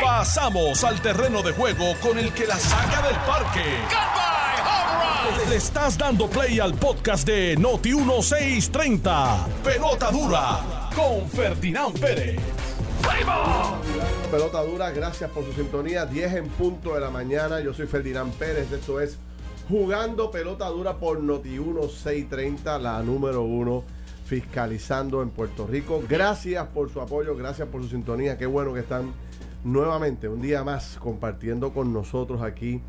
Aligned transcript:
Pasamos 0.00 0.84
al 0.84 1.00
terreno 1.00 1.42
de 1.42 1.52
juego 1.52 1.94
con 2.00 2.18
el 2.18 2.32
que 2.32 2.46
la 2.46 2.56
saca 2.56 3.02
del 3.02 3.16
parque. 3.16 3.64
Le 5.48 5.56
estás 5.56 5.98
dando 5.98 6.28
play 6.28 6.60
al 6.60 6.74
podcast 6.74 7.26
de 7.26 7.56
Noti 7.56 7.94
1630. 7.94 9.46
Pelota 9.64 10.10
dura 10.10 10.90
con 10.94 11.28
Ferdinand 11.28 11.98
Pérez. 11.98 12.40
Pelota 14.30 14.62
dura, 14.62 14.90
gracias 14.90 15.30
por 15.30 15.44
su 15.44 15.52
sintonía. 15.52 16.06
10 16.06 16.34
en 16.34 16.48
punto 16.48 16.94
de 16.94 17.00
la 17.00 17.10
mañana. 17.10 17.60
Yo 17.60 17.74
soy 17.74 17.86
Ferdinand 17.86 18.32
Pérez. 18.34 18.70
Esto 18.72 19.00
es 19.00 19.18
Jugando 19.68 20.30
Pelota 20.30 20.68
Dura 20.68 20.98
por 20.98 21.20
Noti 21.20 21.50
1630, 21.50 22.78
la 22.78 23.02
número 23.02 23.42
uno 23.42 23.84
fiscalizando 24.24 25.22
en 25.22 25.30
Puerto 25.30 25.66
Rico. 25.66 26.02
Gracias 26.08 26.66
por 26.68 26.90
su 26.90 27.00
apoyo, 27.00 27.36
gracias 27.36 27.68
por 27.68 27.82
su 27.82 27.88
sintonía. 27.88 28.38
Qué 28.38 28.46
bueno 28.46 28.72
que 28.72 28.80
están 28.80 29.12
nuevamente 29.64 30.28
un 30.28 30.40
día 30.40 30.64
más 30.64 30.98
compartiendo 30.98 31.72
con 31.72 31.92
nosotros 31.92 32.42
aquí 32.42 32.80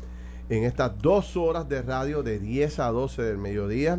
en 0.48 0.64
estas 0.64 0.98
dos 0.98 1.36
horas 1.36 1.68
de 1.68 1.82
radio 1.82 2.22
de 2.22 2.38
10 2.38 2.78
a 2.80 2.88
12 2.88 3.22
del 3.22 3.38
mediodía. 3.38 3.98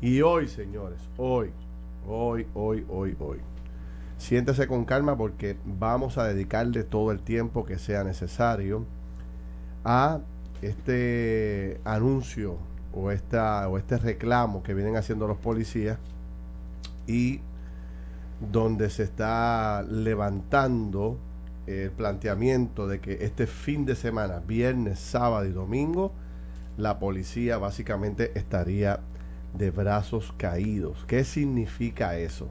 Y 0.00 0.22
hoy, 0.22 0.48
señores, 0.48 0.98
hoy, 1.16 1.50
hoy, 2.06 2.46
hoy, 2.54 2.84
hoy, 2.88 3.16
hoy. 3.18 3.38
Siéntese 4.18 4.66
con 4.66 4.84
calma 4.84 5.16
porque 5.16 5.56
vamos 5.64 6.18
a 6.18 6.24
dedicarle 6.24 6.84
todo 6.84 7.10
el 7.10 7.20
tiempo 7.20 7.64
que 7.64 7.78
sea 7.78 8.04
necesario 8.04 8.84
a 9.84 10.20
este 10.62 11.80
anuncio 11.84 12.58
o, 12.92 13.10
esta, 13.10 13.68
o 13.68 13.76
este 13.76 13.98
reclamo 13.98 14.62
que 14.62 14.74
vienen 14.74 14.96
haciendo 14.96 15.26
los 15.26 15.38
policías 15.38 15.98
y 17.06 17.40
donde 18.52 18.90
se 18.90 19.04
está 19.04 19.82
levantando 19.88 21.18
el 21.66 21.90
planteamiento 21.90 22.86
de 22.86 23.00
que 23.00 23.24
este 23.24 23.46
fin 23.46 23.86
de 23.86 23.94
semana, 23.94 24.40
viernes, 24.40 24.98
sábado 24.98 25.46
y 25.46 25.52
domingo, 25.52 26.12
la 26.76 26.98
policía 26.98 27.58
básicamente 27.58 28.32
estaría 28.38 29.00
de 29.54 29.70
brazos 29.70 30.34
caídos. 30.36 31.04
¿Qué 31.06 31.24
significa 31.24 32.18
eso? 32.18 32.48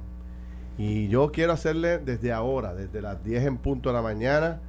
Y 0.78 1.08
yo 1.08 1.32
quiero 1.32 1.54
hacerle 1.54 2.00
desde 2.00 2.32
ahora, 2.32 2.74
desde 2.74 3.02
las 3.02 3.24
10 3.24 3.46
en 3.46 3.58
punto 3.58 3.90
de 3.90 3.96
la 3.96 4.02
mañana, 4.02 4.62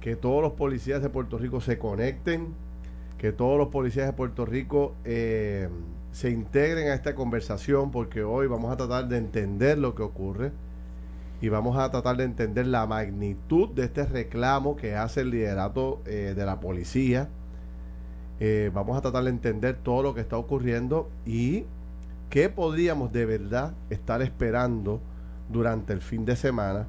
que 0.00 0.16
todos 0.16 0.40
los 0.40 0.52
policías 0.52 1.02
de 1.02 1.10
Puerto 1.10 1.36
Rico 1.36 1.60
se 1.60 1.78
conecten, 1.78 2.54
que 3.18 3.32
todos 3.32 3.58
los 3.58 3.68
policías 3.68 4.06
de 4.06 4.12
Puerto 4.14 4.46
Rico 4.46 4.94
eh, 5.04 5.68
se 6.12 6.30
integren 6.30 6.88
a 6.88 6.94
esta 6.94 7.14
conversación, 7.14 7.90
porque 7.90 8.22
hoy 8.22 8.46
vamos 8.46 8.72
a 8.72 8.76
tratar 8.76 9.08
de 9.08 9.16
entender 9.16 9.78
lo 9.78 9.94
que 9.94 10.02
ocurre 10.02 10.52
y 11.40 11.48
vamos 11.48 11.78
a 11.78 11.90
tratar 11.90 12.16
de 12.16 12.24
entender 12.24 12.66
la 12.66 12.86
magnitud 12.86 13.70
de 13.70 13.84
este 13.84 14.04
reclamo 14.04 14.76
que 14.76 14.94
hace 14.96 15.22
el 15.22 15.30
liderato 15.30 16.02
eh, 16.04 16.34
de 16.36 16.44
la 16.44 16.60
policía. 16.60 17.28
Eh, 18.40 18.70
vamos 18.74 18.96
a 18.96 19.00
tratar 19.00 19.24
de 19.24 19.30
entender 19.30 19.76
todo 19.82 20.02
lo 20.02 20.14
que 20.14 20.20
está 20.20 20.36
ocurriendo 20.36 21.10
y 21.24 21.64
qué 22.28 22.48
podríamos 22.48 23.12
de 23.12 23.26
verdad 23.26 23.74
estar 23.90 24.22
esperando 24.22 25.00
durante 25.48 25.92
el 25.92 26.00
fin 26.00 26.24
de 26.24 26.36
semana 26.36 26.86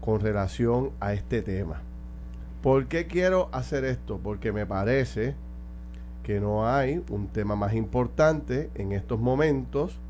con 0.00 0.20
relación 0.20 0.90
a 1.00 1.12
este 1.12 1.42
tema. 1.42 1.82
¿Por 2.62 2.86
qué 2.86 3.06
quiero 3.06 3.48
hacer 3.52 3.84
esto? 3.84 4.18
Porque 4.22 4.52
me 4.52 4.66
parece 4.66 5.34
que 6.24 6.40
no 6.40 6.66
hay 6.66 7.04
un 7.10 7.28
tema 7.28 7.54
más 7.54 7.74
importante 7.74 8.70
en 8.74 8.90
estos 8.92 9.20
momentos 9.20 10.00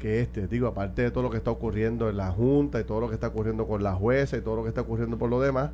que 0.00 0.20
este, 0.20 0.48
digo, 0.48 0.66
aparte 0.66 1.02
de 1.02 1.10
todo 1.10 1.22
lo 1.22 1.30
que 1.30 1.36
está 1.36 1.50
ocurriendo 1.50 2.10
en 2.10 2.16
la 2.16 2.30
Junta 2.30 2.80
y 2.80 2.84
todo 2.84 3.00
lo 3.00 3.08
que 3.08 3.14
está 3.14 3.28
ocurriendo 3.28 3.66
con 3.66 3.82
la 3.82 3.94
jueza 3.94 4.36
y 4.36 4.40
todo 4.40 4.56
lo 4.56 4.62
que 4.62 4.68
está 4.68 4.82
ocurriendo 4.82 5.16
por 5.16 5.30
lo 5.30 5.40
demás, 5.40 5.70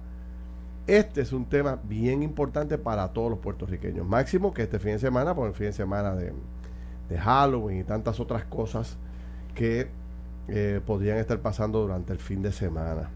este 0.87 1.21
es 1.21 1.33
un 1.33 1.47
tema 1.47 1.79
bien 1.85 2.23
importante 2.23 2.79
para 2.79 3.09
todos 3.09 3.31
los 3.31 3.39
puertorriqueños. 3.39 4.07
Máximo 4.07 4.53
que 4.53 4.63
este 4.63 4.79
fin 4.79 4.93
de 4.93 4.99
semana, 4.99 5.35
por 5.35 5.49
el 5.49 5.55
fin 5.55 5.67
de 5.67 5.73
semana 5.73 6.15
de, 6.15 6.33
Halloween 7.19 7.81
y 7.81 7.83
tantas 7.83 8.21
otras 8.21 8.45
cosas 8.45 8.97
que 9.57 9.89
eh, 10.47 10.81
podrían 10.87 11.19
estar 11.19 11.41
pasando 11.41 11.81
durante 11.81 12.13
el 12.13 12.21
fin 12.21 12.41
de 12.41 12.53
semana. 12.53 13.11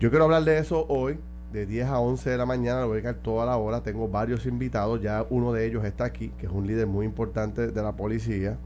Yo 0.00 0.10
quiero 0.10 0.24
hablar 0.24 0.42
de 0.42 0.58
eso 0.58 0.84
hoy, 0.88 1.16
de 1.54 1.64
10 1.64 1.86
a 1.88 2.00
11 2.00 2.28
de 2.28 2.36
la 2.36 2.44
mañana, 2.44 2.82
lo 2.82 2.88
voy 2.88 2.98
a 2.98 3.00
dedicar 3.00 3.22
toda 3.22 3.46
la 3.46 3.56
hora. 3.56 3.82
Tengo 3.82 4.08
varios 4.08 4.44
invitados, 4.44 5.00
ya 5.00 5.24
uno 5.30 5.54
de 5.54 5.66
ellos 5.66 5.84
está 5.84 6.04
aquí, 6.04 6.28
que 6.36 6.44
es 6.44 6.52
un 6.52 6.66
líder 6.66 6.86
muy 6.86 7.06
importante 7.06 7.68
de 7.68 7.82
la 7.82 7.92
policía 7.92 8.58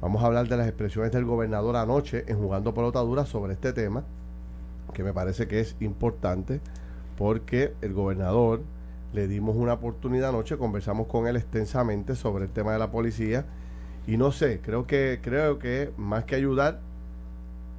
Vamos 0.00 0.22
a 0.22 0.26
hablar 0.26 0.48
de 0.48 0.56
las 0.56 0.66
expresiones 0.66 1.12
del 1.12 1.26
gobernador 1.26 1.76
anoche 1.76 2.24
en 2.26 2.38
Jugando 2.38 2.72
Pelota 2.72 3.00
Dura 3.00 3.26
sobre 3.26 3.52
este 3.52 3.74
tema, 3.74 4.02
que 4.94 5.04
me 5.04 5.12
parece 5.12 5.46
que 5.46 5.60
es 5.60 5.76
importante, 5.80 6.62
porque 7.18 7.74
el 7.82 7.92
gobernador 7.92 8.62
le 9.12 9.28
dimos 9.28 9.56
una 9.56 9.74
oportunidad 9.74 10.30
anoche, 10.30 10.56
conversamos 10.56 11.06
con 11.06 11.26
él 11.26 11.36
extensamente 11.36 12.16
sobre 12.16 12.46
el 12.46 12.50
tema 12.50 12.72
de 12.72 12.78
la 12.78 12.90
policía, 12.90 13.44
y 14.06 14.16
no 14.16 14.32
sé, 14.32 14.60
creo 14.62 14.86
que, 14.86 15.20
creo 15.22 15.58
que 15.58 15.92
más 15.98 16.24
que 16.24 16.34
ayudar, 16.34 16.80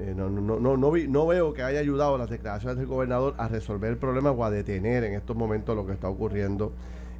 eh, 0.01 0.13
no, 0.15 0.29
no, 0.29 0.59
no, 0.59 0.77
no, 0.77 0.91
no 0.97 1.27
veo 1.27 1.53
que 1.53 1.61
haya 1.61 1.79
ayudado 1.79 2.17
las 2.17 2.29
declaraciones 2.29 2.77
del 2.77 2.87
gobernador 2.87 3.35
a 3.37 3.47
resolver 3.47 3.91
el 3.91 3.97
problema 3.97 4.31
o 4.31 4.43
a 4.43 4.49
detener 4.49 5.03
en 5.03 5.13
estos 5.13 5.35
momentos 5.35 5.75
lo 5.75 5.85
que 5.85 5.93
está 5.93 6.09
ocurriendo 6.09 6.73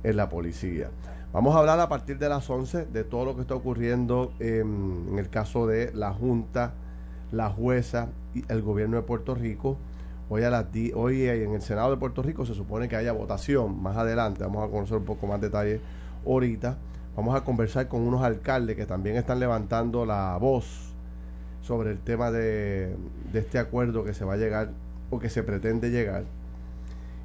en 0.03 0.17
la 0.17 0.29
policía. 0.29 0.89
Vamos 1.31 1.55
a 1.55 1.59
hablar 1.59 1.79
a 1.79 1.87
partir 1.87 2.17
de 2.17 2.27
las 2.27 2.49
11 2.49 2.87
de 2.87 3.03
todo 3.03 3.23
lo 3.23 3.35
que 3.35 3.41
está 3.41 3.55
ocurriendo 3.55 4.33
en, 4.39 5.15
el 5.17 5.29
caso 5.29 5.67
de 5.67 5.91
la 5.93 6.11
Junta, 6.11 6.73
la 7.31 7.49
jueza 7.49 8.09
y 8.33 8.43
el 8.51 8.61
gobierno 8.61 8.97
de 8.97 9.03
Puerto 9.03 9.35
Rico. 9.35 9.77
Hoy, 10.29 10.43
a 10.43 10.49
las 10.49 10.65
hoy 10.95 11.27
en 11.27 11.53
el 11.53 11.61
Senado 11.61 11.91
de 11.91 11.97
Puerto 11.97 12.21
Rico 12.21 12.45
se 12.45 12.53
supone 12.53 12.89
que 12.89 12.95
haya 12.95 13.11
votación 13.11 13.81
más 13.81 13.95
adelante. 13.95 14.43
Vamos 14.43 14.67
a 14.67 14.71
conocer 14.71 14.97
un 14.97 15.05
poco 15.05 15.27
más 15.27 15.39
detalles 15.39 15.79
ahorita. 16.25 16.77
Vamos 17.15 17.35
a 17.35 17.43
conversar 17.43 17.87
con 17.87 18.01
unos 18.01 18.23
alcaldes 18.23 18.75
que 18.75 18.85
también 18.85 19.17
están 19.17 19.39
levantando 19.39 20.05
la 20.05 20.37
voz 20.37 20.90
sobre 21.61 21.91
el 21.91 21.99
tema 21.99 22.31
de, 22.31 22.95
este 23.33 23.59
acuerdo 23.59 24.03
que 24.03 24.13
se 24.13 24.25
va 24.25 24.33
a 24.33 24.37
llegar 24.37 24.71
o 25.09 25.19
que 25.19 25.29
se 25.29 25.43
pretende 25.43 25.89
llegar 25.89 26.23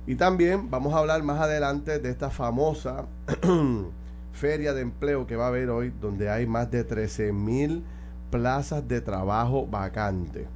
y 0.07 0.15
también 0.15 0.71
vamos 0.71 0.95
a 0.95 0.99
hablar 0.99 1.23
más 1.25 1.41
adelante 1.41 1.99
de 1.99 2.11
esta 2.11 2.31
famosa 2.31 3.07
feria 4.33 4.73
de 4.73 4.83
empleo 4.83 5.27
que 5.27 5.35
va 5.35 5.47
a 5.47 5.49
haber 5.49 5.69
hoy, 5.69 5.93
donde 6.01 6.31
hay 6.31 6.47
más 6.47 6.71
de 6.71 6.85
13 6.85 7.33
mil 7.33 7.83
plazas 8.31 8.87
de 8.87 9.01
trabajo 9.01 9.67
vacante. 9.67 10.47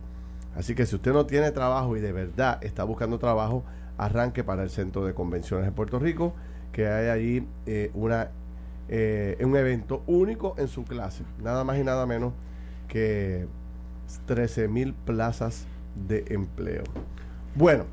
Así 0.55 0.77
que 0.77 0.87
si 0.87 0.95
usted 0.95 1.13
no 1.13 1.27
tiene 1.27 1.51
trabajo 1.51 1.97
y 1.97 2.01
de 2.01 2.13
verdad 2.13 2.63
está 2.63 2.85
buscando 2.85 3.19
trabajo, 3.19 3.65
arranque 3.99 4.45
para 4.45 4.63
el 4.63 4.71
Centro 4.71 5.05
de 5.05 5.15
Convenciones 5.15 5.67
de 5.67 5.73
Puerto 5.73 5.99
Rico, 5.99 6.33
que 6.73 6.87
hay 6.87 7.09
allí 7.09 7.49
eh, 7.67 7.91
una, 7.95 8.31
eh, 8.89 9.37
un 9.45 9.57
evento 9.57 10.05
único 10.07 10.55
en 10.59 10.69
su 10.69 10.85
clase, 10.85 11.25
nada 11.43 11.65
más 11.65 11.77
y 11.79 11.83
nada 11.83 12.07
menos 12.07 12.33
que 12.87 13.49
13 14.27 14.69
mil 14.69 14.95
plazas 14.95 15.67
de 16.09 16.25
empleo. 16.29 16.85
Bueno, 17.55 17.85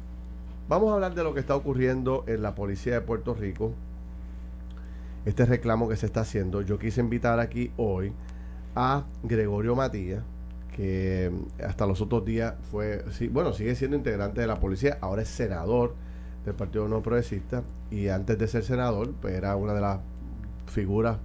Vamos 0.70 0.92
a 0.92 0.96
hablar 0.96 1.16
de 1.16 1.24
lo 1.24 1.34
que 1.34 1.40
está 1.40 1.56
ocurriendo 1.56 2.26
en 2.28 2.42
la 2.42 2.54
policía 2.54 2.96
de 2.96 3.02
Puerto 3.02 3.34
Rico. 3.34 3.72
Este 5.24 5.46
reclamo 5.46 5.88
que 5.88 5.96
se 5.96 6.08
está 6.08 6.22
haciendo. 6.22 6.62
Yo 6.62 6.78
quise 6.78 7.00
invitar 7.00 7.40
aquí 7.40 7.72
hoy 7.78 8.12
a 8.76 9.06
Gregorio 9.24 9.78
Matías, 9.78 10.24
que 10.76 11.32
hasta 11.66 11.86
los 11.86 12.02
otros 12.02 12.26
días 12.26 12.56
fue, 12.70 13.06
bueno, 13.32 13.54
sigue 13.54 13.76
siendo 13.76 13.96
integrante 13.96 14.42
de 14.42 14.48
la 14.48 14.60
policía, 14.60 14.98
ahora 15.00 15.22
es 15.22 15.30
senador 15.30 15.96
del 16.44 16.54
Partido 16.54 16.90
No 16.90 17.02
Progresista 17.02 17.64
y 17.90 18.10
antes 18.10 18.38
de 18.38 18.48
ser 18.50 18.64
senador, 18.64 19.14
pues 19.22 19.36
era 19.36 19.56
una 19.56 19.74
de 19.74 19.80
las 19.80 20.00
figuras 20.66 21.18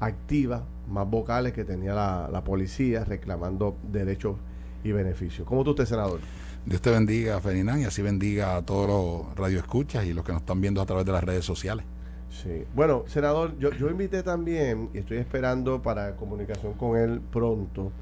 activas, 0.00 0.64
más 0.88 1.08
vocales 1.08 1.52
que 1.52 1.64
tenía 1.64 1.94
la, 1.94 2.28
la 2.30 2.44
policía 2.44 3.04
reclamando 3.04 3.76
derechos 3.90 4.36
y 4.84 4.92
beneficios. 4.92 5.46
¿Cómo 5.46 5.64
tú 5.64 5.70
estás, 5.70 5.88
senador? 5.88 6.20
Dios 6.64 6.80
te 6.80 6.90
bendiga, 6.90 7.40
Ferdinand, 7.40 7.82
y 7.82 7.84
así 7.84 8.02
bendiga 8.02 8.56
a 8.56 8.62
todos 8.62 8.88
los 8.88 9.36
radioescuchas 9.36 10.04
y 10.04 10.12
los 10.12 10.24
que 10.24 10.32
nos 10.32 10.42
están 10.42 10.60
viendo 10.60 10.80
a 10.80 10.86
través 10.86 11.04
de 11.04 11.12
las 11.12 11.24
redes 11.24 11.44
sociales. 11.44 11.84
Sí. 12.30 12.64
Bueno, 12.74 13.04
senador, 13.08 13.58
yo, 13.58 13.70
yo 13.72 13.90
invité 13.90 14.22
también, 14.22 14.88
y 14.94 14.98
estoy 14.98 15.18
esperando 15.18 15.82
para 15.82 16.16
comunicación 16.16 16.74
con 16.74 16.96
él 16.96 17.20
pronto, 17.20 17.92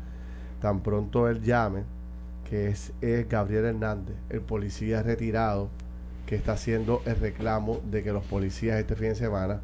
tan 0.60 0.80
pronto 0.82 1.28
él 1.28 1.42
llame, 1.42 1.84
que 2.44 2.68
es, 2.68 2.92
Gabriel 3.28 3.64
Hernández, 3.64 4.16
el 4.28 4.40
policía 4.40 5.02
retirado, 5.02 5.70
que 6.26 6.36
está 6.36 6.52
haciendo 6.52 7.02
el 7.06 7.16
reclamo 7.16 7.80
de 7.90 8.02
que 8.02 8.12
los 8.12 8.24
policías 8.24 8.78
este 8.78 8.94
fin 8.94 9.08
de 9.08 9.14
semana 9.14 9.60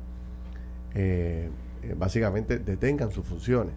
eh, 0.94 1.48
eh, 1.90 1.94
básicamente 1.96 2.58
detengan 2.58 3.10
sus 3.10 3.26
funciones. 3.26 3.74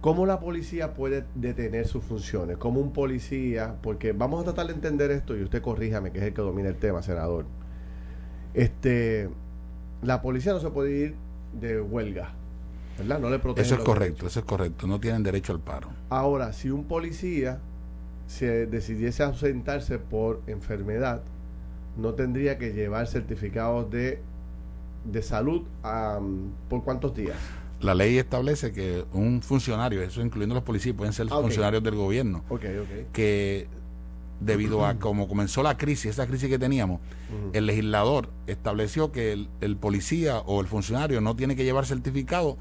¿Cómo 0.00 0.26
la 0.26 0.38
policía 0.38 0.94
puede 0.94 1.24
detener 1.34 1.86
sus 1.86 2.04
funciones? 2.04 2.56
¿Cómo 2.56 2.80
un 2.80 2.92
policía? 2.92 3.74
Porque 3.82 4.12
vamos 4.12 4.42
a 4.42 4.44
tratar 4.44 4.68
de 4.68 4.74
entender 4.74 5.10
esto 5.10 5.36
y 5.36 5.42
usted 5.42 5.60
corríjame, 5.60 6.12
que 6.12 6.18
es 6.18 6.24
el 6.24 6.34
que 6.34 6.42
domina 6.42 6.68
el 6.68 6.76
tema, 6.76 7.02
senador. 7.02 7.46
Este, 8.54 9.28
la 10.02 10.22
policía 10.22 10.52
no 10.52 10.60
se 10.60 10.70
puede 10.70 10.92
ir 10.92 11.14
de 11.60 11.80
huelga, 11.80 12.30
¿verdad? 12.96 13.18
No 13.18 13.28
le 13.28 13.40
protege. 13.40 13.66
Eso 13.66 13.74
es 13.74 13.80
correcto, 13.80 14.28
eso 14.28 14.38
es 14.38 14.46
correcto. 14.46 14.86
No 14.86 15.00
tienen 15.00 15.24
derecho 15.24 15.52
al 15.52 15.60
paro. 15.60 15.88
Ahora, 16.10 16.52
si 16.52 16.70
un 16.70 16.84
policía 16.84 17.58
si 18.28 18.44
decidiese 18.44 19.22
ausentarse 19.22 19.98
por 19.98 20.42
enfermedad, 20.46 21.22
no 21.96 22.14
tendría 22.14 22.58
que 22.58 22.72
llevar 22.72 23.06
certificados 23.08 23.90
de, 23.90 24.20
de 25.04 25.22
salud 25.22 25.62
por 26.68 26.84
cuántos 26.84 27.14
días. 27.14 27.36
La 27.80 27.94
ley 27.94 28.18
establece 28.18 28.72
que 28.72 29.04
un 29.12 29.40
funcionario, 29.40 30.02
eso 30.02 30.20
incluyendo 30.20 30.54
los 30.54 30.64
policías, 30.64 30.96
pueden 30.96 31.12
ser 31.12 31.28
ah, 31.30 31.40
funcionarios 31.40 31.82
del 31.82 31.94
gobierno, 31.94 32.42
que 33.12 33.68
debido 34.40 34.84
a 34.86 34.98
cómo 34.98 35.28
comenzó 35.28 35.62
la 35.62 35.76
crisis, 35.76 36.06
esa 36.06 36.26
crisis 36.26 36.48
que 36.48 36.58
teníamos, 36.58 37.00
el 37.52 37.66
legislador 37.66 38.30
estableció 38.46 39.12
que 39.12 39.32
el, 39.32 39.48
el, 39.60 39.76
policía 39.76 40.38
o 40.38 40.60
el 40.60 40.66
funcionario 40.66 41.20
no 41.20 41.36
tiene 41.36 41.56
que 41.56 41.64
llevar 41.64 41.86
certificado 41.86 42.56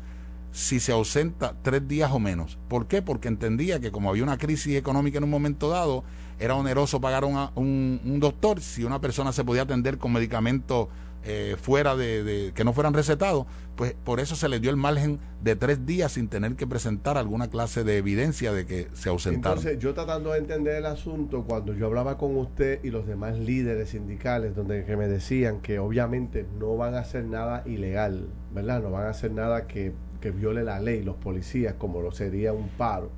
si 0.52 0.80
se 0.80 0.92
ausenta 0.92 1.56
tres 1.62 1.88
días 1.88 2.12
o 2.12 2.20
menos. 2.20 2.58
¿Por 2.68 2.88
qué? 2.88 3.02
Porque 3.02 3.28
entendía 3.28 3.80
que 3.80 3.92
como 3.92 4.10
había 4.10 4.24
una 4.24 4.38
crisis 4.38 4.76
económica 4.76 5.18
en 5.18 5.24
un 5.24 5.30
momento 5.30 5.70
dado, 5.70 6.04
era 6.40 6.56
oneroso 6.56 7.02
pagar 7.02 7.24
a 7.24 7.28
un, 7.56 8.02
un, 8.04 8.20
doctor 8.20 8.62
si 8.62 8.84
una 8.84 9.02
persona 9.02 9.32
se 9.32 9.44
podía 9.44 9.64
atender 9.64 9.98
con 9.98 10.14
medicamentos 10.14 10.88
eh, 11.24 11.56
fuera 11.62 11.96
de, 11.96 12.52
que 12.56 12.64
no 12.64 12.74
fueran 12.74 12.94
recetados, 12.94 13.46
pues 13.76 13.96
por 14.04 14.20
eso 14.20 14.36
se 14.36 14.50
le 14.50 14.60
dio 14.60 14.70
el 14.70 14.78
margen 14.78 15.20
de 15.42 15.56
tres 15.56 15.86
días 15.86 16.14
sin 16.14 16.30
tener 16.30 16.56
que 16.56 16.66
presentar 16.66 17.18
alguna 17.18 17.50
clase 17.50 17.84
de 17.84 17.98
evidencia 17.98 18.54
de 18.54 18.66
que 18.66 18.88
se 18.94 19.10
ausentaron. 19.10 19.58
Entonces, 19.58 19.80
yo 19.80 19.94
tratando 19.94 20.32
de 20.32 20.40
entender 20.40 20.76
el 20.76 20.86
asunto, 20.86 21.44
cuando 21.44 21.74
yo 21.74 21.86
hablaba 21.86 22.18
con 22.18 22.36
usted 22.38 22.84
y 22.84 22.90
los 22.90 23.08
demás 23.08 23.38
líderes 23.38 23.90
sindicales, 23.90 24.56
donde 24.56 24.86
que 24.86 24.96
me 24.96 25.08
decían 25.08 25.62
que 25.62 25.80
obviamente 25.80 26.46
no 26.60 26.76
van 26.78 26.96
a 26.96 27.00
hacer 27.00 27.26
nada 27.26 27.64
ilegal, 27.66 28.28
¿verdad? 28.54 28.82
No 28.82 28.92
van 28.92 29.06
a 29.06 29.10
hacer 29.10 29.32
nada 29.32 29.68
que, 29.68 29.94
que 30.22 30.32
viole 30.32 30.64
la 30.64 30.80
ley, 30.80 31.04
los 31.04 31.18
policías, 31.18 31.76
como 31.78 32.02
lo 32.02 32.12
sería 32.12 32.54
un 32.54 32.70
paro 32.70 33.12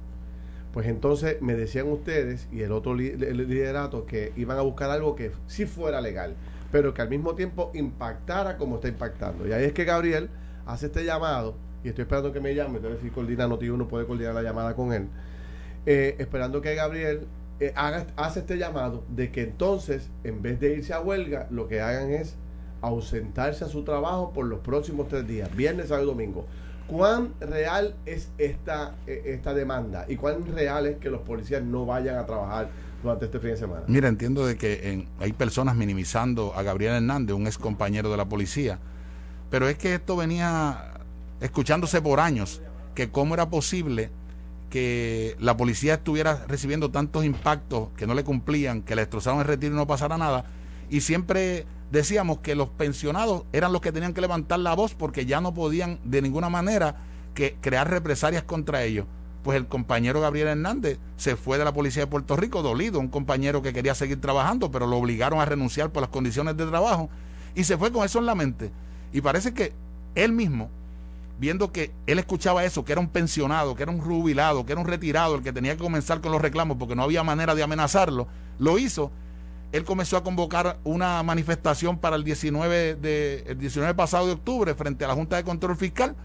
pues 0.73 0.87
entonces 0.87 1.41
me 1.41 1.55
decían 1.55 1.87
ustedes 1.87 2.47
y 2.51 2.61
el 2.61 2.71
otro 2.71 2.93
liderato 2.93 4.05
que 4.05 4.33
iban 4.35 4.57
a 4.57 4.61
buscar 4.61 4.91
algo 4.91 5.15
que 5.15 5.31
sí 5.47 5.65
fuera 5.65 5.99
legal, 5.99 6.35
pero 6.71 6.93
que 6.93 7.01
al 7.01 7.09
mismo 7.09 7.35
tiempo 7.35 7.71
impactara 7.73 8.57
como 8.57 8.75
está 8.75 8.87
impactando. 8.87 9.47
Y 9.47 9.53
ahí 9.53 9.65
es 9.65 9.73
que 9.73 9.85
Gabriel 9.85 10.29
hace 10.65 10.87
este 10.87 11.03
llamado, 11.03 11.55
y 11.83 11.89
estoy 11.89 12.03
esperando 12.03 12.31
que 12.31 12.39
me 12.39 12.53
llame, 12.53 12.77
entonces 12.77 12.99
si 13.01 13.09
coordina 13.09 13.47
Noti 13.47 13.69
uno 13.69 13.87
puede 13.87 14.05
coordinar 14.05 14.33
la 14.33 14.43
llamada 14.43 14.75
con 14.75 14.93
él, 14.93 15.07
eh, 15.85 16.15
esperando 16.19 16.61
que 16.61 16.75
Gabriel 16.75 17.27
eh, 17.59 17.73
haga, 17.75 18.07
hace 18.15 18.41
este 18.41 18.57
llamado 18.57 19.03
de 19.09 19.31
que 19.31 19.41
entonces, 19.41 20.09
en 20.23 20.41
vez 20.41 20.59
de 20.59 20.75
irse 20.75 20.93
a 20.93 21.01
huelga, 21.01 21.47
lo 21.49 21.67
que 21.67 21.81
hagan 21.81 22.11
es 22.11 22.35
ausentarse 22.81 23.65
a 23.65 23.67
su 23.67 23.83
trabajo 23.83 24.31
por 24.31 24.45
los 24.45 24.59
próximos 24.59 25.07
tres 25.07 25.27
días, 25.27 25.53
viernes, 25.55 25.89
sábado 25.89 26.05
y 26.05 26.09
domingo. 26.09 26.45
¿Cuán 26.87 27.33
real 27.39 27.95
es 28.05 28.31
esta, 28.37 28.95
e, 29.05 29.21
esta 29.25 29.53
demanda 29.53 30.05
y 30.07 30.15
cuán 30.15 30.45
real 30.55 30.87
es 30.87 30.97
que 30.97 31.09
los 31.09 31.21
policías 31.21 31.61
no 31.61 31.85
vayan 31.85 32.17
a 32.17 32.25
trabajar 32.25 32.69
durante 33.03 33.25
este 33.25 33.39
fin 33.39 33.51
de 33.51 33.57
semana? 33.57 33.83
Mira, 33.87 34.07
entiendo 34.07 34.45
de 34.45 34.57
que 34.57 35.07
hay 35.19 35.33
personas 35.33 35.75
minimizando 35.75 36.53
a 36.55 36.63
Gabriel 36.63 36.95
Hernández, 36.95 37.35
un 37.35 37.47
ex 37.47 37.57
compañero 37.57 38.09
de 38.11 38.17
la 38.17 38.27
policía, 38.27 38.79
pero 39.49 39.67
es 39.67 39.77
que 39.77 39.95
esto 39.95 40.15
venía 40.15 40.93
escuchándose 41.41 42.01
por 42.01 42.19
años, 42.19 42.61
que 42.95 43.09
cómo 43.09 43.33
era 43.33 43.49
posible 43.49 44.09
que 44.69 45.35
la 45.39 45.57
policía 45.57 45.95
estuviera 45.95 46.45
recibiendo 46.47 46.91
tantos 46.91 47.25
impactos 47.25 47.89
que 47.97 48.05
no 48.05 48.13
le 48.13 48.23
cumplían, 48.23 48.83
que 48.83 48.95
le 48.95 49.01
destrozaron 49.01 49.39
el 49.39 49.47
retiro 49.47 49.73
y 49.73 49.77
no 49.77 49.87
pasara 49.87 50.17
nada, 50.17 50.45
y 50.89 51.01
siempre 51.01 51.65
decíamos 51.91 52.39
que 52.39 52.55
los 52.55 52.69
pensionados 52.69 53.45
eran 53.51 53.73
los 53.73 53.81
que 53.81 53.91
tenían 53.91 54.13
que 54.13 54.21
levantar 54.21 54.59
la 54.59 54.75
voz 54.75 54.93
porque 54.93 55.25
ya 55.25 55.41
no 55.41 55.53
podían 55.53 55.99
de 56.03 56.21
ninguna 56.21 56.49
manera 56.49 56.97
que 57.33 57.57
crear 57.61 57.89
represalias 57.89 58.43
contra 58.43 58.83
ellos. 58.83 59.05
Pues 59.43 59.57
el 59.57 59.67
compañero 59.67 60.21
Gabriel 60.21 60.49
Hernández 60.49 60.99
se 61.17 61.35
fue 61.35 61.57
de 61.57 61.65
la 61.65 61.73
policía 61.73 62.03
de 62.03 62.07
Puerto 62.07 62.35
Rico 62.35 62.61
dolido, 62.61 62.99
un 62.99 63.07
compañero 63.07 63.61
que 63.61 63.73
quería 63.73 63.95
seguir 63.95 64.19
trabajando, 64.19 64.69
pero 64.71 64.85
lo 64.85 64.97
obligaron 64.97 65.39
a 65.39 65.45
renunciar 65.45 65.91
por 65.91 66.01
las 66.01 66.09
condiciones 66.09 66.57
de 66.57 66.65
trabajo 66.65 67.09
y 67.55 67.63
se 67.63 67.77
fue 67.77 67.91
con 67.91 68.05
eso 68.05 68.19
en 68.19 68.25
la 68.25 68.35
mente. 68.35 68.71
Y 69.13 69.21
parece 69.21 69.53
que 69.53 69.73
él 70.15 70.33
mismo, 70.33 70.69
viendo 71.39 71.71
que 71.71 71.91
él 72.05 72.19
escuchaba 72.19 72.65
eso, 72.65 72.83
que 72.83 72.91
era 72.91 73.01
un 73.01 73.09
pensionado, 73.09 73.75
que 73.75 73.83
era 73.83 73.91
un 73.91 74.01
jubilado, 74.01 74.65
que 74.65 74.73
era 74.73 74.81
un 74.81 74.87
retirado, 74.87 75.35
el 75.35 75.43
que 75.43 75.53
tenía 75.53 75.75
que 75.75 75.83
comenzar 75.83 76.19
con 76.19 76.31
los 76.31 76.41
reclamos 76.41 76.77
porque 76.77 76.95
no 76.95 77.03
había 77.03 77.23
manera 77.23 77.55
de 77.55 77.63
amenazarlo, 77.63 78.27
lo 78.59 78.77
hizo 78.77 79.11
él 79.71 79.83
comenzó 79.83 80.17
a 80.17 80.23
convocar 80.23 80.79
una 80.83 81.21
manifestación 81.21 81.99
para 81.99 82.15
el 82.15 82.23
19, 82.23 82.95
de, 82.95 83.43
el 83.47 83.59
19 83.59 83.93
pasado 83.93 84.25
de 84.25 84.33
octubre 84.33 84.73
frente 84.73 85.05
a 85.05 85.07
la 85.07 85.13
Junta 85.13 85.35
de 85.35 85.43
Control 85.43 85.75
Fiscal. 85.75 86.15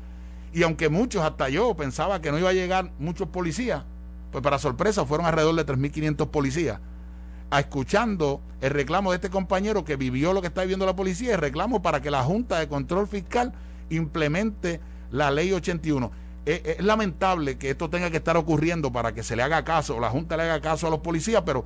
Y 0.55 0.63
aunque 0.63 0.89
muchos, 0.89 1.25
hasta 1.25 1.49
yo, 1.49 1.75
pensaba 1.75 2.21
que 2.21 2.31
no 2.31 2.39
iba 2.39 2.49
a 2.49 2.53
llegar 2.53 2.93
muchos 3.01 3.29
policías, 3.29 3.83
pues 4.31 4.41
para 4.41 4.61
sorpresa 4.61 5.05
fueron 5.05 5.27
alrededor 5.27 5.57
de 5.57 5.67
3.500 5.67 6.29
policías, 6.29 6.79
a 7.51 7.59
escuchando 7.59 8.41
el 8.61 8.71
reclamo 8.71 9.11
de 9.11 9.17
este 9.17 9.31
compañero 9.31 9.85
que 9.85 9.97
vivió 9.97 10.33
lo 10.33 10.41
que 10.41 10.47
está 10.47 10.61
viviendo 10.61 10.87
la 10.87 10.95
policía, 10.95 11.35
el 11.35 11.41
reclamo 11.41 11.83
para 11.83 12.01
que 12.01 12.09
la 12.09 12.23
Junta 12.23 12.61
de 12.61 12.69
Control 12.69 13.09
Fiscal 13.09 13.53
implemente 13.91 14.81
la 15.11 15.33
ley 15.33 15.53
81. 15.53 16.13
Es, 16.47 16.81
lamentable 16.81 17.59
que 17.59 17.71
esto 17.71 17.91
tenga 17.91 18.11
que 18.11 18.19
estar 18.19 18.37
ocurriendo 18.37 18.93
para 18.93 19.13
que 19.13 19.25
se 19.25 19.35
le 19.35 19.43
haga 19.43 19.65
caso, 19.65 19.99
la 19.99 20.11
Junta 20.11 20.37
le 20.37 20.45
haga 20.45 20.61
caso 20.61 20.87
a 20.87 20.91
los 20.91 21.01
policías, 21.01 21.43
pero 21.45 21.65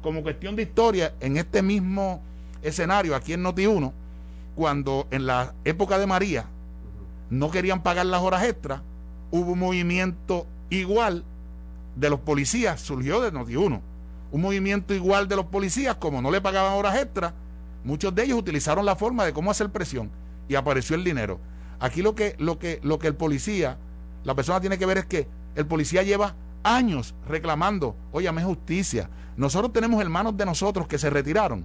como 0.00 0.22
cuestión 0.22 0.56
de 0.56 0.62
historia, 0.62 1.12
en 1.20 1.36
este 1.36 1.60
mismo 1.60 2.22
escenario, 2.62 3.14
aquí 3.14 3.34
en 3.34 3.44
Noti1, 3.44 3.92
cuando 4.56 5.08
en 5.10 5.26
la 5.26 5.52
época 5.64 5.98
de 5.98 6.06
María 6.06 6.46
no 7.30 7.50
querían 7.50 7.82
pagar 7.82 8.06
las 8.06 8.20
horas 8.20 8.44
extras, 8.44 8.82
hubo 9.30 9.52
un 9.52 9.58
movimiento 9.58 10.46
igual 10.68 11.24
de 11.96 12.10
los 12.10 12.20
policías, 12.20 12.80
surgió 12.80 13.20
de 13.20 13.32
Noti1. 13.32 13.80
Un 14.32 14.40
movimiento 14.40 14.94
igual 14.94 15.28
de 15.28 15.36
los 15.36 15.46
policías, 15.46 15.96
como 15.96 16.20
no 16.22 16.30
le 16.30 16.40
pagaban 16.40 16.74
horas 16.74 16.96
extras, 16.96 17.32
muchos 17.84 18.14
de 18.14 18.24
ellos 18.24 18.38
utilizaron 18.38 18.84
la 18.84 18.96
forma 18.96 19.24
de 19.24 19.32
cómo 19.32 19.50
hacer 19.50 19.70
presión 19.70 20.10
y 20.48 20.54
apareció 20.56 20.96
el 20.96 21.04
dinero. 21.04 21.40
Aquí 21.78 22.02
lo 22.02 22.14
que, 22.14 22.34
lo 22.38 22.58
que, 22.58 22.80
lo 22.82 22.98
que 22.98 23.08
el 23.08 23.14
policía, 23.14 23.78
la 24.24 24.34
persona 24.34 24.60
tiene 24.60 24.78
que 24.78 24.86
ver 24.86 24.98
es 24.98 25.06
que 25.06 25.28
el 25.54 25.66
policía 25.66 26.02
lleva 26.02 26.34
años 26.62 27.14
reclamando, 27.26 27.96
óyame 28.12 28.44
justicia. 28.44 29.08
Nosotros 29.36 29.72
tenemos 29.72 30.00
hermanos 30.02 30.36
de 30.36 30.46
nosotros 30.46 30.86
que 30.86 30.98
se 30.98 31.10
retiraron, 31.10 31.64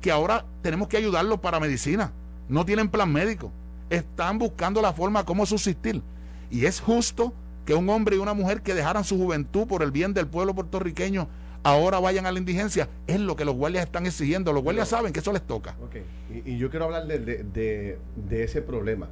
que 0.00 0.10
ahora 0.10 0.46
tenemos 0.62 0.88
que 0.88 0.96
ayudarlos 0.96 1.40
para 1.40 1.60
medicina. 1.60 2.12
No 2.48 2.64
tienen 2.64 2.88
plan 2.88 3.12
médico. 3.12 3.52
Están 3.92 4.38
buscando 4.38 4.80
la 4.80 4.92
forma 4.92 5.20
de 5.20 5.26
cómo 5.26 5.46
subsistir. 5.46 6.02
Y 6.50 6.66
es 6.66 6.80
justo 6.80 7.32
que 7.66 7.74
un 7.74 7.88
hombre 7.88 8.16
y 8.16 8.18
una 8.18 8.34
mujer 8.34 8.62
que 8.62 8.74
dejaran 8.74 9.04
su 9.04 9.16
juventud 9.16 9.66
por 9.66 9.82
el 9.82 9.90
bien 9.90 10.14
del 10.14 10.26
pueblo 10.26 10.54
puertorriqueño 10.54 11.28
ahora 11.62 12.00
vayan 12.00 12.26
a 12.26 12.32
la 12.32 12.38
indigencia. 12.38 12.88
Es 13.06 13.20
lo 13.20 13.36
que 13.36 13.44
los 13.44 13.54
guardias 13.54 13.84
están 13.84 14.06
exigiendo. 14.06 14.52
Los 14.52 14.62
guardias 14.62 14.88
saben 14.88 15.12
que 15.12 15.20
eso 15.20 15.32
les 15.32 15.42
toca. 15.42 15.76
Y, 16.44 16.56
yo 16.56 16.70
quiero 16.70 16.86
hablar 16.86 17.06
de 17.06 17.98
ese 18.30 18.62
problema. 18.62 19.08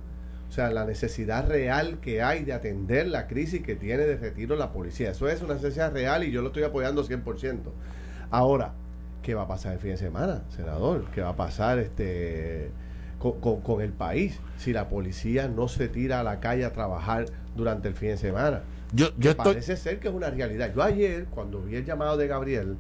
O 0.51 0.53
sea, 0.53 0.69
la 0.73 0.85
necesidad 0.85 1.49
real 1.49 2.01
que 2.01 2.23
hay 2.23 2.43
de 2.43 2.53
atender 2.53 3.07
la 3.07 3.29
crisis 3.29 3.63
que 3.63 3.77
tiene 3.77 4.03
de 4.03 4.17
retiro 4.17 4.57
la 4.57 4.73
policía. 4.73 5.13
Eso 5.13 5.29
es 5.29 5.43
una 5.43 5.55
necesidad 5.55 5.93
real 5.93 6.25
y 6.25 6.33
yo 6.33 6.43
lo 6.43 6.49
estoy 6.49 6.65
apoyando 6.65 7.05
100%. 7.05 7.59
Ahora, 8.33 8.73
¿qué 9.23 9.37
va 9.37 9.43
a 9.43 9.47
pasar 9.47 9.75
el 9.75 9.79
fin 9.79 9.93
de 9.93 9.97
semana, 9.97 10.43
senador? 10.49 11.05
¿Qué 11.15 11.21
va 11.21 11.29
a 11.29 11.37
pasar 11.37 11.79
este 11.79 12.73
con, 13.21 13.81
el 13.81 13.93
país 13.93 14.41
si 14.57 14.73
la 14.73 14.89
policía 14.89 15.47
no 15.47 15.69
se 15.69 15.89
tira 15.89 16.21
a 16.21 16.23
la 16.23 16.41
calle 16.41 16.65
a 16.65 16.73
trabajar 16.73 17.27
durante 17.55 17.87
el 17.87 17.95
fin 17.95 18.09
de 18.11 18.17
semana? 18.17 18.63
Yo, 18.93 19.11
yo 19.19 19.37
Parece 19.37 19.77
ser 19.77 20.01
que 20.01 20.09
es 20.09 20.15
una 20.15 20.31
realidad. 20.31 20.73
Yo 20.75 20.83
ayer, 20.83 21.27
cuando 21.27 21.63
vi 21.63 21.77
el 21.77 21.85
llamado 21.85 22.17
de 22.17 22.27
Gabriel, 22.27 22.77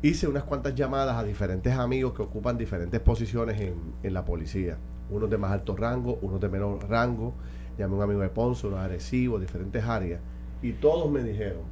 hice 0.00 0.26
unas 0.26 0.44
cuantas 0.44 0.74
llamadas 0.74 1.16
a 1.16 1.24
diferentes 1.24 1.74
amigos 1.74 2.14
que 2.14 2.22
ocupan 2.22 2.56
diferentes 2.56 3.00
posiciones 3.00 3.60
en, 3.60 3.74
en 4.02 4.14
la 4.14 4.24
policía 4.24 4.78
unos 5.12 5.30
de 5.30 5.38
más 5.38 5.52
alto 5.52 5.76
rango, 5.76 6.18
unos 6.22 6.40
de 6.40 6.48
menor 6.48 6.88
rango. 6.88 7.34
Llamé 7.78 7.94
a 7.94 7.96
un 7.96 8.02
amigo 8.02 8.20
de 8.20 8.28
Ponce, 8.28 8.66
unos 8.66 8.80
agresivos, 8.80 9.40
diferentes 9.40 9.84
áreas. 9.84 10.20
Y 10.62 10.72
todos 10.72 11.10
me 11.10 11.22
dijeron, 11.22 11.62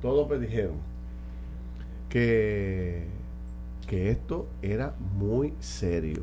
todos 0.00 0.28
me 0.28 0.38
dijeron 0.38 0.76
que, 2.08 3.06
que 3.86 4.10
esto 4.10 4.46
era 4.62 4.94
muy 5.16 5.54
serio. 5.60 6.22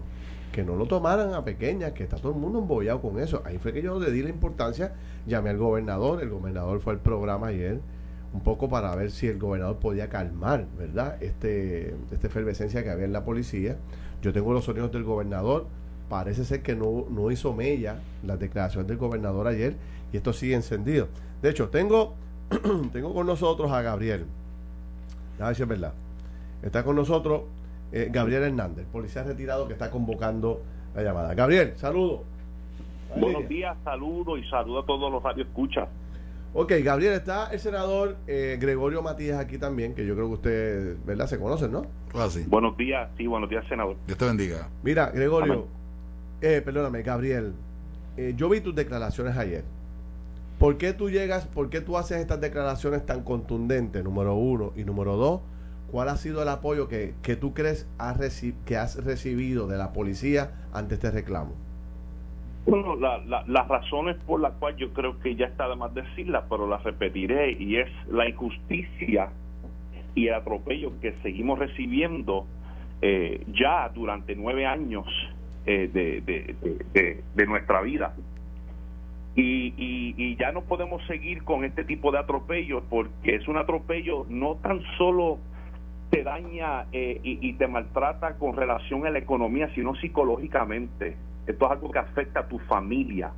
Que 0.51 0.63
no 0.63 0.75
lo 0.75 0.85
tomaran 0.85 1.33
a 1.33 1.43
pequeñas, 1.43 1.91
que 1.91 2.03
está 2.03 2.17
todo 2.17 2.31
el 2.31 2.39
mundo 2.39 2.59
embollado 2.59 3.01
con 3.01 3.19
eso. 3.19 3.43
Ahí 3.45 3.57
fue 3.57 3.73
que 3.73 3.81
yo 3.81 3.99
le 3.99 4.11
di 4.11 4.23
la 4.23 4.29
importancia, 4.29 4.93
llamé 5.25 5.51
al 5.51 5.57
gobernador, 5.57 6.21
el 6.21 6.29
gobernador 6.29 6.79
fue 6.79 6.93
al 6.93 6.99
programa 6.99 7.47
ayer, 7.47 7.79
un 8.33 8.41
poco 8.41 8.69
para 8.69 8.95
ver 8.95 9.11
si 9.11 9.27
el 9.27 9.39
gobernador 9.39 9.77
podía 9.77 10.09
calmar, 10.09 10.65
¿verdad? 10.77 11.21
Este, 11.21 11.95
esta 12.11 12.27
efervescencia 12.27 12.83
que 12.83 12.89
había 12.89 13.05
en 13.05 13.13
la 13.13 13.23
policía. 13.23 13.77
Yo 14.21 14.33
tengo 14.33 14.53
los 14.53 14.65
sonidos 14.65 14.91
del 14.91 15.03
gobernador, 15.03 15.67
parece 16.09 16.45
ser 16.45 16.61
que 16.61 16.75
no, 16.75 17.31
hizo 17.31 17.53
mella 17.53 17.99
la 18.23 18.37
declaración 18.37 18.87
del 18.87 18.97
gobernador 18.97 19.47
ayer 19.47 19.75
y 20.11 20.17
esto 20.17 20.33
sigue 20.33 20.55
encendido. 20.55 21.07
De 21.41 21.49
hecho, 21.49 21.69
tengo, 21.69 22.15
tengo 22.93 23.13
con 23.13 23.27
nosotros 23.27 23.71
a 23.71 23.81
Gabriel. 23.81 24.25
A 25.39 25.47
ver 25.47 25.55
si 25.55 25.63
es 25.63 25.67
verdad. 25.67 25.93
Está 26.63 26.83
con 26.83 26.95
nosotros 26.95 27.43
eh, 27.91 28.09
Gabriel 28.11 28.43
Hernández, 28.43 28.85
policía 28.91 29.23
retirado 29.23 29.67
que 29.67 29.73
está 29.73 29.89
convocando 29.89 30.61
la 30.95 31.03
llamada. 31.03 31.33
Gabriel, 31.33 31.73
saludo. 31.77 32.23
Buenos 33.15 33.47
días, 33.47 33.77
saludo 33.83 34.37
y 34.37 34.47
saludo 34.49 34.79
a 34.79 34.85
todos 34.85 35.11
los 35.11 35.37
escucha 35.37 35.87
Ok, 36.53 36.73
Gabriel, 36.83 37.13
está 37.13 37.51
el 37.51 37.59
senador 37.59 38.17
eh, 38.25 38.57
Gregorio 38.59 39.01
Matías 39.01 39.39
aquí 39.39 39.57
también, 39.57 39.93
que 39.93 40.05
yo 40.05 40.15
creo 40.15 40.27
que 40.27 40.33
usted, 40.33 40.97
¿verdad? 41.05 41.27
Se 41.27 41.37
conocen, 41.37 41.71
¿no? 41.71 41.85
Ah, 42.13 42.27
sí. 42.29 42.45
Buenos 42.47 42.75
días, 42.77 43.09
sí, 43.17 43.27
buenos 43.27 43.49
días, 43.49 43.65
senador. 43.67 43.95
Dios 44.07 44.17
te 44.17 44.25
bendiga. 44.25 44.69
Mira, 44.81 45.11
Gregorio, 45.11 45.67
eh, 46.41 46.61
perdóname, 46.63 47.03
Gabriel, 47.03 47.53
eh, 48.15 48.33
yo 48.35 48.49
vi 48.49 48.61
tus 48.61 48.73
declaraciones 48.73 49.37
ayer. 49.37 49.63
¿Por 50.57 50.77
qué 50.77 50.93
tú 50.93 51.09
llegas, 51.09 51.45
por 51.45 51.69
qué 51.69 51.81
tú 51.81 51.97
haces 51.97 52.17
estas 52.17 52.41
declaraciones 52.41 53.05
tan 53.05 53.23
contundentes, 53.23 54.03
número 54.03 54.33
uno? 54.33 54.73
Y 54.75 54.83
número 54.83 55.15
dos, 55.15 55.41
¿cuál 55.91 56.09
ha 56.09 56.17
sido 56.17 56.41
el 56.41 56.49
apoyo 56.49 56.87
que, 56.87 57.13
que 57.23 57.35
tú 57.35 57.53
crees 57.53 57.87
has 57.97 58.17
que 58.65 58.77
has 58.77 59.03
recibido 59.03 59.67
de 59.67 59.77
la 59.77 59.93
policía 59.93 60.51
ante 60.73 60.95
este 60.95 61.11
reclamo? 61.11 61.53
Bueno, 62.65 62.95
la- 62.97 63.19
la- 63.19 63.43
las 63.47 63.67
razones 63.67 64.17
por 64.25 64.41
las 64.41 64.53
cuales 64.53 64.77
yo 64.79 64.91
creo 64.93 65.17
que 65.19 65.35
ya 65.35 65.45
está 65.45 65.69
de 65.69 65.75
más 65.77 65.93
decirlas, 65.93 66.43
pero 66.49 66.67
las 66.67 66.83
repetiré, 66.83 67.53
y 67.53 67.77
es 67.77 67.87
la 68.09 68.27
injusticia 68.27 69.29
y 70.15 70.27
el 70.27 70.33
atropello 70.33 70.91
que 70.99 71.13
seguimos 71.23 71.59
recibiendo 71.59 72.45
eh, 73.01 73.45
ya 73.53 73.89
durante 73.89 74.35
nueve 74.35 74.65
años 74.65 75.05
eh, 75.67 75.89
de- 75.93 76.21
de- 76.21 76.55
de- 76.93 77.23
de 77.35 77.45
nuestra 77.45 77.81
vida. 77.81 78.15
Y, 79.35 79.67
y- 79.77 80.15
y 80.17 80.35
ya 80.35 80.51
no 80.51 80.61
podemos 80.63 81.05
seguir 81.05 81.43
con 81.43 81.63
este 81.63 81.83
tipo 81.83 82.11
de 82.11 82.17
atropellos 82.17 82.81
porque 82.89 83.35
es 83.35 83.47
un 83.47 83.57
atropello 83.57 84.25
no 84.29 84.55
tan 84.55 84.81
solo 84.97 85.37
te 86.09 86.23
daña 86.23 86.85
eh, 86.91 87.19
y, 87.23 87.49
y 87.49 87.53
te 87.53 87.67
maltrata 87.67 88.35
con 88.35 88.55
relación 88.55 89.05
a 89.05 89.09
la 89.09 89.19
economía, 89.19 89.69
sino 89.75 89.95
psicológicamente. 89.95 91.17
Esto 91.45 91.65
es 91.65 91.71
algo 91.71 91.91
que 91.91 91.99
afecta 91.99 92.41
a 92.41 92.47
tu 92.47 92.59
familia. 92.59 93.31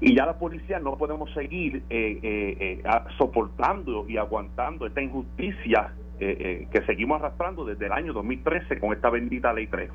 Y 0.00 0.14
ya 0.14 0.26
la 0.26 0.38
policía 0.38 0.78
no 0.78 0.96
podemos 0.96 1.32
seguir 1.32 1.82
eh, 1.88 2.18
eh, 2.22 2.56
eh, 2.60 2.82
soportando 3.16 4.06
y 4.08 4.18
aguantando 4.18 4.86
esta 4.86 5.00
injusticia 5.00 5.92
eh, 6.18 6.36
eh, 6.40 6.68
que 6.70 6.80
seguimos 6.86 7.20
arrastrando 7.20 7.66
desde 7.66 7.86
el 7.86 7.92
año 7.92 8.14
2013 8.14 8.80
con 8.80 8.94
esta 8.94 9.10
bendita 9.10 9.52
ley 9.52 9.66
3. 9.66 9.90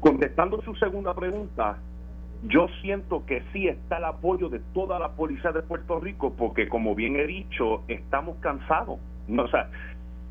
Contestando 0.00 0.60
su 0.62 0.74
segunda 0.74 1.14
pregunta, 1.14 1.78
yo 2.42 2.66
siento 2.80 3.24
que 3.24 3.42
sí 3.52 3.68
está 3.68 3.98
el 3.98 4.04
apoyo 4.04 4.48
de 4.48 4.60
toda 4.74 4.98
la 4.98 5.10
policía 5.10 5.52
de 5.52 5.62
Puerto 5.62 6.00
Rico 6.00 6.34
porque, 6.36 6.68
como 6.68 6.96
bien 6.96 7.14
he 7.16 7.26
dicho, 7.26 7.82
estamos 7.86 8.36
cansados. 8.38 8.98
O 9.28 9.48
sea, 9.48 9.70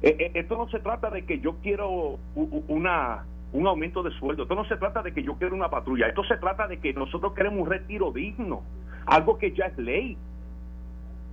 eh, 0.02 0.16
eh, 0.20 0.32
esto 0.36 0.58
no 0.58 0.70
se 0.70 0.80
trata 0.80 1.10
de 1.10 1.26
que 1.26 1.40
yo 1.40 1.56
quiero 1.62 2.20
una 2.36 3.26
un 3.56 3.68
aumento 3.68 4.04
de 4.04 4.12
sueldo. 4.12 4.44
Esto 4.44 4.56
no 4.56 4.66
se 4.66 4.76
trata 4.76 5.02
de 5.02 5.14
que 5.14 5.24
yo 5.24 5.36
quiero 5.36 5.56
una 5.56 5.70
patrulla. 5.70 6.08
Esto 6.08 6.24
se 6.26 6.38
trata 6.38 6.68
de 6.68 6.80
que 6.80 6.94
nosotros 6.94 7.34
queremos 7.34 7.62
un 7.62 7.70
retiro 7.70 8.12
digno, 8.12 8.64
algo 9.06 9.38
que 9.38 9.54
ya 9.54 9.66
es 9.66 9.78
ley, 9.78 10.18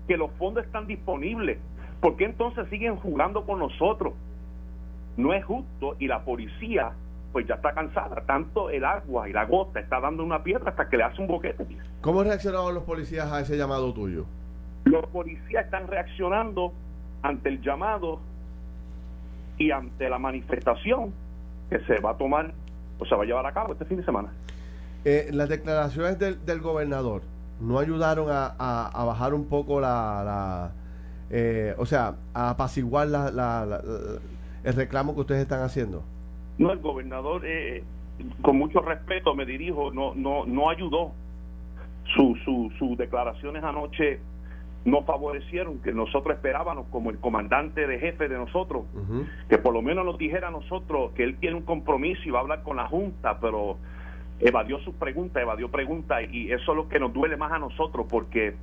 que 0.07 0.17
los 0.17 0.31
fondos 0.33 0.65
están 0.65 0.87
disponibles. 0.87 1.59
¿Por 2.01 2.17
qué 2.17 2.25
entonces 2.25 2.69
siguen 2.69 2.97
jugando 2.97 3.45
con 3.45 3.59
nosotros? 3.59 4.15
No 5.17 5.33
es 5.33 5.45
justo 5.45 5.97
y 5.99 6.07
la 6.07 6.25
policía 6.25 6.93
pues 7.33 7.47
ya 7.47 7.55
está 7.55 7.73
cansada. 7.73 8.23
Tanto 8.27 8.71
el 8.71 8.85
agua 8.85 9.29
y 9.29 9.33
la 9.33 9.45
gota 9.45 9.81
está 9.81 10.01
dando 10.01 10.23
una 10.23 10.43
piedra 10.43 10.71
hasta 10.71 10.89
que 10.89 10.99
le 10.99 11.05
hace 11.05 11.21
un 11.21 11.27
boquete. 11.27 11.67
¿Cómo 12.03 12.23
reaccionaron 12.23 12.75
los 12.75 12.85
policías 12.85 13.33
a 13.33 13.41
ese 13.41 13.57
llamado 13.57 13.93
tuyo? 13.93 14.27
Los 14.85 15.07
policías 15.07 15.65
están 15.65 15.87
reaccionando 15.89 16.73
ante 17.23 17.49
el 17.49 17.63
llamado 17.63 18.21
y 19.63 19.71
ante 19.71 20.09
la 20.09 20.19
manifestación 20.19 21.13
que 21.71 21.79
se 21.81 22.01
va 22.01 22.11
a 22.11 22.17
tomar 22.17 22.53
o 22.99 23.05
se 23.07 23.15
va 23.15 23.23
a 23.23 23.27
llevar 23.27 23.47
a 23.47 23.53
cabo 23.53 23.73
este 23.73 23.85
fin 23.85 23.97
de 23.99 24.05
semana. 24.05 24.29
Eh, 25.05 25.29
las 25.33 25.49
declaraciones 25.49 26.19
del, 26.19 26.45
del 26.45 26.61
gobernador 26.61 27.23
no 27.61 27.79
ayudaron 27.79 28.31
a, 28.31 28.55
a- 28.59 28.89
a 28.89 29.05
bajar 29.05 29.35
un 29.35 29.47
poco 29.47 29.81
la, 29.81 30.23
la, 30.25 30.71
eh, 31.31 31.75
o 31.79 31.87
sea, 31.87 32.15
a 32.35 32.51
apaciguar 32.51 33.07
la, 33.09 33.31
la- 33.31 33.65
la- 33.67 33.79
la- 33.83 34.19
el 34.65 34.75
reclamo 34.75 35.15
que 35.15 35.21
ustedes 35.23 35.43
están 35.43 35.63
haciendo. 35.63 36.03
No, 36.59 36.73
el 36.73 36.79
gobernador, 36.81 37.43
eh, 37.45 37.83
con 38.43 38.59
mucho 38.59 38.81
respeto 38.81 39.35
me 39.35 39.45
dirijo, 39.47 39.91
no 39.93 40.15
no 40.15 40.45
no 40.47 40.71
ayudó. 40.71 41.13
Su, 42.17 42.37
su, 42.45 42.71
sus 42.79 42.99
declaraciones 42.99 43.63
anoche 43.65 44.21
no 44.85 45.03
favorecieron 45.03 45.81
que 45.81 45.93
nosotros 45.93 46.35
esperábamos 46.37 46.87
como 46.89 47.11
el 47.11 47.19
comandante 47.19 47.87
de 47.87 47.99
jefe 47.99 48.29
de 48.29 48.37
nosotros 48.37 48.85
que 49.49 49.59
por 49.59 49.73
lo 49.73 49.83
menos 49.83 50.05
nos 50.05 50.19
dijera 50.19 50.49
a 50.49 50.51
nosotros 50.51 51.13
que 51.13 51.23
él 51.23 51.37
tiene 51.39 51.57
un 51.57 51.63
compromiso 51.63 52.21
y 52.25 52.31
va 52.31 52.41
a 52.41 52.43
hablar 52.43 52.63
con 52.63 52.77
la 52.77 52.89
Junta, 52.89 53.39
pero 53.41 53.79
evadió 54.41 54.81
sus 54.81 54.95
preguntas, 54.95 55.41
evadió 55.41 55.71
preguntas 55.71 56.23
y 56.33 56.51
eso 56.51 56.73
es 56.73 56.77
lo 56.77 56.89
que 56.89 56.99
nos 56.99 57.13
duele 57.13 57.37
más 57.37 57.53
a 57.53 57.59
nosotros 57.59 58.07
porque 58.11 58.57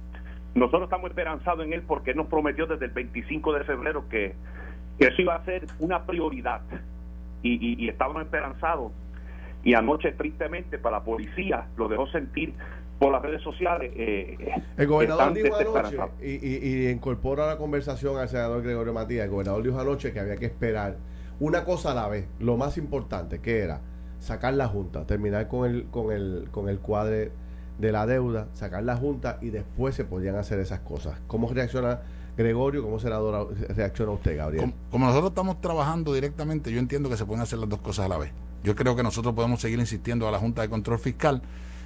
nosotros 0.55 0.83
estamos 0.83 1.09
esperanzados 1.09 1.65
en 1.65 1.73
él 1.73 1.83
porque 1.87 2.11
él 2.11 2.17
nos 2.17 2.27
prometió 2.27 2.67
desde 2.67 2.85
el 2.85 2.91
25 2.91 3.53
de 3.53 3.63
febrero 3.63 4.09
que, 4.09 4.35
que 4.99 5.07
eso 5.07 5.21
iba 5.21 5.35
a 5.35 5.45
ser 5.45 5.67
una 5.79 6.05
prioridad 6.05 6.61
y, 7.43 7.53
y, 7.53 7.85
y 7.85 7.87
estábamos 7.87 8.23
esperanzados. 8.23 8.91
Y 9.63 9.73
anoche 9.73 10.11
tristemente 10.13 10.77
para 10.77 10.97
la 10.97 11.03
policía 11.03 11.67
lo 11.77 11.87
dejó 11.87 12.07
sentir 12.07 12.53
por 12.99 13.13
las 13.13 13.21
redes 13.21 13.41
sociales 13.41 13.91
eh, 13.95 14.37
El 14.77 14.87
gobernador 14.87 15.33
dijo 15.33 15.55
anoche, 15.55 15.97
y, 16.21 16.31
y, 16.45 16.85
y 16.85 16.89
incorpora 16.89 17.45
a 17.45 17.47
la 17.47 17.57
conversación 17.57 18.17
al 18.17 18.27
senador 18.27 18.61
Gregorio 18.61 18.93
Matías, 18.93 19.23
el 19.25 19.31
gobernador 19.31 19.63
dijo 19.63 19.79
anoche 19.79 20.11
que 20.11 20.19
había 20.19 20.35
que 20.35 20.45
esperar 20.45 20.97
una 21.39 21.63
cosa 21.63 21.93
a 21.93 21.95
la 21.95 22.07
vez, 22.09 22.27
lo 22.39 22.57
más 22.57 22.77
importante, 22.77 23.39
que 23.39 23.59
era 23.59 23.81
sacar 24.19 24.53
la 24.53 24.67
Junta, 24.67 25.05
terminar 25.07 25.47
con 25.47 25.69
el, 25.69 25.85
con 25.85 26.11
el, 26.11 26.49
con 26.51 26.67
el 26.67 26.79
cuadre 26.79 27.31
de 27.77 27.91
la 27.93 28.05
deuda, 28.05 28.49
sacar 28.51 28.83
la 28.83 28.97
Junta 28.97 29.37
y 29.41 29.49
después 29.49 29.95
se 29.95 30.03
podían 30.03 30.35
hacer 30.35 30.59
esas 30.59 30.81
cosas. 30.81 31.17
¿Cómo 31.27 31.49
reacciona 31.49 32.01
Gregorio? 32.35 32.83
¿Cómo 32.83 32.99
senador 32.99 33.55
reacciona 33.69 34.11
usted, 34.11 34.35
Gabriel? 34.35 34.61
Como, 34.61 34.73
como 34.91 35.05
nosotros 35.05 35.31
estamos 35.31 35.61
trabajando 35.61 36.13
directamente, 36.13 36.73
yo 36.73 36.79
entiendo 36.79 37.09
que 37.09 37.15
se 37.15 37.25
pueden 37.25 37.41
hacer 37.41 37.59
las 37.59 37.69
dos 37.69 37.79
cosas 37.79 38.07
a 38.07 38.09
la 38.09 38.17
vez. 38.17 38.33
Yo 38.61 38.75
creo 38.75 38.97
que 38.97 39.03
nosotros 39.03 39.33
podemos 39.33 39.61
seguir 39.61 39.79
insistiendo 39.79 40.27
a 40.27 40.31
la 40.31 40.39
Junta 40.39 40.61
de 40.61 40.69
Control 40.69 40.99
Fiscal 40.99 41.41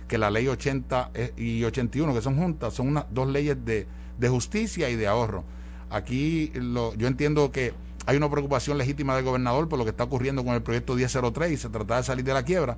que 0.08 0.18
la 0.18 0.30
ley 0.32 0.48
80 0.48 1.12
es- 1.14 1.34
y 1.38 1.64
81, 1.64 2.14
que 2.14 2.22
son 2.22 2.38
juntas, 2.38 2.74
son 2.74 2.88
unas 2.90 3.06
dos 3.12 3.28
leyes 3.28 3.58
de, 3.66 3.88
de 4.18 4.30
justicia 4.30 4.90
y 4.90 4.96
de 4.96 5.08
ahorro. 5.08 5.44
Aquí 5.90 6.52
lo, 6.56 6.94
yo 6.96 7.08
entiendo 7.08 7.52
que 7.52 7.74
hay 8.06 8.18
una 8.18 8.30
preocupación 8.30 8.78
legítima 8.78 9.16
del 9.16 9.24
gobernador 9.26 9.70
por 9.70 9.80
lo 9.80 9.86
que 9.86 9.92
está 9.92 10.04
ocurriendo 10.04 10.44
con 10.44 10.54
el 10.56 10.62
proyecto 10.62 10.96
1003 10.96 11.52
y 11.52 11.58
se 11.58 11.70
trata 11.70 11.98
de 11.98 12.04
salir 12.04 12.26
de 12.26 12.34
la 12.34 12.44
quiebra, 12.44 12.78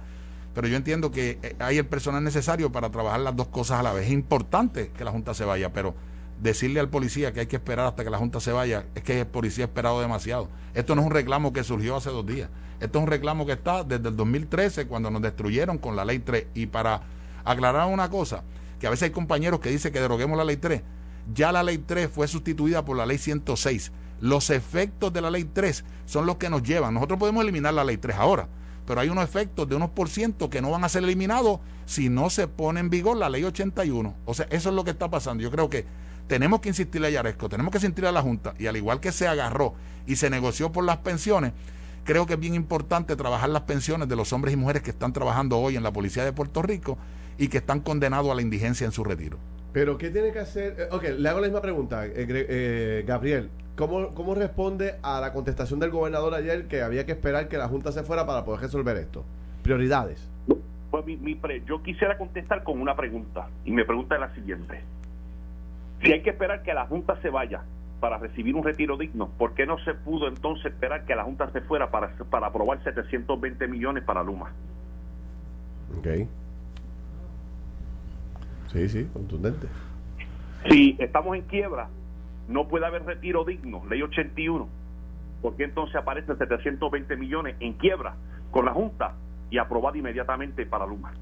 pero 0.54 0.68
yo 0.68 0.76
entiendo 0.78 1.12
que 1.12 1.40
eh, 1.42 1.56
hay 1.60 1.78
el 1.78 1.86
personal 1.86 2.24
necesario 2.24 2.72
para 2.72 2.90
trabajar 2.90 3.20
las 3.22 3.36
dos 3.36 3.48
cosas 3.48 3.80
a 3.80 3.84
la 3.84 3.94
vez. 3.94 4.06
Es 4.08 4.12
importante 4.12 4.92
que 4.96 5.04
la 5.04 5.12
Junta 5.12 5.34
se 5.34 5.44
vaya, 5.46 5.74
pero 5.74 5.96
decirle 6.42 6.80
al 6.82 6.90
policía 6.90 7.32
que 7.34 7.40
hay 7.42 7.48
que 7.48 7.56
esperar 7.56 7.88
hasta 7.88 8.04
que 8.04 8.10
la 8.10 8.18
Junta 8.18 8.40
se 8.40 8.52
vaya, 8.52 8.86
es 8.94 9.04
que 9.04 9.22
el 9.22 9.28
policía 9.28 9.66
ha 9.66 9.68
esperado 9.68 10.00
demasiado. 10.02 10.50
Esto 10.74 10.94
no 10.96 11.02
es 11.02 11.08
un 11.08 11.14
reclamo 11.14 11.54
que 11.54 11.64
surgió 11.64 11.96
hace 11.96 12.10
dos 12.10 12.26
días. 12.26 12.50
Esto 12.82 13.00
es 13.00 13.04
un 13.04 13.10
reclamo 13.10 13.46
que 13.46 13.54
está 13.54 13.84
desde 13.86 14.10
el 14.10 14.16
2013, 14.18 14.86
cuando 14.88 15.10
nos 15.10 15.22
destruyeron 15.22 15.78
con 15.78 15.96
la 15.96 16.04
ley 16.06 16.20
3. 16.20 16.48
Y 16.54 16.66
para 16.68 17.02
aclarar 17.46 17.88
una 17.88 18.10
cosa, 18.10 18.44
que 18.80 18.88
a 18.88 18.90
veces 18.90 19.04
hay 19.04 19.12
compañeros 19.12 19.60
que 19.60 19.70
dicen 19.70 19.94
que 19.94 20.02
deroguemos 20.02 20.38
la 20.38 20.44
ley 20.44 20.58
3. 20.58 20.82
Ya 21.34 21.52
la 21.52 21.64
ley 21.64 21.78
3 21.78 22.10
fue 22.10 22.28
sustituida 22.28 22.84
por 22.84 22.98
la 22.98 23.06
ley 23.06 23.18
106. 23.18 23.92
Los 24.22 24.50
efectos 24.50 25.12
de 25.14 25.22
la 25.22 25.32
ley 25.32 25.46
3 25.46 25.84
son 26.06 26.26
los 26.26 26.38
que 26.38 26.50
nos 26.50 26.64
llevan. 26.64 26.94
Nosotros 26.94 27.20
podemos 27.20 27.44
eliminar 27.44 27.74
la 27.74 27.84
ley 27.84 27.98
3 27.98 28.18
ahora, 28.18 28.48
pero 28.86 29.02
hay 29.02 29.10
unos 29.10 29.24
efectos 29.24 29.68
de 29.68 29.76
unos 29.76 29.90
por 29.90 30.10
ciento 30.10 30.50
que 30.50 30.62
no 30.62 30.72
van 30.72 30.84
a 30.84 30.90
ser 30.90 31.04
eliminados 31.04 31.60
si 31.86 32.10
no 32.10 32.30
se 32.30 32.48
pone 32.48 32.80
en 32.80 32.90
vigor 32.90 33.18
la 33.18 33.30
ley 33.30 33.44
81. 33.44 34.16
O 34.26 34.34
sea, 34.34 34.48
eso 34.50 34.70
es 34.70 34.76
lo 34.76 34.84
que 34.84 34.92
está 34.92 35.10
pasando. 35.10 35.42
Yo 35.42 35.52
creo 35.52 35.70
que 35.70 35.86
tenemos 36.28 36.60
que 36.60 36.70
insistirle 36.70 37.08
a 37.08 37.12
Yaresco, 37.12 37.50
tenemos 37.50 37.72
que 37.72 37.78
insistirle 37.78 38.10
a 38.10 38.12
la 38.12 38.22
Junta, 38.22 38.54
y 38.58 38.68
al 38.68 38.78
igual 38.78 39.00
que 39.00 39.12
se 39.12 39.28
agarró 39.28 39.74
y 40.08 40.16
se 40.16 40.30
negoció 40.30 40.72
por 40.72 40.84
las 40.84 40.98
pensiones, 40.98 41.54
creo 42.04 42.26
que 42.26 42.34
es 42.34 42.40
bien 42.40 42.56
importante 42.56 43.16
trabajar 43.16 43.50
las 43.50 43.64
pensiones 43.64 44.08
de 44.08 44.16
los 44.16 44.34
hombres 44.34 44.54
y 44.54 44.58
mujeres 44.58 44.82
que 44.82 44.92
están 44.92 45.14
trabajando 45.14 45.60
hoy 45.60 45.76
en 45.76 45.84
la 45.84 45.92
Policía 45.92 46.24
de 46.24 46.34
Puerto 46.34 46.62
Rico 46.62 46.98
y 47.38 47.48
que 47.48 47.58
están 47.58 47.80
condenados 47.82 48.32
a 48.32 48.36
la 48.36 48.42
indigencia 48.42 48.86
en 48.86 48.92
su 48.92 49.04
retiro. 49.04 49.38
Pero, 49.74 49.98
¿qué 49.98 50.10
tiene 50.10 50.32
que 50.32 50.40
hacer? 50.40 50.76
Eh, 50.80 50.88
ok, 50.92 51.04
le 51.18 51.28
hago 51.30 51.40
la 51.42 51.48
misma 51.48 51.62
pregunta, 51.62 52.06
eh, 52.06 52.14
eh, 52.16 53.04
Gabriel. 53.06 53.50
¿cómo, 53.76 54.10
¿Cómo 54.12 54.36
responde 54.36 54.96
a 55.04 55.20
la 55.20 55.34
contestación 55.34 55.82
del 55.82 55.92
gobernador 55.92 56.34
ayer 56.34 56.68
que 56.68 56.82
había 56.82 57.06
que 57.06 57.12
esperar 57.12 57.50
que 57.50 57.58
la 57.58 57.68
Junta 57.68 57.92
se 57.92 58.04
fuera 58.04 58.26
para 58.26 58.46
poder 58.46 58.62
resolver 58.62 58.96
esto? 58.96 59.26
Prioridades. 59.64 60.30
Pues 60.92 61.06
mi, 61.06 61.18
mi 61.18 61.36
pre- 61.36 61.62
yo 61.66 61.84
quisiera 61.84 62.18
contestar 62.18 62.64
con 62.64 62.80
una 62.80 62.96
pregunta 62.96 63.50
y 63.66 63.72
mi 63.72 63.84
pregunta 63.84 64.16
es 64.16 64.22
la 64.22 64.34
siguiente. 64.34 64.82
Si 66.02 66.12
hay 66.14 66.22
que 66.22 66.30
esperar 66.30 66.64
que 66.64 66.74
la 66.74 66.86
Junta 66.86 67.20
se 67.22 67.30
vaya 67.30 67.64
para 68.00 68.18
recibir 68.18 68.56
un 68.56 68.64
retiro 68.64 68.96
digno, 68.96 69.28
¿por 69.38 69.56
qué 69.56 69.66
no 69.66 69.78
se 69.80 69.94
pudo 69.94 70.30
entonces 70.30 70.68
esperar 70.68 71.04
que 71.06 71.16
la 71.16 71.24
Junta 71.26 71.52
se 71.52 71.60
fuera 71.60 71.92
para, 71.92 72.16
para 72.30 72.48
aprobar 72.48 72.82
720 72.82 73.68
millones 73.68 74.04
para 74.06 74.24
Luma? 74.24 74.54
Ok. 75.98 76.08
Sí, 78.76 78.90
sí, 78.90 79.08
contundente. 79.14 79.68
Si 80.70 80.98
estamos 81.00 81.38
en 81.38 81.44
quiebra, 81.44 81.88
no 82.50 82.68
puede 82.68 82.86
haber 82.86 83.06
retiro 83.06 83.46
digno, 83.46 83.84
ley 83.90 84.02
81. 84.02 84.68
¿Por 85.42 85.56
qué 85.56 85.64
entonces 85.64 85.96
aparecen 85.96 86.38
720 86.38 87.16
millones 87.16 87.56
en 87.62 87.74
quiebra 87.74 88.16
con 88.52 88.66
la 88.66 88.74
Junta 88.74 89.14
y 89.50 89.60
aprobada 89.60 89.98
inmediatamente 89.98 90.66
para 90.66 90.86
Luma? 90.86 91.14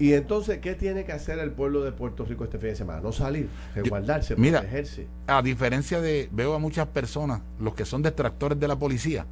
Y 0.00 0.14
entonces, 0.14 0.58
¿qué 0.58 0.74
tiene 0.74 1.04
que 1.04 1.12
hacer 1.12 1.38
el 1.38 1.52
pueblo 1.52 1.82
de 1.82 1.92
Puerto 1.92 2.24
Rico 2.24 2.42
este 2.42 2.58
fin 2.58 2.70
de 2.70 2.74
semana? 2.74 3.00
No 3.00 3.12
salir, 3.12 3.48
resguardarse, 3.76 4.34
mira, 4.34 4.58
protegerse. 4.58 5.06
A 5.28 5.40
diferencia 5.42 6.00
de, 6.00 6.28
veo 6.32 6.54
a 6.54 6.58
muchas 6.58 6.88
personas, 6.88 7.42
los 7.60 7.74
que 7.74 7.84
son 7.84 8.02
detractores 8.02 8.58
de 8.58 8.66
la 8.66 8.76
policía, 8.76 9.26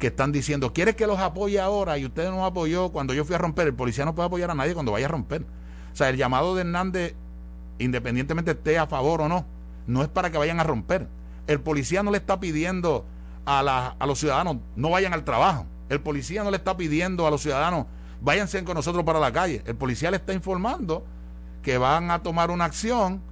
que 0.00 0.08
están 0.08 0.32
diciendo, 0.32 0.72
¿quieres 0.72 0.96
que 0.96 1.06
los 1.06 1.20
apoye 1.20 1.60
ahora? 1.60 1.96
Y 1.98 2.06
usted 2.06 2.28
no 2.30 2.44
apoyó 2.44 2.90
cuando 2.90 3.14
yo 3.14 3.24
fui 3.24 3.36
a 3.36 3.38
romper. 3.38 3.68
El 3.68 3.74
policía 3.74 4.04
no 4.04 4.16
puede 4.16 4.26
apoyar 4.26 4.50
a 4.50 4.54
nadie 4.54 4.74
cuando 4.74 4.90
vaya 4.90 5.06
a 5.06 5.10
romper. 5.10 5.44
O 5.92 5.96
sea, 5.96 6.08
el 6.08 6.16
llamado 6.16 6.54
de 6.54 6.62
Hernández, 6.62 7.14
independientemente 7.78 8.52
esté 8.52 8.78
a 8.78 8.86
favor 8.86 9.22
o 9.22 9.28
no, 9.28 9.46
no 9.86 10.02
es 10.02 10.08
para 10.08 10.30
que 10.30 10.38
vayan 10.38 10.60
a 10.60 10.64
romper. 10.64 11.08
El 11.46 11.60
policía 11.60 12.02
no 12.02 12.10
le 12.10 12.18
está 12.18 12.38
pidiendo 12.40 13.04
a, 13.46 13.94
a 13.98 14.06
los 14.06 14.18
ciudadanos, 14.18 14.58
no 14.76 14.90
vayan 14.90 15.14
al 15.14 15.24
trabajo. 15.24 15.66
El 15.88 16.00
policía 16.00 16.44
no 16.44 16.50
le 16.50 16.58
está 16.58 16.76
pidiendo 16.76 17.26
a 17.26 17.30
los 17.30 17.40
ciudadanos, 17.42 17.86
váyanse 18.20 18.62
con 18.64 18.74
nosotros 18.74 19.04
para 19.04 19.18
la 19.18 19.32
calle. 19.32 19.62
El 19.66 19.76
policía 19.76 20.10
le 20.10 20.18
está 20.18 20.32
informando 20.34 21.04
que 21.62 21.78
van 21.78 22.10
a 22.10 22.22
tomar 22.22 22.50
una 22.50 22.66
acción 22.66 23.22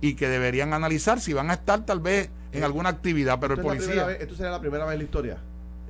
y 0.00 0.14
que 0.14 0.28
deberían 0.28 0.72
analizar 0.72 1.20
si 1.20 1.32
van 1.32 1.50
a 1.50 1.54
estar 1.54 1.84
tal 1.84 2.00
vez 2.00 2.30
en 2.52 2.64
alguna 2.64 2.88
actividad, 2.88 3.38
pero 3.40 3.54
el 3.54 3.60
policía... 3.60 4.10
¿Esto 4.12 4.36
será 4.36 4.50
la 4.50 4.60
primera 4.60 4.84
vez 4.84 4.94
en 4.94 4.98
la 4.98 5.04
historia? 5.04 5.38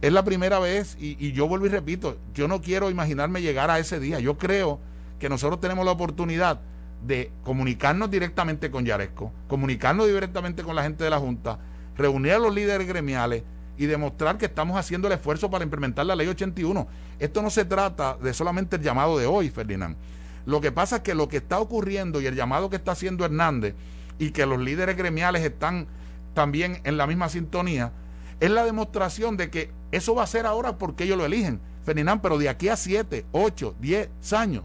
Es 0.03 0.13
la 0.13 0.25
primera 0.25 0.59
vez 0.59 0.97
y, 1.01 1.17
y, 1.25 1.33
yo 1.33 1.49
vuelvo 1.49 1.67
y 1.67 1.71
repito, 1.71 2.19
yo 2.35 2.49
no 2.49 2.61
quiero 2.61 2.91
imaginarme 2.91 3.41
llegar 3.41 3.71
a 3.71 3.79
ese 3.79 3.99
día. 3.99 4.21
Yo 4.21 4.37
creo 4.37 4.79
que 5.19 5.29
nosotros 5.29 5.61
tenemos 5.61 5.85
la 5.85 5.93
oportunidad 5.93 6.61
de 7.07 7.31
comunicarnos 7.43 8.11
directamente 8.11 8.71
con 8.71 8.85
Yaresco, 8.85 9.33
comunicarnos 9.49 10.07
directamente 10.07 10.63
con 10.63 10.75
la 10.75 10.83
gente 10.83 11.05
de 11.05 11.11
la 11.11 11.19
Junta, 11.19 11.59
reunir 11.97 12.33
a 12.33 12.39
los 12.39 12.55
líderes 12.55 12.87
gremiales, 12.87 13.43
y 13.77 13.87
demostrar 13.87 14.39
que 14.39 14.47
estamos 14.47 14.79
haciendo 14.79 15.09
el 15.09 15.15
esfuerzo 15.15 15.51
para 15.51 15.65
implementar 15.65 16.07
la 16.07 16.17
ley 16.17 16.27
81. 16.29 16.87
Esto 17.19 17.43
no 17.43 17.51
se 17.51 17.65
trata 17.65 18.17
de 18.17 18.33
solamente 18.33 18.77
el 18.77 18.83
llamado 18.83 19.19
de 19.19 19.27
hoy, 19.27 19.51
Ferdinand. 19.51 19.97
Lo 20.47 20.61
que 20.61 20.73
pasa 20.73 20.97
es 20.97 21.03
que 21.03 21.15
lo 21.15 21.29
que 21.29 21.39
está 21.39 21.59
ocurriendo 21.59 22.21
y 22.21 22.27
el 22.27 22.35
llamado 22.35 22.71
que 22.71 22.77
está 22.77 22.93
haciendo 22.93 23.25
Hernández 23.25 23.75
y 24.19 24.31
que 24.31 24.47
los 24.47 24.59
líderes 24.59 24.97
gremiales 24.97 25.45
están 25.45 25.89
también 26.35 26.81
en 26.85 26.97
la 26.97 27.07
misma 27.07 27.29
sintonía, 27.29 27.93
es 28.41 28.51
la 28.51 28.65
demostración 28.65 29.37
de 29.37 29.51
que 29.51 29.73
eso 29.93 30.15
va 30.15 30.23
a 30.23 30.27
ser 30.27 30.47
ahora 30.47 30.79
porque 30.79 31.05
ellos 31.05 31.19
lo 31.19 31.25
eligen, 31.25 31.61
Ferdinand, 31.85 32.21
pero 32.21 32.39
de 32.39 32.49
aquí 32.49 32.69
a 32.69 32.77
7, 32.77 33.25
8, 33.33 33.77
10 33.81 34.33
años 34.33 34.65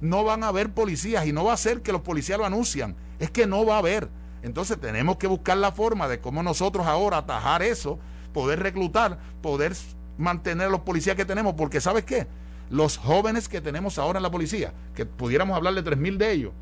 no 0.00 0.24
van 0.24 0.42
a 0.42 0.48
haber 0.48 0.70
policías 0.70 1.26
y 1.26 1.32
no 1.32 1.44
va 1.44 1.52
a 1.52 1.56
ser 1.56 1.82
que 1.82 1.92
los 1.92 2.02
policías 2.02 2.38
lo 2.38 2.46
anuncian, 2.46 2.96
es 3.18 3.30
que 3.30 3.46
no 3.46 3.64
va 3.64 3.76
a 3.76 3.78
haber. 3.78 4.08
Entonces 4.42 4.80
tenemos 4.80 5.16
que 5.16 5.26
buscar 5.26 5.56
la 5.56 5.72
forma 5.72 6.08
de 6.08 6.20
cómo 6.20 6.42
nosotros 6.42 6.86
ahora 6.86 7.18
atajar 7.18 7.62
eso 7.62 7.98
poder 8.32 8.60
reclutar, 8.60 9.18
poder 9.42 9.74
mantener 10.16 10.68
a 10.68 10.70
los 10.70 10.80
policías 10.80 11.16
que 11.16 11.24
tenemos, 11.24 11.54
porque 11.54 11.80
¿sabes 11.80 12.04
qué? 12.04 12.26
Los 12.70 12.96
jóvenes 12.96 13.48
que 13.48 13.60
tenemos 13.60 13.98
ahora 13.98 14.18
en 14.18 14.22
la 14.22 14.30
policía, 14.30 14.72
que 14.94 15.06
pudiéramos 15.06 15.56
hablar 15.56 15.74
de 15.74 15.82
3.000 15.82 16.16
de 16.18 16.32
ellos, 16.32 16.52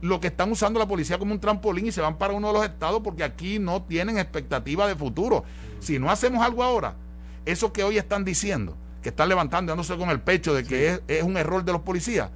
lo 0.00 0.20
que 0.20 0.28
están 0.28 0.50
usando 0.52 0.78
la 0.78 0.86
policía 0.86 1.18
como 1.18 1.32
un 1.32 1.40
trampolín 1.40 1.86
y 1.86 1.92
se 1.92 2.00
van 2.00 2.16
para 2.16 2.32
uno 2.32 2.48
de 2.48 2.54
los 2.54 2.64
estados 2.64 3.00
porque 3.02 3.24
aquí 3.24 3.58
no 3.58 3.82
tienen 3.82 4.16
expectativa 4.18 4.86
de 4.86 4.94
futuro. 4.94 5.44
Si 5.80 5.98
no 5.98 6.10
hacemos 6.10 6.44
algo 6.44 6.62
ahora, 6.62 6.94
eso 7.44 7.72
que 7.72 7.82
hoy 7.82 7.98
están 7.98 8.24
diciendo, 8.24 8.76
que 9.02 9.08
están 9.08 9.28
levantando, 9.28 9.72
dándose 9.72 9.96
con 9.96 10.10
el 10.10 10.20
pecho 10.20 10.54
de 10.54 10.64
que 10.64 10.88
es, 10.88 11.02
es 11.08 11.22
un 11.24 11.36
error 11.36 11.64
de 11.64 11.72
los 11.72 11.82
policías, 11.82 12.30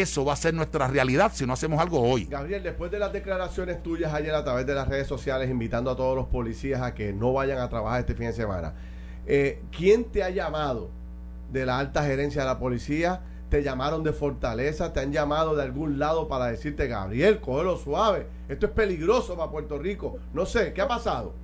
eso 0.00 0.24
va 0.24 0.32
a 0.32 0.36
ser 0.36 0.54
nuestra 0.54 0.88
realidad 0.88 1.30
si 1.34 1.46
no 1.46 1.52
hacemos 1.52 1.80
algo 1.80 2.00
hoy. 2.00 2.24
Gabriel, 2.24 2.62
después 2.62 2.90
de 2.90 2.98
las 2.98 3.12
declaraciones 3.12 3.82
tuyas 3.82 4.12
ayer 4.12 4.34
a 4.34 4.44
través 4.44 4.66
de 4.66 4.74
las 4.74 4.88
redes 4.88 5.06
sociales 5.06 5.50
invitando 5.50 5.90
a 5.90 5.96
todos 5.96 6.16
los 6.16 6.26
policías 6.26 6.82
a 6.82 6.94
que 6.94 7.12
no 7.12 7.32
vayan 7.32 7.58
a 7.58 7.68
trabajar 7.68 8.00
este 8.00 8.14
fin 8.14 8.26
de 8.26 8.32
semana, 8.32 8.74
eh, 9.26 9.62
¿quién 9.70 10.04
te 10.04 10.22
ha 10.22 10.30
llamado 10.30 10.90
de 11.52 11.66
la 11.66 11.78
alta 11.78 12.04
gerencia 12.04 12.42
de 12.42 12.48
la 12.48 12.58
policía? 12.58 13.22
¿Te 13.48 13.62
llamaron 13.62 14.02
de 14.02 14.12
Fortaleza? 14.12 14.92
¿Te 14.92 15.00
han 15.00 15.12
llamado 15.12 15.54
de 15.54 15.62
algún 15.62 15.98
lado 15.98 16.26
para 16.28 16.46
decirte, 16.46 16.88
Gabriel, 16.88 17.40
cógelo 17.40 17.76
suave? 17.76 18.26
Esto 18.48 18.66
es 18.66 18.72
peligroso 18.72 19.36
para 19.36 19.50
Puerto 19.50 19.78
Rico. 19.78 20.18
No 20.32 20.44
sé, 20.44 20.72
¿qué 20.72 20.82
ha 20.82 20.88
pasado? 20.88 21.34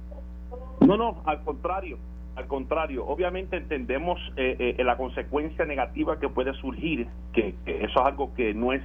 No, 0.81 0.97
no, 0.97 1.23
al 1.25 1.45
contrario 1.45 2.10
al 2.37 2.47
contrario, 2.47 3.07
obviamente 3.07 3.57
entendemos 3.57 4.19
eh, 4.37 4.77
eh, 4.79 4.85
la 4.85 4.97
consecuencia 4.97 5.65
negativa 5.65 6.19
que 6.19 6.29
puede 6.29 6.53
surgir, 6.55 7.07
que, 7.33 7.55
eso 7.67 8.01
es 8.01 8.07
algo 8.07 8.35
que 8.35 8.55
no 8.55 8.73
es 8.73 8.83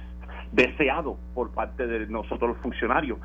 deseado 0.52 1.16
por 1.34 1.52
parte 1.52 1.86
de 1.86 2.06
nosotros 2.06 2.50
los 2.50 2.58
funcionarios. 2.58 3.18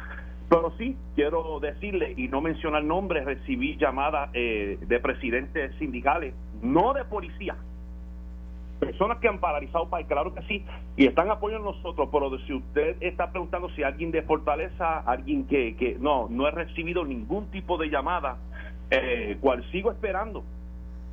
Pero 0.50 0.74
sí, 0.78 0.98
quiero 1.16 1.60
decirle, 1.60 2.14
y 2.18 2.28
no 2.28 2.42
mencionar 2.42 2.84
nombres, 2.84 3.26
recibí 3.26 3.78
llamadas 3.78 4.30
eh, 4.34 4.78
de 4.82 5.00
presidentes 5.00 5.74
sindicales, 5.78 6.34
no 6.62 6.94
de 6.94 7.06
policía, 7.06 7.56
personas 8.82 9.20
que 9.20 9.28
han 9.28 9.40
paralizado 9.40 9.90
país, 9.90 10.08
claro 10.08 10.34
que 10.34 10.42
sí, 10.44 10.66
y 10.98 11.06
están 11.06 11.30
apoyando 11.30 11.70
a 11.70 11.72
nosotros, 11.74 12.10
pero 12.12 12.38
si 12.40 12.54
usted 12.54 12.98
está 13.00 13.32
preguntando 13.32 13.70
si 13.70 13.84
alguien 13.84 14.12
de 14.12 14.24
Fortaleza, 14.24 15.00
alguien 15.00 15.46
que, 15.46 15.76
que 15.78 15.98
no, 16.00 16.28
no 16.30 16.48
he 16.48 16.52
recibido 16.52 17.06
ningún 17.06 17.50
tipo 17.52 17.78
de 17.78 17.90
llamada 17.90 18.38
eh, 18.92 19.38
cual 19.40 19.64
sigo 19.72 19.92
esperando, 19.92 20.44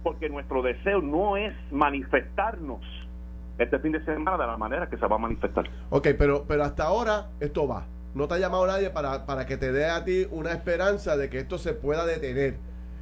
porque 0.03 0.29
nuestro 0.29 0.63
deseo 0.63 1.01
no 1.01 1.37
es 1.37 1.55
manifestarnos 1.71 2.81
este 3.59 3.79
fin 3.79 3.93
de 3.93 4.05
semana 4.05 4.37
de 4.37 4.47
la 4.47 4.57
manera 4.57 4.89
que 4.89 4.97
se 4.97 5.07
va 5.07 5.17
a 5.17 5.19
manifestar. 5.19 5.69
Ok, 5.91 6.09
pero, 6.19 6.45
pero 6.47 6.65
hasta 6.65 6.85
ahora 6.85 7.29
esto 7.41 7.67
va. 7.67 7.87
No 8.15 8.27
te 8.27 8.35
ha 8.35 8.39
llamado 8.39 8.67
nadie 8.67 8.91
para, 8.91 9.27
para 9.27 9.47
que 9.47 9.57
te 9.57 9.73
dé 9.73 9.87
a 9.87 10.05
ti 10.05 10.27
una 10.31 10.53
esperanza 10.53 11.17
de 11.17 11.29
que 11.29 11.39
esto 11.39 11.59
se 11.59 11.73
pueda 11.73 12.05
detener 12.05 12.57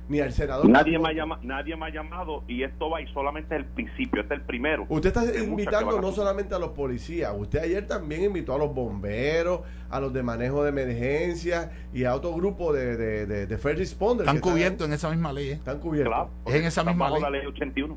ni 0.08 0.20
al 0.20 0.32
senador. 0.32 0.68
Nadie 0.68 0.98
me, 0.98 1.08
ha 1.08 1.12
llama, 1.12 1.38
nadie 1.42 1.76
me 1.76 1.86
ha 1.86 1.90
llamado 1.90 2.44
y 2.46 2.62
esto 2.62 2.90
va 2.90 3.00
y 3.00 3.06
solamente 3.12 3.54
es 3.54 3.62
el 3.62 3.66
principio, 3.66 4.22
este 4.22 4.34
es 4.34 4.40
el 4.40 4.46
primero. 4.46 4.86
Usted 4.88 5.08
está 5.08 5.42
invitando 5.42 6.00
no 6.00 6.12
solamente 6.12 6.54
a 6.54 6.58
los 6.58 6.70
policías, 6.70 7.32
usted 7.36 7.60
ayer 7.60 7.86
también 7.86 8.24
invitó 8.24 8.54
a 8.54 8.58
los 8.58 8.74
bomberos, 8.74 9.60
a 9.90 10.00
los 10.00 10.12
de 10.12 10.22
manejo 10.22 10.62
de 10.62 10.70
emergencia 10.70 11.72
y 11.92 12.04
a 12.04 12.14
otro 12.14 12.32
grupo 12.34 12.72
de, 12.72 12.96
de, 12.96 13.46
de, 13.46 13.58
first 13.58 13.78
responders. 13.78 14.28
Están 14.28 14.40
cubiertos 14.40 14.86
en 14.86 14.92
esa 14.92 15.10
misma 15.10 15.32
ley. 15.32 15.50
¿eh? 15.50 15.52
Están 15.54 15.80
cubiertos. 15.80 16.28
es 16.46 16.54
en 16.54 16.64
esa 16.64 16.84
misma 16.84 17.10
ley. 17.10 17.22
La 17.22 17.30
ley 17.30 17.46
81. 17.46 17.94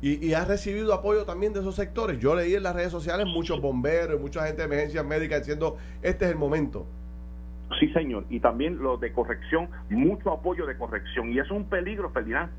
Y, 0.00 0.24
y 0.24 0.34
has 0.34 0.46
recibido 0.46 0.94
apoyo 0.94 1.24
también 1.24 1.52
de 1.52 1.60
esos 1.60 1.74
sectores. 1.74 2.20
Yo 2.20 2.34
leí 2.34 2.54
en 2.54 2.62
las 2.62 2.74
redes 2.74 2.92
sociales 2.92 3.26
muchos 3.26 3.60
bomberos, 3.60 4.20
mucha 4.20 4.46
gente 4.46 4.58
de 4.58 4.66
emergencias 4.66 5.04
médicas 5.04 5.40
diciendo, 5.40 5.76
este 6.02 6.24
es 6.24 6.30
el 6.30 6.36
momento. 6.36 6.86
Sí, 7.78 7.88
señor. 7.92 8.24
Y 8.30 8.40
también 8.40 8.78
lo 8.78 8.96
de 8.96 9.12
corrección, 9.12 9.68
mucho 9.90 10.32
apoyo 10.32 10.66
de 10.66 10.76
corrección. 10.76 11.32
Y 11.32 11.38
es 11.38 11.50
un 11.50 11.64
peligro, 11.64 12.10
Ferdinand. 12.10 12.50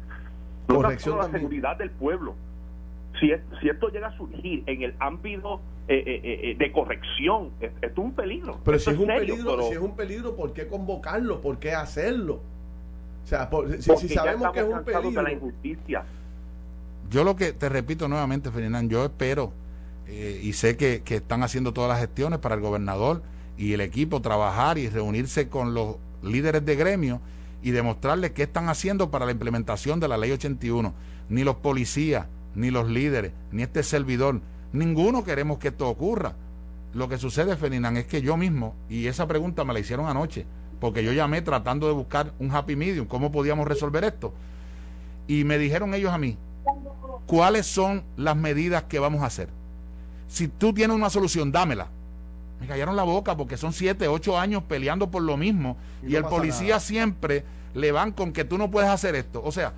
No 0.68 0.76
corrección 0.76 1.18
la 1.18 1.30
seguridad 1.32 1.78
del 1.78 1.90
pueblo. 1.90 2.36
Si, 3.20 3.32
si, 3.60 3.70
esto 3.70 3.90
llega 3.90 4.08
a 4.08 4.18
surgir 4.18 4.64
en 4.68 4.84
el 4.84 4.94
ámbito 5.00 5.62
eh, 5.88 6.04
eh, 6.06 6.22
eh, 6.24 6.56
de 6.58 6.72
corrección, 6.72 7.50
esto 7.60 7.80
es 7.82 7.98
un 7.98 8.14
peligro. 8.14 8.60
Pero, 8.64 8.78
si 8.78 8.92
es, 8.92 8.98
un 8.98 9.08
peligro, 9.08 9.62
si 9.64 9.74
es 9.74 9.80
un 9.80 9.96
peligro, 9.96 10.36
¿por 10.36 10.54
qué 10.54 10.68
convocarlo? 10.68 11.42
¿Por 11.42 11.58
qué 11.58 11.74
hacerlo? 11.74 12.42
O 13.24 13.28
sea, 13.28 13.50
si, 13.80 14.10
sabemos 14.10 14.52
que 14.52 14.60
es 14.60 14.66
un 14.66 14.84
peligro. 14.84 15.22
la 15.24 15.34
injusticia. 15.34 16.04
Yo 17.10 17.24
lo 17.24 17.36
que 17.36 17.54
te 17.54 17.68
repito 17.68 18.08
nuevamente, 18.08 18.52
Ferdinand, 18.52 18.90
yo 18.92 19.06
espero 19.06 19.52
y 20.08 20.54
sé 20.54 20.76
que, 20.76 21.04
que 21.04 21.18
están 21.18 21.44
haciendo 21.44 21.72
todas 21.72 21.90
las 21.90 22.00
gestiones 22.00 22.40
para 22.40 22.56
el 22.56 22.62
gobernador 22.62 23.22
y 23.60 23.74
el 23.74 23.82
equipo 23.82 24.22
trabajar 24.22 24.78
y 24.78 24.88
reunirse 24.88 25.50
con 25.50 25.74
los 25.74 25.98
líderes 26.24 26.64
de 26.66 26.78
gremio 26.78 27.20
y 27.62 27.72
demostrarles 27.72 28.32
qué 28.32 28.44
están 28.44 28.70
haciendo 28.70 29.12
para 29.12 29.26
la 29.26 29.34
implementación 29.34 30.00
de 30.00 30.08
la 30.08 30.18
ley 30.18 30.32
81. 30.32 30.94
Ni 31.28 31.44
los 31.44 31.58
policías, 31.58 32.28
ni 32.56 32.72
los 32.72 32.90
líderes, 32.90 33.34
ni 33.52 33.64
este 33.64 33.84
servidor, 33.84 34.40
ninguno 34.72 35.26
queremos 35.26 35.60
que 35.60 35.68
esto 35.68 35.90
ocurra. 35.90 36.36
Lo 36.94 37.10
que 37.10 37.18
sucede, 37.18 37.58
Ferdinand, 37.58 37.98
es 37.98 38.06
que 38.08 38.22
yo 38.22 38.38
mismo, 38.38 38.76
y 38.90 39.08
esa 39.08 39.28
pregunta 39.28 39.66
me 39.66 39.74
la 39.74 39.82
hicieron 39.82 40.08
anoche, 40.08 40.46
porque 40.80 41.04
yo 41.04 41.12
llamé 41.12 41.42
tratando 41.42 41.88
de 41.88 41.94
buscar 41.94 42.32
un 42.40 42.56
happy 42.56 42.78
medium, 42.78 43.08
cómo 43.08 43.30
podíamos 43.30 43.68
resolver 43.68 44.06
esto. 44.06 44.34
Y 45.28 45.44
me 45.44 45.58
dijeron 45.58 45.94
ellos 45.94 46.14
a 46.14 46.18
mí, 46.18 46.38
¿cuáles 47.28 47.66
son 47.66 48.06
las 48.16 48.38
medidas 48.38 48.84
que 48.84 49.00
vamos 49.00 49.22
a 49.22 49.26
hacer? 49.26 49.50
Si 50.30 50.48
tú 50.48 50.74
tienes 50.74 50.96
una 50.96 51.10
solución, 51.10 51.52
dámela 51.52 51.90
me 52.60 52.68
callaron 52.68 52.96
la 52.96 53.04
boca 53.04 53.38
porque 53.38 53.58
son 53.58 53.74
siete, 53.74 54.08
ocho 54.08 54.38
años 54.38 54.64
peleando 54.64 55.10
por 55.10 55.22
lo 55.22 55.38
mismo 55.38 55.78
y, 56.06 56.16
el 56.16 56.26
policía 56.26 56.80
siempre 56.80 57.44
le 57.74 57.92
van 57.92 58.12
con 58.12 58.34
que 58.34 58.44
tú 58.44 58.58
no 58.58 58.70
puedes 58.70 58.90
hacer 58.90 59.16
esto. 59.16 59.42
O 59.44 59.52
sea, 59.52 59.74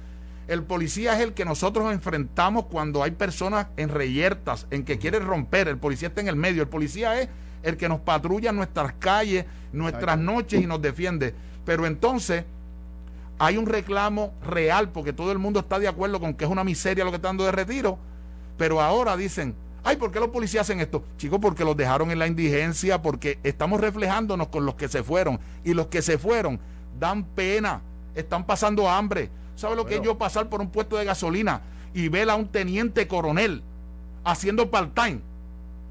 el 0.48 0.64
policía 0.64 1.14
es 1.14 1.22
el 1.22 1.34
que 1.34 1.46
nosotros 1.46 1.92
enfrentamos 1.94 2.66
cuando 2.66 3.04
hay 3.04 3.12
personas 3.12 3.68
en 3.78 3.90
reyertas, 3.90 4.68
en 4.72 4.84
que 4.84 4.98
quieren 4.98 5.26
romper. 5.26 5.68
El 5.68 5.78
policía 5.78 6.08
está 6.08 6.22
en 6.22 6.28
el 6.28 6.36
medio. 6.36 6.64
El 6.64 6.70
policía 6.70 7.22
es 7.22 7.30
el 7.64 7.78
que 7.78 7.88
nos 7.88 8.00
patrulla 8.00 8.52
nuestras 8.52 8.94
calles, 8.94 9.46
nuestras 9.72 10.18
noches 10.18 10.62
y 10.62 10.68
nos 10.68 10.82
defiende. 10.82 11.36
Pero 11.64 11.86
entonces 11.86 12.44
hay 13.38 13.58
un 13.58 13.66
reclamo 13.66 14.34
real 14.44 14.90
porque 14.90 15.14
todo 15.14 15.32
el 15.32 15.40
mundo 15.40 15.60
está 15.60 15.80
de 15.80 15.88
acuerdo 15.88 16.20
con 16.20 16.34
que 16.34 16.46
es 16.46 16.52
una 16.52 16.64
miseria 16.64 17.04
lo 17.04 17.12
que 17.12 17.18
está 17.18 17.30
dando 17.30 17.46
de 17.46 17.52
retiro. 17.52 17.98
Pero 18.58 18.82
ahora 18.82 19.16
dicen, 19.16 19.56
Ay, 19.84 19.98
¿por 19.98 20.12
qué 20.12 20.20
los 20.20 20.30
policías 20.30 20.62
hacen 20.62 20.80
esto? 20.80 21.04
Chicos, 21.18 21.40
porque 21.42 21.66
los 21.66 21.76
dejaron 21.76 22.12
en 22.12 22.20
la 22.20 22.28
indigencia, 22.28 23.02
porque 23.02 23.40
estamos 23.44 23.82
reflejándonos 23.82 24.48
con 24.48 24.66
los 24.66 24.76
que 24.76 24.88
se 24.88 25.04
fueron. 25.04 25.40
Y 25.64 25.74
los 25.74 25.88
que 25.88 26.02
se 26.02 26.18
fueron 26.18 26.60
dan 27.00 27.24
pena, 27.24 27.82
están 28.14 28.46
pasando 28.46 28.90
hambre. 28.90 29.30
¿Sabe 29.56 29.76
lo 29.76 29.86
que 29.86 29.96
es 29.96 30.02
yo 30.02 30.18
pasar 30.18 30.50
por 30.50 30.62
un 30.62 30.70
puesto 30.70 30.98
de 30.98 31.06
gasolina 31.06 31.62
y 31.94 32.08
ver 32.10 32.30
a 32.30 32.36
un 32.36 32.48
teniente 32.48 33.08
coronel 33.08 33.64
haciendo 34.24 34.70
part-time? 34.70 35.22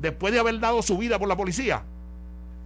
después 0.00 0.32
de 0.32 0.40
haber 0.40 0.58
dado 0.58 0.82
su 0.82 0.98
vida 0.98 1.18
por 1.18 1.28
la 1.28 1.36
policía. 1.36 1.82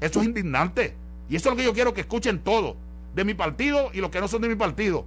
Eso 0.00 0.20
es 0.20 0.26
indignante. 0.26 0.94
Y 1.28 1.36
eso 1.36 1.48
es 1.48 1.52
lo 1.54 1.56
que 1.56 1.64
yo 1.64 1.72
quiero 1.72 1.94
que 1.94 2.02
escuchen 2.02 2.38
todos, 2.38 2.76
de 3.14 3.24
mi 3.24 3.34
partido 3.34 3.90
y 3.92 3.98
los 3.98 4.10
que 4.10 4.20
no 4.20 4.28
son 4.28 4.42
de 4.42 4.48
mi 4.48 4.56
partido. 4.56 5.04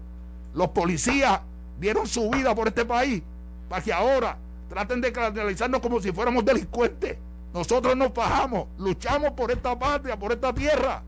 Los 0.53 0.69
policías 0.69 1.41
dieron 1.79 2.07
su 2.07 2.29
vida 2.29 2.55
por 2.55 2.67
este 2.67 2.85
país 2.85 3.21
para 3.69 3.83
que 3.83 3.93
ahora 3.93 4.37
traten 4.69 5.01
de 5.01 5.11
criminalizarnos 5.11 5.81
como 5.81 5.99
si 5.99 6.11
fuéramos 6.11 6.43
delincuentes. 6.45 7.17
Nosotros 7.53 7.95
nos 7.95 8.13
bajamos, 8.13 8.67
luchamos 8.77 9.31
por 9.31 9.51
esta 9.51 9.77
patria, 9.77 10.17
por 10.17 10.31
esta 10.31 10.53
tierra. 10.53 11.03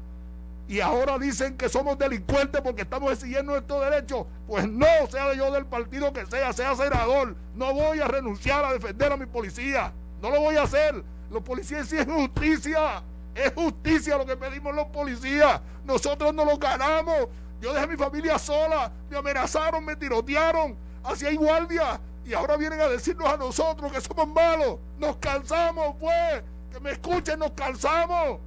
Y 0.67 0.82
ahora 0.82 1.17
dicen 1.17 1.58
que 1.58 1.67
somos 1.67 1.98
delincuentes 1.98 2.62
porque 2.62 2.84
estamos 2.84 3.12
exigiendo 3.12 3.54
nuestros 3.54 3.82
derechos. 3.89 4.28
Pues 4.48 4.67
no, 4.69 4.86
sea 5.10 5.34
yo 5.34 5.52
del 5.52 5.65
partido 5.65 6.13
que 6.13 6.28
sea, 6.28 6.54
sea 6.54 6.76
senador. 6.76 7.36
No 7.56 7.74
voy 7.74 8.00
a 8.00 8.08
renunciar 8.08 8.63
a 8.63 8.74
defender 8.74 9.12
a 9.12 9.17
mi 9.17 9.26
policía. 9.26 9.91
No 10.22 10.30
lo 10.30 10.41
voy 10.41 10.58
a 10.58 10.63
hacer. 10.63 11.04
Los 11.32 11.41
policías 11.41 11.91
exigen 11.91 12.13
justicia. 12.13 13.02
Es 13.34 13.52
justicia 13.54 14.17
lo 14.17 14.28
que 14.28 14.38
pedimos 14.38 14.76
los 14.76 14.86
policías. 14.88 15.60
Nosotros 15.86 16.36
no 16.36 16.45
lo 16.45 16.58
ganamos. 16.60 17.30
Yo 17.60 17.74
dejé 17.74 17.86
a 17.86 17.88
mi 17.88 17.98
familia 17.98 18.38
sola. 18.38 18.91
Me 19.10 19.17
amenazaron, 19.17 19.84
me 19.84 19.95
tirotearon. 19.95 20.76
Hacía 21.04 21.34
guardia. 21.34 22.00
Y 22.30 22.34
ahora 22.36 22.58
vienen 22.58 22.80
a 22.80 22.88
decirnos 22.88 23.28
a 23.28 23.38
nosotros 23.38 23.92
que 23.92 24.00
somos 24.02 24.28
malos. 24.28 24.78
Nos 25.00 25.15
cansamos, 25.18 25.96
pues. 26.00 26.44
Que 26.72 26.80
me 26.80 26.92
escuchen, 26.92 27.39
nos 27.39 27.52
cansamos. 27.54 28.39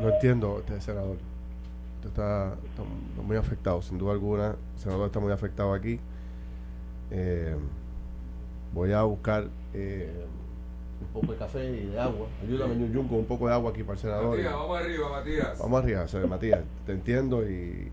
No 0.00 0.08
entiendo, 0.08 0.60
este 0.60 0.80
senador. 0.80 1.18
Usted 1.96 2.08
está, 2.08 2.54
muy 3.22 3.36
afectado, 3.36 3.82
sin 3.82 3.98
duda 3.98 4.12
alguna. 4.12 4.56
El 4.74 4.80
senador 4.80 5.06
está 5.08 5.20
muy 5.20 5.32
afectado 5.32 5.74
aquí. 5.74 6.00
Eh, 7.10 7.54
voy 8.72 8.90
a 8.94 9.02
buscar 9.02 9.48
eh, 9.74 10.24
un 11.00 11.20
poco 11.20 11.32
de 11.32 11.38
café 11.38 11.70
y 11.70 11.86
de 11.86 12.00
agua. 12.00 12.26
Ayúdame, 12.42 12.74
Ñun, 12.74 13.08
con 13.08 13.18
un 13.18 13.26
poco 13.26 13.46
de 13.48 13.54
agua 13.54 13.70
aquí 13.70 13.82
para 13.82 13.94
el 13.94 13.98
senador. 13.98 14.36
Matías, 14.36 14.52
vamos 14.52 14.78
arriba, 14.78 15.08
Matías. 15.10 15.58
Vamos 15.58 15.82
arriba, 15.82 16.06
Matías. 16.28 16.60
Te 16.86 16.92
entiendo 16.92 17.42
y, 17.42 17.90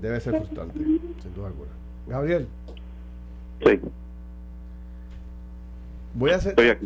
debe 0.00 0.20
ser 0.20 0.36
frustrante, 0.36 0.78
sin 0.78 1.34
duda 1.34 1.48
alguna. 1.48 1.70
Gabriel. 2.06 2.48
Sí. 3.64 3.80
Voy 6.14 6.30
a 6.30 6.36
hacer. 6.36 6.78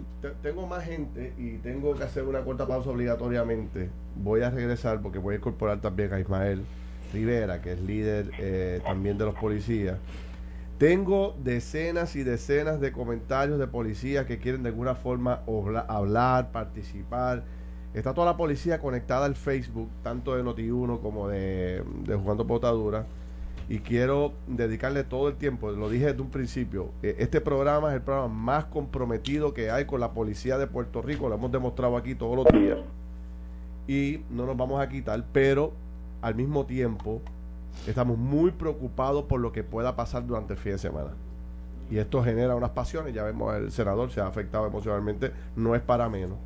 Tengo 0.42 0.66
más 0.66 0.84
gente 0.84 1.34
y 1.36 1.58
tengo 1.58 1.94
que 1.94 2.04
hacer 2.04 2.24
una 2.24 2.40
corta 2.40 2.66
pausa 2.66 2.90
obligatoriamente. 2.90 3.90
Voy 4.16 4.40
a 4.42 4.50
regresar 4.50 5.00
porque 5.02 5.18
voy 5.18 5.34
a 5.34 5.38
incorporar 5.38 5.80
también 5.80 6.12
a 6.14 6.20
Ismael 6.20 6.64
Rivera, 7.12 7.60
que 7.60 7.72
es 7.72 7.80
líder 7.80 8.30
eh, 8.38 8.80
también 8.84 9.18
de 9.18 9.26
los 9.26 9.34
policías. 9.34 9.98
Tengo 10.78 11.34
decenas 11.42 12.14
y 12.14 12.22
decenas 12.22 12.80
de 12.80 12.92
comentarios 12.92 13.58
de 13.58 13.66
policías 13.66 14.26
que 14.26 14.38
quieren 14.38 14.62
de 14.62 14.68
alguna 14.68 14.94
forma 14.94 15.42
hablar, 15.88 16.52
participar. 16.52 17.42
Está 17.94 18.14
toda 18.14 18.28
la 18.28 18.36
policía 18.36 18.78
conectada 18.78 19.26
al 19.26 19.34
Facebook, 19.34 19.88
tanto 20.04 20.36
de 20.36 20.44
Noti1 20.44 21.00
como 21.00 21.26
de, 21.26 21.82
de 22.04 22.14
Jugando 22.14 22.46
Potadura. 22.46 23.06
Y 23.68 23.80
quiero 23.80 24.34
dedicarle 24.46 25.02
todo 25.02 25.28
el 25.28 25.34
tiempo, 25.34 25.70
lo 25.72 25.90
dije 25.90 26.06
desde 26.06 26.22
un 26.22 26.30
principio, 26.30 26.90
eh, 27.02 27.16
este 27.18 27.42
programa 27.42 27.90
es 27.90 27.96
el 27.96 28.00
programa 28.00 28.32
más 28.32 28.64
comprometido 28.64 29.52
que 29.52 29.70
hay 29.70 29.84
con 29.84 30.00
la 30.00 30.12
policía 30.12 30.56
de 30.56 30.66
Puerto 30.66 31.02
Rico, 31.02 31.28
lo 31.28 31.34
hemos 31.34 31.52
demostrado 31.52 31.98
aquí 31.98 32.14
todos 32.14 32.34
los 32.36 32.46
días. 32.46 32.78
Y 33.86 34.20
no 34.30 34.46
nos 34.46 34.56
vamos 34.56 34.80
a 34.80 34.88
quitar, 34.88 35.22
pero 35.32 35.72
al 36.22 36.34
mismo 36.34 36.64
tiempo 36.64 37.20
estamos 37.86 38.18
muy 38.18 38.50
preocupados 38.50 39.24
por 39.24 39.40
lo 39.40 39.52
que 39.52 39.64
pueda 39.64 39.96
pasar 39.96 40.26
durante 40.26 40.54
el 40.54 40.58
fin 40.58 40.72
de 40.72 40.78
semana. 40.78 41.10
Y 41.90 41.98
esto 41.98 42.22
genera 42.22 42.54
unas 42.54 42.70
pasiones, 42.70 43.14
ya 43.14 43.24
vemos 43.24 43.54
el 43.54 43.72
senador 43.72 44.10
se 44.10 44.20
ha 44.20 44.26
afectado 44.26 44.66
emocionalmente, 44.66 45.32
no 45.56 45.74
es 45.74 45.80
para 45.80 46.08
menos. 46.08 46.38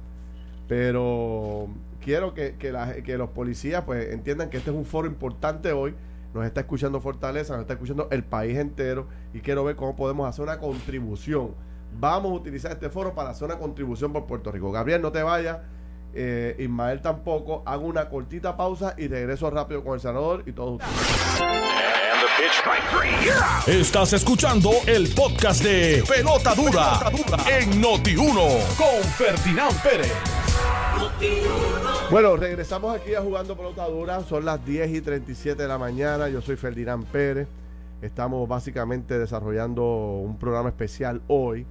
Pero 0.68 1.68
quiero 2.00 2.32
que, 2.34 2.56
que, 2.56 3.18
los 3.18 3.30
policías 3.30 3.82
pues 3.84 4.12
entiendan 4.12 4.50
que 4.50 4.58
este 4.58 4.70
es 4.70 4.76
un 4.76 4.84
foro 4.84 5.08
importante 5.08 5.72
hoy, 5.72 5.94
nos 6.32 6.46
está 6.46 6.60
escuchando 6.60 7.00
Fortaleza, 7.00 7.54
nos 7.54 7.62
está 7.62 7.74
escuchando 7.74 8.08
el 8.10 8.24
país 8.24 8.56
entero 8.56 9.06
y 9.34 9.40
quiero 9.40 9.64
ver 9.64 9.76
cómo 9.76 9.96
podemos 9.96 10.28
hacer 10.28 10.44
una 10.44 10.58
contribución. 10.58 11.54
Vamos 11.98 12.32
a 12.32 12.34
utilizar 12.34 12.72
este 12.72 12.88
foro 12.88 13.14
para 13.14 13.30
hacer 13.30 13.46
una 13.46 13.58
contribución 13.58 14.12
por 14.12 14.26
Puerto 14.26 14.50
Rico. 14.50 14.72
Gabriel, 14.72 15.02
no 15.02 15.12
te 15.12 15.22
vayas 15.22 15.58
eh, 16.14 16.56
Ismael 16.58 17.00
tampoco. 17.00 17.62
Hago 17.66 17.86
una 17.86 18.08
cortita 18.08 18.56
pausa 18.56 18.94
y 18.96 19.08
regreso 19.08 19.50
rápido 19.50 19.82
con 19.82 19.94
el 19.94 20.00
senador 20.00 20.42
y 20.46 20.52
todos 20.52 20.80
ustedes. 20.80 21.62
Estás 23.66 24.12
escuchando 24.12 24.70
el 24.86 25.08
podcast 25.14 25.62
de 25.62 26.02
Pelota 26.08 26.54
Dura, 26.54 27.00
en 27.50 27.82
Noti1 27.82 28.76
con 28.76 29.02
Ferdinand 29.16 29.82
Pérez. 29.82 30.12
Bueno, 32.10 32.36
regresamos 32.36 32.94
aquí 32.94 33.14
a 33.14 33.22
Jugando 33.22 33.56
Pelota 33.56 33.86
Dura. 33.88 34.20
Son 34.22 34.44
las 34.44 34.64
10 34.64 34.90
y 34.90 35.00
37 35.00 35.62
de 35.62 35.68
la 35.68 35.78
mañana. 35.78 36.28
Yo 36.28 36.42
soy 36.42 36.56
Ferdinand 36.56 37.06
Pérez. 37.06 37.48
Estamos 38.02 38.48
básicamente 38.48 39.18
desarrollando 39.18 39.84
un 39.84 40.36
programa 40.36 40.68
especial 40.68 41.22
hoy 41.28 41.66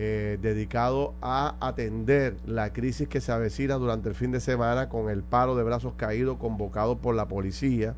eh, 0.00 0.38
dedicado 0.40 1.14
a 1.20 1.56
atender 1.58 2.36
la 2.46 2.72
crisis 2.72 3.08
que 3.08 3.20
se 3.20 3.32
avecina 3.32 3.74
durante 3.74 4.08
el 4.08 4.14
fin 4.14 4.30
de 4.30 4.38
semana 4.38 4.88
con 4.88 5.10
el 5.10 5.24
paro 5.24 5.56
de 5.56 5.64
brazos 5.64 5.94
caídos 5.96 6.38
convocado 6.38 6.98
por 6.98 7.16
la 7.16 7.26
policía. 7.26 7.96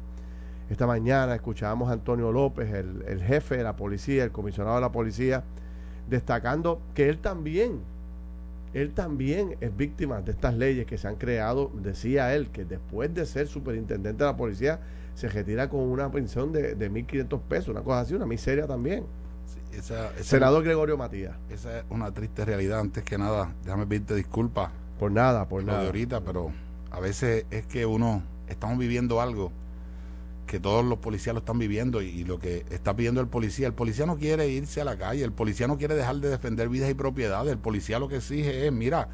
Esta 0.70 0.86
mañana 0.86 1.34
escuchábamos 1.34 1.90
a 1.90 1.92
Antonio 1.92 2.32
López, 2.32 2.72
el, 2.72 3.04
el 3.06 3.22
jefe 3.22 3.58
de 3.58 3.64
la 3.64 3.76
policía, 3.76 4.24
el 4.24 4.32
comisionado 4.32 4.76
de 4.76 4.80
la 4.80 4.92
policía, 4.92 5.44
destacando 6.08 6.80
que 6.94 7.10
él 7.10 7.18
también, 7.18 7.80
él 8.72 8.94
también 8.94 9.56
es 9.60 9.76
víctima 9.76 10.22
de 10.22 10.32
estas 10.32 10.54
leyes 10.54 10.86
que 10.86 10.96
se 10.96 11.06
han 11.06 11.16
creado. 11.16 11.70
Decía 11.74 12.34
él 12.34 12.48
que 12.48 12.64
después 12.64 13.12
de 13.12 13.26
ser 13.26 13.46
superintendente 13.46 14.24
de 14.24 14.30
la 14.30 14.38
policía, 14.38 14.80
se 15.14 15.28
retira 15.28 15.68
con 15.68 15.80
una 15.80 16.10
pensión 16.10 16.50
de, 16.50 16.76
de 16.76 16.90
1.500 16.90 17.40
pesos, 17.42 17.68
una 17.68 17.82
cosa 17.82 18.00
así, 18.00 18.14
una 18.14 18.24
miseria 18.24 18.66
también. 18.66 19.04
Senador 20.22 20.64
Gregorio 20.64 20.96
Matías. 20.96 21.36
Esa 21.48 21.78
es 21.78 21.84
una 21.90 22.12
triste 22.12 22.44
realidad. 22.44 22.80
Antes 22.80 23.04
que 23.04 23.18
nada, 23.18 23.54
déjame 23.64 23.86
pedirte 23.86 24.14
disculpas. 24.14 24.70
Por 24.98 25.12
nada, 25.12 25.48
por 25.48 25.64
nada. 25.64 25.80
de 25.80 25.86
ahorita, 25.86 26.20
pero 26.20 26.52
a 26.90 27.00
veces 27.00 27.46
es 27.50 27.66
que 27.66 27.86
uno, 27.86 28.22
estamos 28.48 28.78
viviendo 28.78 29.20
algo 29.20 29.50
que 30.46 30.58
todos 30.58 30.84
los 30.84 30.98
policías 30.98 31.32
lo 31.32 31.38
están 31.38 31.58
viviendo 31.58 32.02
y, 32.02 32.24
lo 32.24 32.40
que 32.40 32.66
está 32.70 32.96
pidiendo 32.96 33.20
el 33.20 33.28
policía, 33.28 33.68
el 33.68 33.72
policía 33.72 34.04
no 34.04 34.16
quiere 34.16 34.48
irse 34.48 34.80
a 34.80 34.84
la 34.84 34.98
calle, 34.98 35.22
el 35.22 35.32
policía 35.32 35.68
no 35.68 35.78
quiere 35.78 35.94
dejar 35.94 36.16
de 36.16 36.28
defender 36.28 36.68
vidas 36.68 36.90
y 36.90 36.94
propiedades, 36.94 37.52
el 37.52 37.58
policía 37.58 38.00
lo 38.00 38.08
que 38.08 38.16
exige 38.16 38.66
es, 38.66 38.72
mira, 38.72 39.08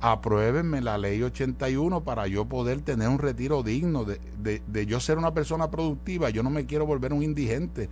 apruébenme 0.00 0.80
la 0.80 0.96
ley 0.96 1.20
81 1.22 2.04
para 2.04 2.28
yo 2.28 2.44
poder 2.44 2.82
tener 2.82 3.08
un 3.08 3.18
retiro 3.18 3.64
digno, 3.64 4.04
de, 4.04 4.20
de, 4.38 4.62
de 4.64 4.86
yo 4.86 5.00
ser 5.00 5.18
una 5.18 5.34
persona 5.34 5.72
productiva, 5.72 6.30
yo 6.30 6.44
no 6.44 6.50
me 6.50 6.66
quiero 6.66 6.86
volver 6.86 7.12
un 7.12 7.24
indigente 7.24 7.88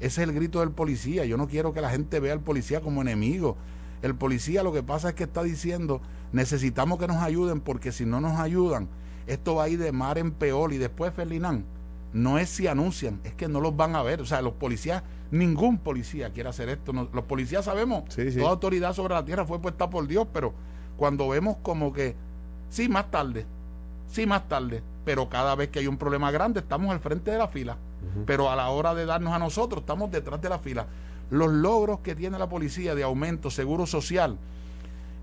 ese 0.00 0.22
es 0.22 0.28
el 0.28 0.34
grito 0.34 0.60
del 0.60 0.70
policía. 0.70 1.24
Yo 1.24 1.36
no 1.36 1.48
quiero 1.48 1.72
que 1.72 1.80
la 1.80 1.90
gente 1.90 2.20
vea 2.20 2.32
al 2.32 2.40
policía 2.40 2.80
como 2.80 3.02
enemigo. 3.02 3.56
El 4.02 4.14
policía 4.14 4.62
lo 4.62 4.72
que 4.72 4.82
pasa 4.82 5.10
es 5.10 5.14
que 5.14 5.24
está 5.24 5.42
diciendo, 5.42 6.00
necesitamos 6.32 6.98
que 6.98 7.08
nos 7.08 7.16
ayuden 7.16 7.60
porque 7.60 7.90
si 7.90 8.06
no 8.06 8.20
nos 8.20 8.38
ayudan, 8.38 8.88
esto 9.26 9.56
va 9.56 9.64
a 9.64 9.68
ir 9.68 9.80
de 9.80 9.90
mar 9.90 10.18
en 10.18 10.30
peor. 10.30 10.72
Y 10.72 10.78
después, 10.78 11.12
Ferdinand, 11.12 11.64
no 12.12 12.38
es 12.38 12.48
si 12.48 12.68
anuncian, 12.68 13.20
es 13.24 13.34
que 13.34 13.48
no 13.48 13.60
los 13.60 13.76
van 13.76 13.96
a 13.96 14.02
ver. 14.02 14.20
O 14.20 14.26
sea, 14.26 14.40
los 14.40 14.52
policías, 14.52 15.02
ningún 15.32 15.78
policía 15.78 16.32
quiere 16.32 16.48
hacer 16.48 16.68
esto. 16.68 16.92
los 16.92 17.24
policías 17.24 17.64
sabemos, 17.64 18.04
toda 18.04 18.50
autoridad 18.50 18.94
sobre 18.94 19.14
la 19.14 19.24
tierra 19.24 19.44
fue 19.44 19.60
puesta 19.60 19.90
por 19.90 20.06
Dios, 20.06 20.28
pero 20.32 20.54
cuando 20.96 21.28
vemos 21.28 21.56
como 21.62 21.92
que, 21.92 22.14
sí, 22.70 22.88
más 22.88 23.10
tarde, 23.10 23.46
sí, 24.06 24.26
más 24.26 24.48
tarde, 24.48 24.80
pero 25.04 25.28
cada 25.28 25.56
vez 25.56 25.70
que 25.70 25.80
hay 25.80 25.88
un 25.88 25.96
problema 25.96 26.30
grande, 26.30 26.60
estamos 26.60 26.90
al 26.90 27.00
frente 27.00 27.32
de 27.32 27.38
la 27.38 27.48
fila 27.48 27.76
pero 28.26 28.50
a 28.50 28.56
la 28.56 28.68
hora 28.68 28.94
de 28.94 29.06
darnos 29.06 29.32
a 29.32 29.38
nosotros 29.38 29.82
estamos 29.82 30.10
detrás 30.10 30.40
de 30.40 30.48
la 30.48 30.58
fila. 30.58 30.86
Los 31.30 31.52
logros 31.52 32.00
que 32.00 32.14
tiene 32.14 32.38
la 32.38 32.48
policía 32.48 32.94
de 32.94 33.02
aumento, 33.02 33.50
seguro 33.50 33.86
social, 33.86 34.38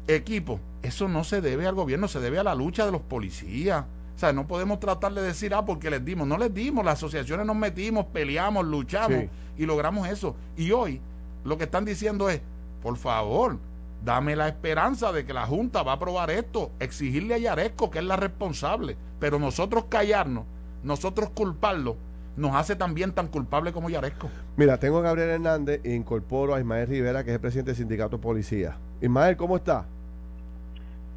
equipo, 0.08 0.60
eso 0.84 1.08
no 1.08 1.24
se 1.24 1.42
debe 1.42 1.66
al 1.66 1.76
gobierno, 1.76 2.08
se 2.08 2.20
debe 2.20 2.40
a 2.40 2.44
la 2.44 2.56
lucha 2.56 2.86
de 2.86 2.92
los 2.92 3.02
policías. 3.02 3.86
O 4.16 4.20
sea, 4.20 4.32
no 4.32 4.48
podemos 4.48 4.80
tratar 4.80 5.14
de 5.14 5.22
decir, 5.22 5.54
ah, 5.54 5.66
porque 5.66 5.90
les 5.90 6.04
dimos. 6.06 6.28
No 6.28 6.38
les 6.38 6.54
dimos, 6.54 6.86
las 6.86 6.96
asociaciones 6.96 7.46
nos 7.46 7.56
metimos, 7.56 8.06
peleamos, 8.06 8.66
luchamos 8.66 9.26
y 9.58 9.66
logramos 9.66 10.08
eso. 10.08 10.36
Y 10.56 10.72
hoy 10.72 11.02
lo 11.44 11.58
que 11.58 11.66
están 11.66 11.86
diciendo 11.86 12.30
es, 12.30 12.42
por 12.82 12.98
favor, 12.98 13.58
dame 14.04 14.36
la 14.36 14.48
esperanza 14.48 15.12
de 15.12 15.26
que 15.26 15.34
la 15.34 15.48
Junta 15.48 15.84
va 15.84 15.94
a 15.94 15.96
aprobar 15.96 16.30
esto, 16.30 16.72
exigirle 16.80 17.34
a 17.34 17.40
Yaresco 17.40 17.90
que 17.90 18.00
es 18.00 18.06
la 18.06 18.16
responsable, 18.16 18.96
pero 19.20 19.40
nosotros 19.40 19.86
callarnos, 19.90 20.46
nosotros 20.84 21.32
culparlo, 21.32 21.98
nos 22.38 22.56
hace 22.56 22.76
también 22.76 23.14
tan 23.14 23.28
culpable 23.28 23.72
como 23.72 23.90
Yaresco. 23.90 24.30
Mira, 24.58 24.78
tengo 24.78 25.00
a 25.00 25.02
Gabriel 25.02 25.30
Hernández 25.30 25.82
e 25.84 25.94
incorporo 25.94 26.54
a 26.54 26.60
Ismael 26.60 26.88
Rivera, 26.88 27.24
que 27.24 27.32
es 27.32 27.36
el 27.36 27.42
presidente 27.42 27.72
del 27.72 27.78
sindicato 27.78 28.18
de 28.18 28.24
policía. 28.24 28.78
Ismael, 29.02 29.38
¿cómo 29.38 29.58
está? 29.58 29.86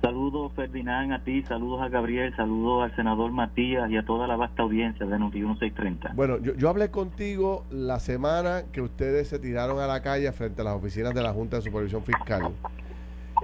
Saludos 0.01 0.53
Ferdinand 0.55 1.13
a 1.13 1.25
ti, 1.25 1.43
saludos 1.43 1.83
a 1.83 1.89
Gabriel, 1.89 2.35
saludos 2.37 2.85
al 2.85 2.95
senador 2.95 3.33
Matías 3.33 3.91
y 3.91 3.97
a 3.97 4.05
toda 4.05 4.29
la 4.29 4.37
vasta 4.37 4.63
audiencia 4.63 5.05
de 5.05 5.19
Noti 5.19 5.39
1630. 5.39 6.13
Bueno, 6.15 6.39
yo, 6.39 6.55
yo 6.55 6.69
hablé 6.69 6.93
contigo 6.93 7.65
la 7.71 7.99
semana 7.99 8.63
que 8.71 8.81
ustedes 8.81 9.27
se 9.27 9.41
tiraron 9.41 9.81
a 9.81 9.89
la 9.89 10.01
calle 10.01 10.31
frente 10.31 10.61
a 10.61 10.65
las 10.65 10.77
oficinas 10.77 11.15
de 11.15 11.23
la 11.23 11.33
Junta 11.33 11.57
de 11.57 11.63
Supervisión 11.63 12.05
Fiscal. 12.05 12.53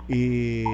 Y, 0.09 0.65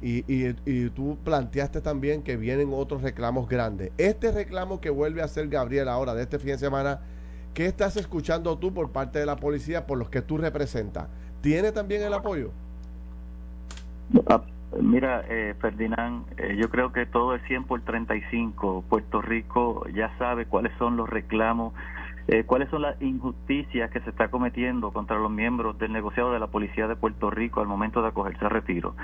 y, 0.00 0.24
y, 0.26 0.56
y, 0.64 0.90
tú 0.90 1.18
planteaste 1.24 1.80
también 1.80 2.22
que 2.22 2.36
vienen 2.36 2.70
otros 2.72 3.02
reclamos 3.02 3.48
grandes. 3.48 3.92
Este 3.98 4.32
reclamo 4.32 4.80
que 4.80 4.90
vuelve 4.90 5.22
a 5.22 5.26
hacer 5.26 5.48
Gabriel 5.48 5.88
ahora 5.88 6.14
de 6.14 6.22
este 6.22 6.38
fin 6.38 6.50
de 6.50 6.58
semana, 6.58 7.00
¿qué 7.54 7.66
estás 7.66 7.96
escuchando 7.96 8.56
tú 8.58 8.72
por 8.72 8.90
parte 8.90 9.18
de 9.18 9.26
la 9.26 9.36
policía 9.36 9.86
por 9.86 9.98
los 9.98 10.08
que 10.08 10.22
tú 10.22 10.38
representas? 10.38 11.08
¿Tiene 11.40 11.72
también 11.72 12.02
el 12.02 12.14
apoyo? 12.14 12.50
Ah, 14.28 14.42
mira, 14.80 15.24
eh, 15.28 15.54
Ferdinand, 15.60 16.24
eh, 16.38 16.56
yo 16.60 16.68
creo 16.70 16.92
que 16.92 17.06
todo 17.06 17.34
es 17.34 17.42
100 17.44 17.64
por 17.64 17.80
35. 17.82 18.84
Puerto 18.88 19.20
Rico 19.20 19.86
ya 19.94 20.16
sabe 20.18 20.46
cuáles 20.46 20.72
son 20.78 20.96
los 20.96 21.08
reclamos 21.08 21.72
eh, 22.32 22.44
cuáles 22.44 22.70
son 22.70 22.82
las 22.82 23.02
injusticias 23.02 23.90
que 23.90 23.98
se 24.02 24.10
está 24.10 24.28
cometiendo 24.28 24.92
contra 24.92 25.18
los 25.18 25.32
miembros 25.32 25.76
del 25.80 25.92
negociado 25.92 26.32
de 26.32 26.38
la 26.38 26.46
policía 26.46 26.86
de 26.86 26.94
Puerto 26.94 27.28
Rico 27.28 27.60
al 27.60 27.66
momento 27.66 28.02
de 28.02 28.08
acogerse 28.08 28.44
a 28.44 28.48
retiro. 28.48 28.94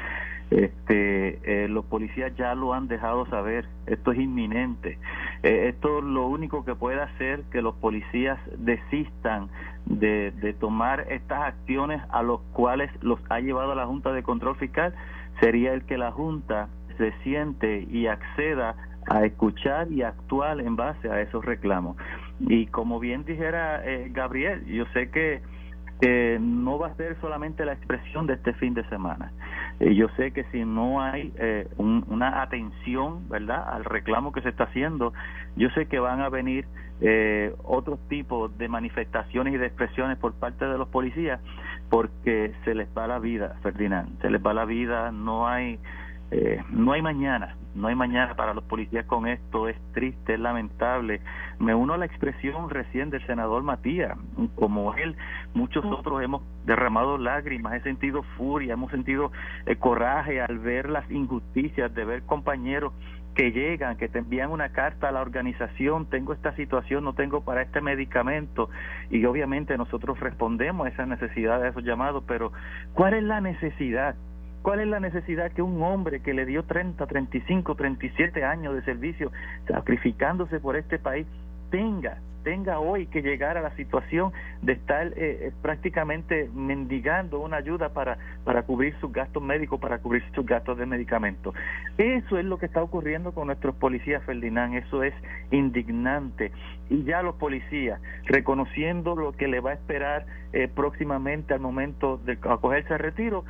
Este, 0.53 1.65
eh, 1.65 1.67
los 1.67 1.85
policías 1.87 2.37
ya 2.37 2.55
lo 2.55 2.73
han 2.73 2.87
dejado 2.87 3.27
saber, 3.27 3.67
esto 3.87 4.12
es 4.12 4.21
inminente. 4.21 5.01
Eh, 5.43 5.71
esto 5.71 6.03
lo 6.03 6.29
único 6.29 6.65
que 6.65 6.77
puede 6.77 7.03
hacer 7.03 7.43
que 7.51 7.62
los 7.62 7.75
policías 7.75 8.39
desistan 8.59 9.49
de, 9.87 10.31
de 10.31 10.53
tomar 10.53 11.01
estas 11.11 11.49
acciones 11.49 12.01
a 12.11 12.23
los 12.23 12.41
cuales 12.53 12.93
los 13.03 13.19
ha 13.29 13.41
llevado 13.41 13.75
la 13.75 13.87
Junta 13.87 14.12
de 14.12 14.23
Control 14.23 14.55
Fiscal 14.55 14.95
sería 15.41 15.75
el 15.75 15.85
que 15.85 15.99
la 15.99 16.12
Junta 16.12 16.69
se 16.97 17.11
siente 17.25 17.89
y 17.91 18.07
acceda 18.07 18.77
a 19.09 19.25
escuchar 19.25 19.91
y 19.91 20.03
actuar 20.03 20.61
en 20.61 20.77
base 20.77 21.11
a 21.11 21.21
esos 21.21 21.45
reclamos. 21.45 21.97
Y 22.40 22.66
como 22.66 23.01
bien 23.01 23.25
dijera 23.25 23.83
eh, 23.85 24.09
Gabriel, 24.11 24.64
yo 24.66 24.85
sé 24.92 25.11
que 25.11 25.40
no 26.40 26.79
va 26.79 26.88
a 26.88 26.94
ser 26.96 27.16
solamente 27.22 27.64
la 27.64 27.72
expresión 27.72 28.27
de 28.27 28.35
este 28.35 28.53
fin 28.55 28.75
de 28.75 28.87
semana. 28.90 29.33
Eh, 29.81 29.94
yo 29.94 30.09
sé 30.16 30.31
que 30.33 30.44
si 30.53 30.62
no 30.62 31.01
hay 31.01 31.33
eh, 31.38 31.66
una 31.79 32.42
atención, 32.42 33.27
¿verdad?, 33.31 33.66
al 33.66 33.85
reclamo 33.87 34.31
que 34.31 34.42
se 34.42 34.51
está 34.51 34.64
haciendo, 34.64 35.14
yo 35.57 35.70
sé 35.70 35.87
que 35.87 35.99
van 35.99 36.20
a 36.20 36.29
venir 36.29 36.66
otros 37.64 37.99
tipos 38.09 38.57
de 38.57 38.68
manifestaciones 38.68 39.53
y 39.53 39.59
de 39.59 39.66
expresiones 39.66 40.16
por 40.16 40.33
parte 40.33 40.64
de 40.64 40.79
los 40.79 40.88
policías 40.88 41.40
porque 41.90 42.55
se 42.64 42.75
les 42.75 42.88
va 42.96 43.07
la 43.07 43.18
vida, 43.18 43.57
Ferdinand, 43.62 44.20
se 44.20 44.31
les 44.31 44.44
va 44.44 44.55
la 44.55 44.64
vida, 44.64 45.12
no 45.12 45.46
hay 45.46 45.79
eh, 46.31 46.61
no 46.71 46.93
hay 46.93 47.03
mañana, 47.03 47.57
no 47.75 47.87
hay 47.89 47.95
mañana 47.95 48.35
para 48.35 48.53
los 48.53 48.65
policías 48.65 49.07
con 49.07 49.29
esto, 49.29 49.69
es 49.69 49.77
triste, 49.93 50.35
es 50.35 50.41
lamentable. 50.41 51.21
Me 51.61 51.75
uno 51.75 51.95
a 51.95 51.99
la 51.99 52.07
expresión 52.07 52.69
recién 52.69 53.11
del 53.11 53.25
senador 53.27 53.62
Matías, 53.62 54.19
como 54.57 54.95
él, 54.95 55.17
muchos 55.55 55.85
otros 55.85 56.23
hemos 56.23 56.43
derramado 56.65 57.17
lágrimas, 57.17 57.75
he 57.75 57.81
sentido 57.83 58.25
furia, 58.37 58.73
hemos 58.73 58.91
sentido 58.91 59.31
eh, 59.67 59.77
coraje 59.77 60.41
al 60.41 60.59
ver 60.59 60.91
las 60.91 61.09
injusticias, 61.11 61.95
de 61.95 62.05
ver 62.05 62.23
compañeros 62.23 62.93
que 63.37 63.53
llegan, 63.53 63.99
que 63.99 64.09
te 64.09 64.19
envían 64.19 64.51
una 64.51 64.71
carta 64.71 65.11
a 65.11 65.12
la 65.12 65.21
organización, 65.21 66.07
tengo 66.07 66.33
esta 66.33 66.57
situación, 66.57 67.05
no 67.05 67.12
tengo 67.12 67.45
para 67.45 67.62
este 67.62 67.83
medicamento, 67.83 68.71
y 69.11 69.25
obviamente 69.27 69.77
nosotros 69.77 70.19
respondemos 70.19 70.87
a 70.87 70.91
esa 70.91 71.07
necesidad 71.07 71.61
de 71.61 71.69
esos 71.69 71.85
llamados, 71.85 72.25
pero 72.27 72.51
¿cuál 72.95 73.15
es 73.15 73.23
la 73.23 73.41
necesidad? 73.41 74.17
¿Cuál 74.66 74.81
es 74.81 74.88
la 74.88 74.98
necesidad 74.98 75.52
que 75.52 75.62
un 75.62 75.81
hombre 75.81 76.18
que 76.18 76.35
le 76.35 76.44
dio 76.44 76.64
30, 76.64 77.07
35, 77.07 77.76
37 77.76 78.42
años 78.42 78.74
de 78.74 78.83
servicio 78.83 79.31
sacrificándose 79.68 80.59
por 80.59 80.74
este 80.74 80.98
país 80.98 81.24
tenga 81.70 82.18
tenga 82.46 82.79
hoy 82.79 83.07
que 83.07 83.22
llegar 83.22 83.57
a 83.57 83.61
la 83.61 83.74
situación 83.74 84.33
de 84.62 84.74
estar 84.74 85.09
eh, 85.09 85.14
eh, 85.16 85.52
prácticamente 85.62 86.48
mendigando 86.55 87.40
una 87.40 87.57
ayuda 87.57 87.88
para, 87.88 88.18
para 88.44 88.62
cubrir 88.62 88.94
sus 89.00 89.12
gastos 89.12 89.42
médicos, 89.42 89.81
para 89.81 89.98
cubrir 89.98 90.22
sus 90.33 90.46
gastos 90.46 90.79
de 90.79 90.87
medicamentos. 90.87 91.57
Eso 91.98 92.38
es 92.38 92.44
lo 92.44 92.57
que 92.59 92.66
está 92.66 92.85
ocurriendo 92.85 93.33
con 93.33 93.48
nuestros 93.48 93.74
policías, 93.74 94.22
Ferdinand, 94.22 94.76
eso 94.76 95.02
es 95.02 95.12
indignante. 95.50 96.52
Y 96.88 97.02
ya 97.02 97.20
los 97.20 97.35
policías, 97.35 98.00
reconociendo 98.26 99.16
lo 99.16 99.33
que 99.33 99.48
le 99.48 99.59
va 99.59 99.70
a 99.70 99.74
esperar 99.74 100.26
eh, 100.52 100.68
próximamente 100.72 101.52
al 101.52 101.59
momento 101.59 102.18
de 102.18 102.38
acogerse 102.48 102.94
al 102.94 103.00
retiro, 103.00 103.44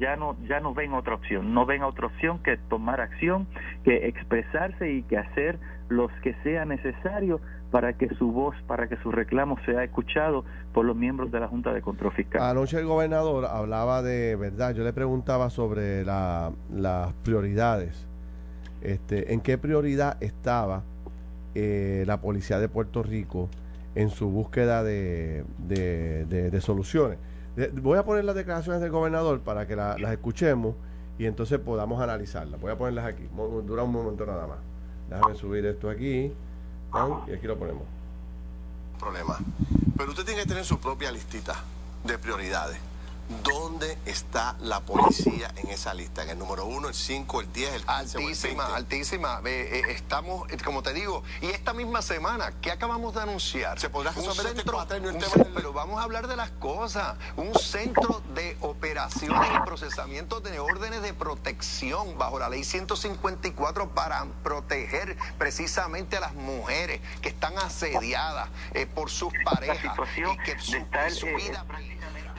ya 0.00 0.16
no 0.16 0.36
ya 0.48 0.60
no 0.60 0.74
ven 0.74 0.92
otra 0.94 1.14
opción 1.14 1.54
no 1.54 1.64
ven 1.64 1.82
otra 1.82 2.06
opción 2.06 2.40
que 2.40 2.56
tomar 2.68 3.00
acción 3.00 3.46
que 3.84 4.08
expresarse 4.08 4.92
y 4.92 5.02
que 5.02 5.16
hacer 5.16 5.58
los 5.88 6.10
que 6.22 6.34
sea 6.42 6.64
necesario 6.64 7.40
para 7.70 7.92
que 7.92 8.08
su 8.16 8.32
voz 8.32 8.56
para 8.66 8.88
que 8.88 8.96
su 8.96 9.12
reclamo 9.12 9.56
sea 9.64 9.84
escuchado 9.84 10.44
por 10.72 10.84
los 10.84 10.96
miembros 10.96 11.30
de 11.30 11.40
la 11.40 11.48
Junta 11.48 11.72
de 11.72 11.82
Control 11.82 12.12
Fiscal. 12.12 12.42
Anoche 12.42 12.78
el 12.78 12.86
gobernador 12.86 13.46
hablaba 13.46 14.02
de 14.02 14.36
verdad 14.36 14.74
yo 14.74 14.82
le 14.82 14.92
preguntaba 14.92 15.50
sobre 15.50 16.04
las 16.04 17.12
prioridades. 17.22 18.06
Este 18.80 19.32
en 19.32 19.40
qué 19.40 19.58
prioridad 19.58 20.16
estaba 20.20 20.82
eh, 21.54 22.04
la 22.06 22.20
policía 22.20 22.58
de 22.58 22.68
Puerto 22.68 23.02
Rico 23.02 23.48
en 23.94 24.10
su 24.10 24.30
búsqueda 24.30 24.82
de, 24.82 25.44
de 25.58 26.60
soluciones 26.60 27.18
Voy 27.80 27.98
a 27.98 28.04
poner 28.04 28.24
las 28.24 28.34
declaraciones 28.34 28.80
del 28.80 28.90
gobernador 28.90 29.40
para 29.40 29.66
que 29.66 29.74
las 29.74 30.12
escuchemos 30.12 30.74
y 31.18 31.26
entonces 31.26 31.58
podamos 31.58 32.00
analizarlas. 32.00 32.60
Voy 32.60 32.70
a 32.70 32.78
ponerlas 32.78 33.06
aquí. 33.06 33.28
Dura 33.64 33.82
un 33.82 33.92
momento 33.92 34.24
nada 34.24 34.46
más. 34.46 34.58
Déjame 35.10 35.34
subir 35.34 35.66
esto 35.66 35.90
aquí. 35.90 36.32
Y 37.26 37.32
aquí 37.32 37.46
lo 37.46 37.58
ponemos. 37.58 37.82
Problema. 38.98 39.38
Pero 39.96 40.10
usted 40.10 40.24
tiene 40.24 40.42
que 40.42 40.48
tener 40.48 40.64
su 40.64 40.78
propia 40.78 41.10
listita 41.10 41.54
de 42.04 42.18
prioridades. 42.18 42.78
¿Dónde 43.42 43.98
está 44.06 44.56
la 44.60 44.80
policía 44.80 45.52
en 45.56 45.68
esa 45.68 45.92
lista? 45.92 46.22
En 46.22 46.30
el 46.30 46.38
número 46.38 46.64
1, 46.64 46.88
el 46.88 46.94
5, 46.94 47.40
el 47.42 47.52
10, 47.52 47.74
el 47.74 47.82
15 47.82 48.18
Altísima, 48.18 48.66
el 48.68 48.74
altísima. 48.74 49.40
Eh, 49.44 49.82
estamos, 49.90 50.50
eh, 50.50 50.56
como 50.64 50.82
te 50.82 50.94
digo, 50.94 51.22
y 51.42 51.46
esta 51.46 51.74
misma 51.74 52.00
semana, 52.00 52.52
¿qué 52.62 52.70
acabamos 52.70 53.14
de 53.14 53.20
anunciar? 53.20 53.78
Se 53.78 53.90
podrá 53.90 54.12
resolver 54.12 54.46
este 54.46 54.62
el 54.62 55.18
tema 55.18 55.46
Pero 55.54 55.74
vamos 55.74 56.00
a 56.00 56.04
hablar 56.04 56.26
de 56.26 56.36
las 56.36 56.50
cosas. 56.52 57.18
Un 57.36 57.54
centro 57.54 58.22
de 58.34 58.56
operaciones 58.60 59.50
y 59.54 59.60
procesamiento 59.66 60.40
de 60.40 60.58
órdenes 60.58 61.02
de 61.02 61.12
protección 61.12 62.16
bajo 62.16 62.38
la 62.38 62.48
ley 62.48 62.64
154 62.64 63.90
para 63.90 64.24
proteger 64.42 65.18
precisamente 65.36 66.16
a 66.16 66.20
las 66.20 66.34
mujeres 66.34 67.02
que 67.20 67.28
están 67.28 67.58
asediadas 67.58 68.48
eh, 68.72 68.86
por 68.86 69.10
sus 69.10 69.32
parejas 69.44 69.94
y 70.16 70.36
que 70.44 70.58
su, 70.58 70.78
su 71.10 71.26
vida 71.26 71.66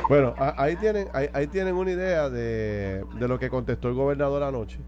bueno, 0.08 0.34
ahí 0.38 0.76
tienen, 0.78 1.08
ahí, 1.14 1.48
tienen 1.48 1.76
una 1.76 1.92
idea 1.92 2.30
de, 2.30 3.04
lo 3.20 3.38
que 3.40 3.50
contestó 3.50 3.90
el 3.90 3.96
gobernador 3.96 4.44
anoche. 4.44 4.80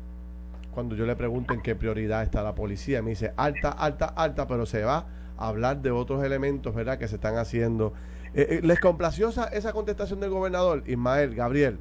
Cuando 0.74 0.95
yo 0.95 1.06
le 1.06 1.15
pregunto 1.15 1.54
en 1.54 1.62
qué 1.62 1.76
prioridad 1.76 2.24
está 2.24 2.41
la 2.43 2.56
policía, 2.56 3.02
me 3.02 3.10
dice 3.10 3.34
alta, 3.36 3.69
alta, 3.71 4.06
alta, 4.06 4.47
pero 4.47 4.65
se 4.65 4.84
va 4.84 5.06
a 5.38 5.47
hablar 5.47 5.82
de 5.82 5.91
otros 5.91 6.24
elementos, 6.24 6.74
¿verdad?, 6.74 6.97
que 6.97 7.08
se 7.08 7.15
están 7.15 7.38
haciendo. 7.38 7.93
Eh, 8.34 8.47
eh, 8.50 8.62
¿Les 8.63 8.80
complació 8.80 9.30
esa, 9.30 9.74
contestación 9.74 10.21
del 10.21 10.30
gobernador, 10.30 10.84
Ismael, 10.88 11.36
Gabriel? 11.36 11.78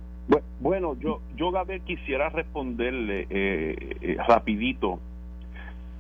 Bueno, 0.59 0.97
yo, 0.99 1.21
yo 1.37 1.51
Gabriel, 1.51 1.83
quisiera 1.83 2.29
responderle 2.31 3.27
eh, 3.31 4.17
rapidito. 4.27 4.99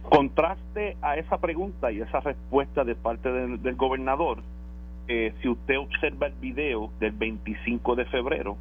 Contraste 0.03 0.97
a 1.01 1.17
esa 1.17 1.39
pregunta 1.39 1.93
y 1.93 2.01
esa 2.01 2.21
respuesta 2.21 2.85
de 2.85 2.97
parte 2.97 3.31
del 3.31 3.77
gobernador 3.77 4.39
si 5.07 5.49
usted 5.49 5.79
observa 5.79 6.29
el 6.29 6.35
video 6.35 6.91
del 7.01 7.13
25 7.13 7.97
de 7.97 8.05
febrero, 8.07 8.57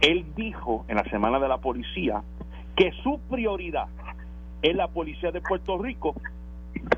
él 0.00 0.24
dijo 0.36 0.84
en 0.88 0.96
la 0.96 1.04
semana 1.04 1.38
de 1.38 1.48
la 1.48 1.58
policía 1.58 2.22
que 2.76 2.92
su 3.02 3.18
prioridad 3.28 3.88
es 4.62 4.74
la 4.74 4.88
policía 4.88 5.30
de 5.30 5.40
Puerto 5.40 5.78
Rico 5.78 6.14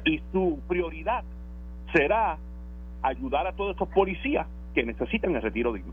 y 0.04 0.20
su 0.32 0.60
prioridad 0.68 1.24
será 1.92 2.38
ayudar 3.02 3.46
a 3.46 3.52
todos 3.52 3.74
esos 3.74 3.88
policías 3.88 4.46
que 4.74 4.84
necesitan 4.84 5.34
el 5.34 5.42
retiro 5.42 5.72
digno. 5.72 5.92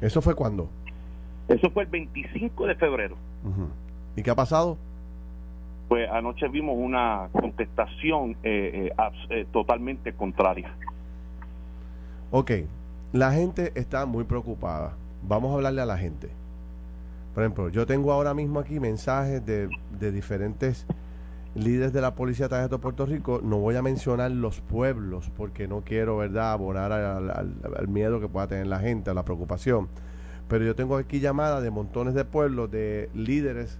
¿Eso 0.00 0.22
fue 0.22 0.34
cuándo? 0.34 0.68
Eso 1.48 1.70
fue 1.70 1.84
el 1.84 1.90
25 1.90 2.66
de 2.66 2.74
febrero. 2.76 3.16
¿Y 4.16 4.22
qué 4.22 4.30
ha 4.30 4.34
pasado? 4.34 4.78
Pues 5.92 6.08
anoche 6.10 6.48
vimos 6.48 6.74
una 6.78 7.28
contestación 7.32 8.34
eh, 8.42 8.88
eh, 8.88 9.10
eh, 9.28 9.46
totalmente 9.52 10.14
contraria. 10.14 10.74
Ok, 12.30 12.50
la 13.12 13.30
gente 13.32 13.72
está 13.74 14.06
muy 14.06 14.24
preocupada. 14.24 14.94
Vamos 15.22 15.50
a 15.50 15.56
hablarle 15.56 15.82
a 15.82 15.84
la 15.84 15.98
gente. 15.98 16.30
Por 17.34 17.42
ejemplo, 17.42 17.68
yo 17.68 17.84
tengo 17.84 18.10
ahora 18.10 18.32
mismo 18.32 18.58
aquí 18.58 18.80
mensajes 18.80 19.44
de, 19.44 19.68
diferentes 20.10 20.86
líderes 21.54 21.92
de 21.92 22.00
la 22.00 22.14
Policía 22.14 22.48
de 22.48 22.78
Puerto 22.78 23.04
Rico. 23.04 23.42
No 23.44 23.58
voy 23.58 23.76
a 23.76 23.82
mencionar 23.82 24.30
los 24.30 24.62
pueblos 24.62 25.30
porque 25.36 25.68
no 25.68 25.82
quiero, 25.82 26.16
¿verdad?, 26.16 26.52
abonar 26.52 26.90
al, 26.90 27.30
al 27.30 27.88
miedo 27.88 28.18
que 28.18 28.28
pueda 28.28 28.46
tener 28.46 28.66
la 28.66 28.78
gente, 28.78 29.10
a 29.10 29.14
la 29.14 29.26
preocupación 29.26 29.90
pero 30.48 30.66
yo 30.66 30.74
tengo 30.74 30.98
aquí 30.98 31.18
llamadas 31.18 31.62
de 31.62 31.70
montones 31.70 32.12
de 32.12 32.26
pueblos, 32.26 32.70
de 32.70 33.08
líderes 33.14 33.78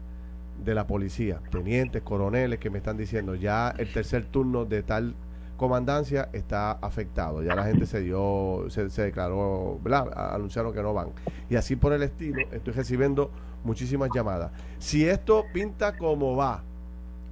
de 0.59 0.75
la 0.75 0.87
policía, 0.87 1.41
tenientes, 1.51 2.03
coroneles, 2.03 2.59
que 2.59 2.71
me 2.71 2.79
están 2.79 2.97
diciendo 2.97 3.35
ya 3.35 3.75
el 3.79 3.93
tercer 3.93 4.27
turno 4.27 4.65
de 4.65 4.83
tal 4.83 5.15
comandancia 5.57 6.29
está 6.33 6.73
afectado. 6.73 7.43
Ya 7.43 7.55
la 7.55 7.65
gente 7.65 7.87
se 7.87 8.01
dio, 8.01 8.67
se, 8.69 8.89
declaró, 9.03 9.81
Anunciaron 10.15 10.73
que 10.73 10.83
no 10.83 10.93
van. 10.93 11.11
Y 11.49 11.57
así 11.57 11.77
por 11.77 11.93
el 11.93 12.03
estilo, 12.03 12.43
estoy 12.51 12.73
recibiendo 12.73 13.31
muchísimas 13.65 14.11
llamadas. 14.15 14.51
Si 14.79 15.07
esto 15.07 15.45
pinta 15.53 15.97
como 15.97 16.37
va, 16.37 16.63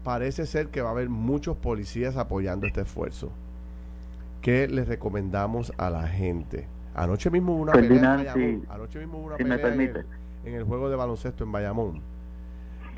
parece 0.04 0.46
ser 0.46 0.68
que 0.68 0.80
va 0.80 0.90
a 0.90 0.92
haber 0.92 1.08
muchos 1.08 1.56
policías 1.56 2.16
apoyando 2.16 2.66
este 2.66 2.82
esfuerzo. 2.82 3.30
¿Qué 4.40 4.68
les 4.68 4.88
recomendamos 4.88 5.72
a 5.76 5.90
la 5.90 6.06
gente? 6.08 6.66
Anoche 6.94 7.30
mismo 7.30 7.54
hubo 7.54 7.62
una 7.62 7.72
pelea 7.72 8.14
en 8.14 8.24
Bayamón. 8.24 8.66
Anoche 8.70 8.98
mismo 8.98 9.18
hubo 9.18 9.26
una 9.26 9.36
pelea 9.36 10.04
en 10.44 10.54
el, 10.54 10.64
juego 10.64 10.88
de 10.88 10.96
baloncesto 10.96 11.44
en 11.44 11.52
Bayamón. 11.52 12.00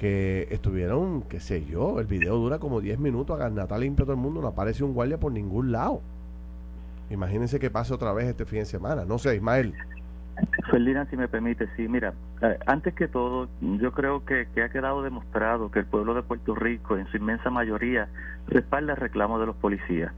Que 0.03 0.49
estuvieron, 0.51 1.23
qué 1.23 1.39
sé 1.39 1.65
yo, 1.65 2.01
el 2.01 2.07
video 2.07 2.35
dura 2.35 2.59
como 2.59 2.81
10 2.81 2.99
minutos, 2.99 3.41
a 3.41 3.49
Natal 3.51 3.83
limpio 3.83 4.05
todo 4.05 4.17
el 4.17 4.21
mundo, 4.21 4.43
no 4.43 4.49
aparece 4.49 4.83
un 4.83 4.95
guardia 4.95 5.19
por 5.19 5.31
ningún 5.31 5.71
lado. 5.71 6.01
Imagínense 7.09 7.61
que 7.61 7.71
pase 7.71 7.95
otra 7.95 8.13
vez 8.13 8.27
este 8.27 8.45
fin 8.45 8.59
de 8.59 8.65
semana. 8.65 9.05
No 9.05 9.19
sé, 9.19 9.37
Ismael. 9.37 9.73
Ferdinand, 10.69 11.09
si 11.09 11.17
me 11.17 11.29
permite, 11.29 11.69
sí, 11.77 11.87
mira, 11.87 12.15
eh, 12.41 12.59
antes 12.67 12.95
que 12.95 13.07
todo, 13.07 13.49
yo 13.61 13.93
creo 13.93 14.25
que, 14.25 14.49
que, 14.53 14.65
ha 14.65 14.71
quedado 14.71 15.03
demostrado 15.03 15.71
que 15.71 15.79
el 15.79 15.87
pueblo 15.87 16.15
de 16.15 16.25
Puerto 16.25 16.57
Rico, 16.57 16.99
en 16.99 17.07
su 17.07 17.19
inmensa 17.19 17.49
mayoría, 17.51 18.09
respalda 18.49 18.95
el 18.95 18.99
reclamo 18.99 19.39
de 19.39 19.47
los 19.47 19.55
policías 19.55 20.13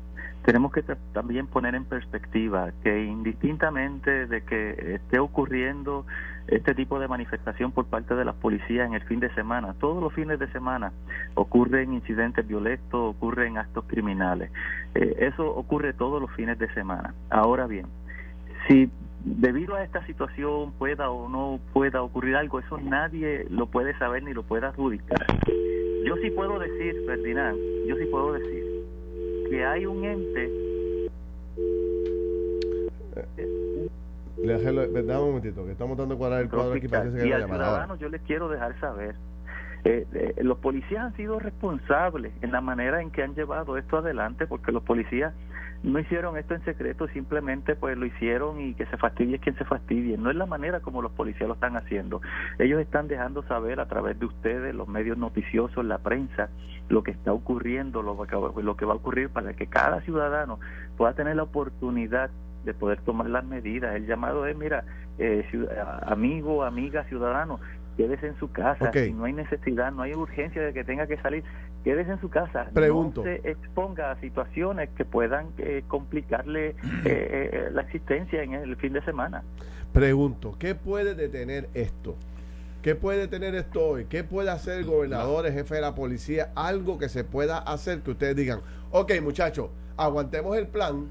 tenemos 0.44 0.72
que 0.72 0.82
también 1.12 1.46
poner 1.46 1.74
en 1.74 1.84
perspectiva 1.84 2.70
que 2.82 3.04
indistintamente 3.04 4.26
de 4.26 4.42
que 4.42 4.94
esté 4.96 5.18
ocurriendo 5.18 6.04
este 6.48 6.74
tipo 6.74 7.00
de 7.00 7.08
manifestación 7.08 7.72
por 7.72 7.86
parte 7.86 8.14
de 8.14 8.26
las 8.26 8.34
policías 8.34 8.86
en 8.86 8.92
el 8.92 9.02
fin 9.04 9.20
de 9.20 9.32
semana, 9.34 9.74
todos 9.80 10.02
los 10.02 10.12
fines 10.12 10.38
de 10.38 10.46
semana 10.52 10.92
ocurren 11.34 11.94
incidentes 11.94 12.46
violentos, 12.46 13.16
ocurren 13.16 13.56
actos 13.56 13.84
criminales. 13.86 14.50
Eh, 14.94 15.16
eso 15.20 15.48
ocurre 15.48 15.94
todos 15.94 16.20
los 16.20 16.30
fines 16.32 16.58
de 16.58 16.72
semana. 16.74 17.14
Ahora 17.30 17.66
bien, 17.66 17.86
si 18.68 18.90
debido 19.24 19.76
a 19.76 19.82
esta 19.82 20.04
situación 20.04 20.72
pueda 20.72 21.08
o 21.08 21.30
no 21.30 21.58
pueda 21.72 22.02
ocurrir 22.02 22.36
algo, 22.36 22.60
eso 22.60 22.76
nadie 22.76 23.46
lo 23.48 23.66
puede 23.66 23.96
saber 23.96 24.22
ni 24.22 24.34
lo 24.34 24.42
puede 24.42 24.66
adjudicar. 24.66 25.26
Yo 26.04 26.16
sí 26.16 26.30
puedo 26.32 26.58
decir, 26.58 26.94
Ferdinand, 27.06 27.56
yo 27.88 27.96
sí 27.96 28.04
puedo 28.10 28.34
decir 28.34 28.73
que 29.54 29.64
hay 29.64 29.86
un 29.86 30.04
ente. 30.04 30.50
Le 34.42 34.54
un 35.20 35.28
momentito, 35.28 35.64
que 35.64 35.72
estamos 35.72 35.96
dando 35.96 36.18
cuadrar 36.18 36.42
el 36.42 36.50
cuadro 36.50 36.74
aquí 36.74 36.88
para 36.88 37.04
que 37.04 37.20
se 37.20 37.28
Y 37.28 37.32
al 37.32 37.44
ciudadano 37.44 37.96
yo 37.96 38.08
les 38.08 38.20
quiero 38.22 38.48
dejar 38.48 38.78
saber. 38.80 39.14
Eh, 39.84 40.06
eh, 40.14 40.34
los 40.42 40.58
policías 40.58 41.04
han 41.04 41.16
sido 41.16 41.38
responsables 41.38 42.32
en 42.40 42.52
la 42.52 42.62
manera 42.62 43.02
en 43.02 43.10
que 43.10 43.22
han 43.22 43.34
llevado 43.34 43.76
esto 43.76 43.98
adelante, 43.98 44.46
porque 44.46 44.72
los 44.72 44.82
policías 44.82 45.34
no 45.82 45.98
hicieron 45.98 46.38
esto 46.38 46.54
en 46.54 46.64
secreto, 46.64 47.06
simplemente 47.08 47.76
pues 47.76 47.98
lo 47.98 48.06
hicieron 48.06 48.58
y 48.58 48.74
que 48.74 48.86
se 48.86 48.96
fastidie 48.96 49.38
quien 49.38 49.54
se 49.56 49.66
fastidie. 49.66 50.16
No 50.16 50.30
es 50.30 50.36
la 50.36 50.46
manera 50.46 50.80
como 50.80 51.02
los 51.02 51.12
policías 51.12 51.46
lo 51.46 51.54
están 51.54 51.76
haciendo. 51.76 52.22
Ellos 52.58 52.80
están 52.80 53.06
dejando 53.06 53.42
saber 53.42 53.78
a 53.80 53.86
través 53.86 54.18
de 54.18 54.24
ustedes, 54.24 54.74
los 54.74 54.88
medios 54.88 55.18
noticiosos, 55.18 55.84
la 55.84 55.98
prensa, 55.98 56.48
lo 56.88 57.02
que 57.02 57.10
está 57.10 57.34
ocurriendo, 57.34 58.02
lo 58.02 58.16
que, 58.22 58.62
lo 58.62 58.76
que 58.76 58.86
va 58.86 58.94
a 58.94 58.96
ocurrir 58.96 59.28
para 59.28 59.52
que 59.52 59.66
cada 59.66 60.00
ciudadano 60.00 60.58
pueda 60.96 61.12
tener 61.12 61.36
la 61.36 61.42
oportunidad 61.42 62.30
de 62.64 62.72
poder 62.72 63.02
tomar 63.02 63.28
las 63.28 63.44
medidas. 63.44 63.94
El 63.94 64.06
llamado 64.06 64.46
es, 64.46 64.56
mira, 64.56 64.84
eh, 65.18 65.46
amigo, 66.06 66.64
amiga, 66.64 67.04
ciudadano, 67.04 67.60
quédese 67.96 68.26
en 68.26 68.38
su 68.38 68.50
casa. 68.50 68.92
Si 68.92 69.12
no 69.12 69.24
hay 69.24 69.32
necesidad, 69.32 69.92
no 69.92 70.02
hay 70.02 70.14
urgencia 70.14 70.62
de 70.62 70.72
que 70.72 70.84
tenga 70.84 71.06
que 71.06 71.16
salir, 71.18 71.44
quédese 71.82 72.12
en 72.12 72.20
su 72.20 72.28
casa. 72.28 72.68
Pregunto. 72.72 73.24
No 73.24 73.26
se 73.26 73.48
exponga 73.48 74.10
a 74.10 74.20
situaciones 74.20 74.90
que 74.96 75.04
puedan 75.04 75.48
eh, 75.58 75.84
complicarle 75.88 76.68
eh, 76.68 76.74
eh, 77.04 77.68
la 77.72 77.82
existencia 77.82 78.42
en 78.42 78.54
el 78.54 78.76
fin 78.76 78.92
de 78.92 79.02
semana. 79.04 79.42
Pregunto, 79.92 80.56
¿qué 80.58 80.74
puede 80.74 81.14
detener 81.14 81.68
esto? 81.74 82.16
¿Qué 82.82 82.94
puede 82.94 83.20
detener 83.20 83.54
esto 83.54 83.86
hoy? 83.86 84.04
¿Qué 84.06 84.24
puede 84.24 84.50
hacer 84.50 84.80
el 84.80 84.84
gobernador, 84.84 85.46
el 85.46 85.54
jefe 85.54 85.76
de 85.76 85.80
la 85.80 85.94
policía? 85.94 86.52
Algo 86.54 86.98
que 86.98 87.08
se 87.08 87.24
pueda 87.24 87.58
hacer 87.58 88.00
que 88.00 88.10
ustedes 88.10 88.36
digan, 88.36 88.60
ok 88.90 89.12
muchachos, 89.22 89.70
aguantemos 89.96 90.56
el 90.58 90.66
plan, 90.66 91.06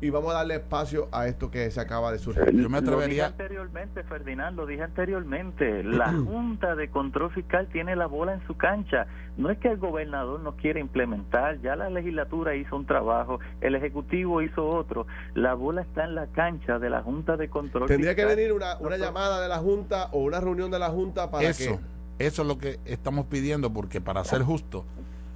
y 0.00 0.10
vamos 0.10 0.30
a 0.30 0.34
darle 0.34 0.54
espacio 0.54 1.08
a 1.10 1.26
esto 1.26 1.50
que 1.50 1.70
se 1.70 1.80
acaba 1.80 2.12
de 2.12 2.18
surgir. 2.18 2.50
Yo 2.52 2.68
me 2.68 2.78
atrevería. 2.78 3.24
Lo 3.24 3.30
dije 3.30 3.42
anteriormente, 3.42 4.02
Ferdinand, 4.04 4.56
lo 4.56 4.66
dije 4.66 4.82
anteriormente. 4.82 5.82
La 5.82 6.12
Junta 6.12 6.76
de 6.76 6.88
Control 6.88 7.32
Fiscal 7.32 7.68
tiene 7.72 7.96
la 7.96 8.06
bola 8.06 8.34
en 8.34 8.46
su 8.46 8.56
cancha. 8.56 9.06
No 9.36 9.50
es 9.50 9.58
que 9.58 9.68
el 9.68 9.78
gobernador 9.78 10.40
no 10.40 10.56
quiera 10.56 10.78
implementar, 10.78 11.60
ya 11.60 11.76
la 11.76 11.90
legislatura 11.90 12.54
hizo 12.54 12.76
un 12.76 12.86
trabajo, 12.86 13.40
el 13.60 13.74
Ejecutivo 13.74 14.42
hizo 14.42 14.68
otro. 14.68 15.06
La 15.34 15.54
bola 15.54 15.82
está 15.82 16.04
en 16.04 16.14
la 16.14 16.26
cancha 16.28 16.78
de 16.78 16.90
la 16.90 17.02
Junta 17.02 17.36
de 17.36 17.48
Control 17.48 17.88
Tendría 17.88 18.14
que 18.14 18.24
venir 18.24 18.52
una, 18.52 18.76
una 18.78 18.96
llamada 18.96 19.40
de 19.40 19.48
la 19.48 19.58
Junta 19.58 20.08
o 20.12 20.20
una 20.20 20.40
reunión 20.40 20.70
de 20.70 20.78
la 20.78 20.90
Junta 20.90 21.30
para 21.30 21.48
eso, 21.48 21.80
Eso 22.18 22.42
es 22.42 22.48
lo 22.48 22.58
que 22.58 22.78
estamos 22.84 23.26
pidiendo, 23.26 23.72
porque 23.72 24.00
para 24.00 24.22
ser 24.24 24.42
justo, 24.42 24.84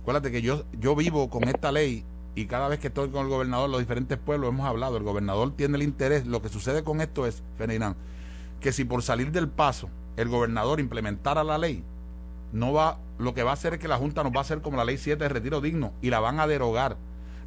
acuérdate 0.02 0.30
que 0.30 0.42
yo, 0.42 0.64
yo 0.78 0.94
vivo 0.94 1.30
con 1.30 1.44
esta 1.44 1.72
ley 1.72 2.04
y 2.34 2.46
cada 2.46 2.68
vez 2.68 2.78
que 2.78 2.88
estoy 2.88 3.10
con 3.10 3.24
el 3.24 3.28
gobernador, 3.28 3.68
los 3.68 3.80
diferentes 3.80 4.18
pueblos 4.18 4.50
hemos 4.50 4.66
hablado, 4.66 4.96
el 4.96 5.02
gobernador 5.02 5.52
tiene 5.54 5.76
el 5.76 5.82
interés, 5.82 6.26
lo 6.26 6.40
que 6.40 6.48
sucede 6.48 6.82
con 6.82 7.00
esto 7.00 7.26
es, 7.26 7.42
Ferdinand, 7.58 7.96
que 8.60 8.72
si 8.72 8.84
por 8.84 9.02
salir 9.02 9.32
del 9.32 9.48
paso 9.48 9.90
el 10.16 10.28
gobernador 10.28 10.80
implementara 10.80 11.44
la 11.44 11.58
ley, 11.58 11.84
no 12.52 12.72
va, 12.72 12.98
lo 13.18 13.34
que 13.34 13.42
va 13.42 13.50
a 13.50 13.54
hacer 13.54 13.74
es 13.74 13.80
que 13.80 13.88
la 13.88 13.98
Junta 13.98 14.22
nos 14.22 14.32
va 14.32 14.38
a 14.38 14.42
hacer 14.42 14.62
como 14.62 14.76
la 14.76 14.84
ley 14.84 14.98
7 14.98 15.22
de 15.22 15.28
retiro 15.28 15.60
digno 15.60 15.92
y 16.00 16.10
la 16.10 16.20
van 16.20 16.40
a 16.40 16.46
derogar. 16.46 16.96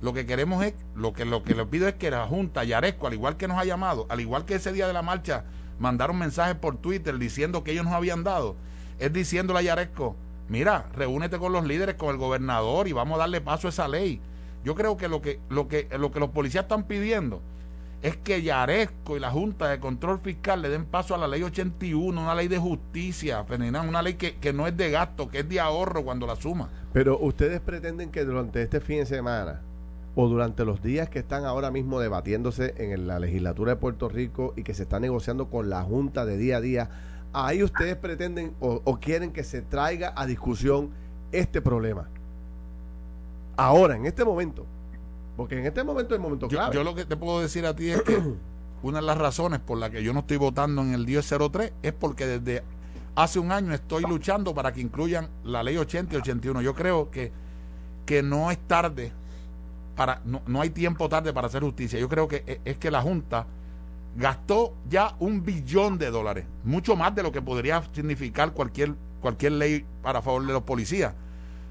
Lo 0.02 0.14
que 0.14 0.26
queremos 0.26 0.64
es, 0.64 0.74
lo 0.96 1.14
que, 1.14 1.26
lo 1.26 1.44
que 1.44 1.56
le 1.56 1.66
pido 1.66 1.88
es 1.88 1.96
que 1.96 2.12
la 2.12 2.28
Junta, 2.28 2.64
Yaresco, 2.64 3.08
al 3.08 3.14
igual 3.14 3.38
que 3.38 3.48
nos 3.48 3.58
ha 3.58 3.66
llamado, 3.66 4.06
al 4.10 4.20
igual 4.20 4.46
que 4.46 4.56
ese 4.56 4.72
día 4.72 4.88
de 4.88 4.94
la 4.94 5.02
marcha, 5.02 5.46
mandaron 5.80 6.18
mensajes 6.18 6.56
por 6.56 6.78
Twitter 6.78 7.18
diciendo 7.18 7.64
que 7.64 7.72
ellos 7.72 7.86
nos 7.86 7.94
habían 7.94 8.24
dado, 8.24 8.56
es 9.00 9.12
diciéndole 9.12 9.60
a 9.60 9.64
Yaresco, 9.64 10.16
mira, 10.48 10.90
reúnete 10.94 11.38
con 11.38 11.54
los 11.54 11.66
líderes, 11.66 11.96
con 11.96 12.10
el 12.10 12.18
gobernador 12.18 12.88
y 12.88 12.94
vamos 12.94 13.16
a 13.16 13.20
darle 13.20 13.42
paso 13.42 13.68
a 13.68 13.70
esa 13.70 13.88
ley 13.88 14.22
yo 14.66 14.74
creo 14.74 14.98
que 14.98 15.08
lo 15.08 15.22
que, 15.22 15.40
lo 15.48 15.68
que, 15.68 15.88
lo 15.98 16.12
que 16.12 16.20
los 16.20 16.32
policías 16.32 16.64
están 16.64 16.84
pidiendo 16.86 17.40
es 18.02 18.18
que 18.18 18.42
Yaresco 18.42 19.16
y 19.16 19.20
la 19.20 19.30
Junta 19.30 19.70
de 19.70 19.80
Control 19.80 20.20
Fiscal 20.20 20.64
le 20.64 20.70
den 20.70 20.86
paso 20.86 21.14
a 21.14 21.20
la 21.20 21.28
ley 21.28 21.44
81, 21.44 22.20
una 22.20 22.34
ley 22.34 22.48
de 22.48 22.58
justicia, 22.58 23.44
Ferdinand, 23.44 23.88
una 23.88 24.02
ley 24.02 24.16
que, 24.16 24.38
que 24.38 24.54
no 24.54 24.68
es 24.68 24.76
de 24.76 24.90
gasto, 24.90 25.30
que 25.30 25.40
es 25.40 25.50
de 25.50 25.60
ahorro 25.60 26.04
cuando 26.04 26.26
la 26.26 26.36
suma. 26.36 26.70
Pero 26.94 27.20
ustedes 27.20 27.62
pretenden 27.62 28.10
que 28.10 28.26
durante 28.26 28.62
este 28.64 28.80
fin 28.80 28.98
de 29.00 29.06
semana 29.06 29.62
o 30.16 30.28
durante 30.28 30.66
los 30.66 30.82
días 30.82 31.10
que 31.10 31.20
están 31.20 31.46
ahora 31.46 31.70
mismo 31.70 32.00
debatiéndose 32.00 32.74
en 32.78 33.06
la 33.06 33.20
legislatura 33.20 33.74
de 33.74 33.78
Puerto 33.78 34.10
Rico 34.10 34.54
y 34.56 34.64
que 34.64 34.74
se 34.74 34.84
está 34.84 35.00
negociando 35.00 35.50
con 35.52 35.70
la 35.70 35.84
Junta 35.84 36.26
de 36.26 36.38
día 36.38 36.58
a 36.58 36.62
día, 36.62 36.90
ahí 37.34 37.62
ustedes 37.62 37.98
pretenden 37.98 38.56
o 38.60 39.00
quieren 39.00 39.32
que 39.32 39.44
se 39.44 39.62
traiga 39.62 40.12
a 40.16 40.26
discusión 40.26 40.90
este 41.32 41.62
problema 41.62 42.10
ahora, 43.58 43.96
en 43.96 44.06
este 44.06 44.24
momento. 44.26 44.66
Porque 45.38 45.60
en 45.60 45.66
este 45.66 45.84
momento 45.84 46.14
es 46.14 46.18
el 46.18 46.22
momento 46.22 46.48
clave. 46.48 46.76
Yo, 46.76 46.84
lo 46.84 46.96
que 46.96 47.06
te 47.06 47.18
puedo 47.18 47.42
decir 47.42 47.66
a 47.66 47.76
ti 47.76 47.90
es 47.90 48.02
que 48.02 48.22
una 48.84 49.00
de 49.00 49.06
las 49.06 49.18
razones 49.18 49.60
por 49.60 49.78
las 49.78 49.90
que 49.90 50.04
yo 50.04 50.14
no 50.14 50.22
estoy 50.22 50.38
votando 50.38 50.82
en 50.82 50.94
el 50.94 51.06
1003 51.06 51.74
es 51.82 51.94
porque 51.94 52.26
desde 52.26 52.64
hace 53.16 53.40
un 53.40 53.52
año 53.52 53.74
estoy 53.74 54.04
luchando 54.04 54.54
para 54.54 54.72
que 54.72 54.82
incluyan 54.82 55.30
la 55.44 55.64
ley 55.64 55.78
80 55.78 56.16
y 56.16 56.18
81. 56.18 56.62
Yo 56.62 56.74
creo 56.74 57.12
que, 57.12 57.32
que 58.06 58.24
no 58.24 58.52
es 58.52 58.60
tarde, 58.60 59.12
para 59.96 60.22
no, 60.26 60.42
no 60.48 60.62
hay 60.62 60.70
tiempo 60.70 61.10
tarde 61.10 61.34
para 61.34 61.48
hacer 61.48 61.64
justicia. 61.64 62.00
Yo 62.00 62.08
creo 62.08 62.28
que 62.28 62.44
es, 62.46 62.60
es 62.64 62.78
que 62.78 62.92
la 62.92 63.02
Junta 63.02 63.46
gastó 64.16 64.74
ya 64.90 65.16
un 65.20 65.44
billón 65.44 65.98
de 65.98 66.10
dólares, 66.10 66.46
mucho 66.64 66.96
más 66.96 67.14
de 67.14 67.24
lo 67.24 67.34
que 67.34 67.42
podría 67.42 67.84
significar 67.94 68.54
cualquier, 68.54 68.94
cualquier 69.20 69.52
ley 69.54 69.86
para 70.02 70.22
favor 70.22 70.46
de 70.46 70.54
los 70.54 70.64
policías 70.64 71.14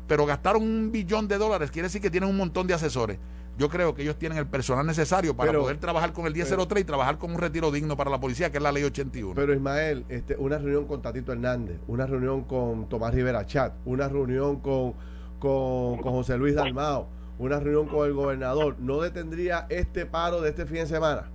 pero 0.07 0.27
gastaron 0.27 0.63
un 0.63 0.93
billón 0.93 1.29
de 1.29 1.39
dólares, 1.39 1.71
quiere 1.71 1.87
decir 1.87 2.01
que 2.01 2.11
tienen 2.11 2.29
un 2.29 2.37
montón 2.37 2.67
de 2.67 2.75
asesores. 2.75 3.19
Yo 3.57 3.69
creo 3.69 3.95
que 3.95 4.03
ellos 4.03 4.17
tienen 4.17 4.37
el 4.39 4.47
personal 4.49 4.85
necesario 4.85 5.37
para 5.37 5.53
poder 5.53 5.77
trabajar 5.77 6.13
con 6.13 6.27
el 6.27 6.35
1003 6.35 6.83
y 6.83 6.85
trabajar 6.85 7.19
con 7.19 7.31
un 7.31 7.39
retiro 7.39 7.71
digno 7.71 7.97
para 7.97 8.11
la 8.11 8.19
policía, 8.19 8.51
que 8.51 8.57
es 8.57 8.63
la 8.63 8.73
ley 8.73 8.83
81. 8.83 9.35
Pero 9.37 9.55
Ismael, 9.55 10.05
este, 10.09 10.37
una 10.37 10.59
reunión 10.59 10.87
con 10.87 11.01
Tatito 11.01 11.33
Hernández, 11.33 11.79
una 11.87 12.05
reunión 12.05 12.43
con 12.45 12.89
Tomás 12.89 13.15
Rivera 13.15 13.47
Chat, 13.47 13.75
una 13.85 14.09
reunión 14.09 14.59
con, 14.59 14.95
con, 15.39 15.99
José 15.99 16.37
Luis 16.37 16.57
Dalmao, 16.57 17.09
una 17.39 17.61
reunión 17.61 17.87
con 17.87 18.07
el 18.07 18.13
gobernador, 18.13 18.77
¿no 18.81 19.01
detendría 19.01 19.67
este 19.69 20.05
paro 20.05 20.41
de 20.41 20.51
este 20.51 20.67
fin 20.67 20.79
de 20.79 20.87
semana? 20.87 21.31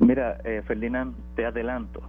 Mira, 0.00 0.38
eh, 0.44 0.62
Ferdinand, 0.66 1.14
te 1.36 1.44
adelanto 1.44 2.02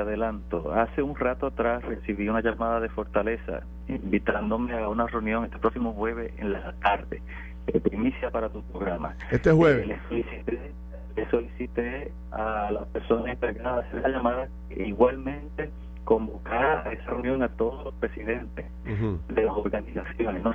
adelanto. 0.00 0.72
Hace 0.72 1.02
un 1.02 1.14
rato 1.14 1.46
atrás 1.46 1.84
recibí 1.84 2.28
una 2.28 2.40
llamada 2.40 2.80
de 2.80 2.88
Fortaleza 2.88 3.62
invitándome 3.88 4.76
a 4.78 4.88
una 4.88 5.06
reunión 5.06 5.44
este 5.44 5.58
próximo 5.58 5.92
jueves 5.92 6.32
en 6.38 6.52
la 6.52 6.72
tarde. 6.82 7.22
Eh, 7.66 7.80
primicia 7.80 8.30
para 8.30 8.48
tu 8.50 8.62
programa. 8.64 9.16
Este 9.30 9.50
jueves. 9.50 9.98
Eh, 10.10 11.26
solicité 11.30 12.12
a 12.32 12.70
las 12.72 12.86
personas 12.88 13.26
encargadas 13.28 13.84
de 13.84 13.98
hacer 13.98 14.02
la 14.02 14.08
llamada 14.16 14.48
igualmente 14.76 15.70
convocar 16.04 16.86
a 16.86 16.92
esa 16.92 17.04
reunión 17.06 17.42
a 17.42 17.48
todos 17.48 17.84
los 17.84 17.94
presidentes 17.94 18.66
de 18.84 19.42
las 19.42 19.56
organizaciones. 19.56 20.42
No 20.44 20.52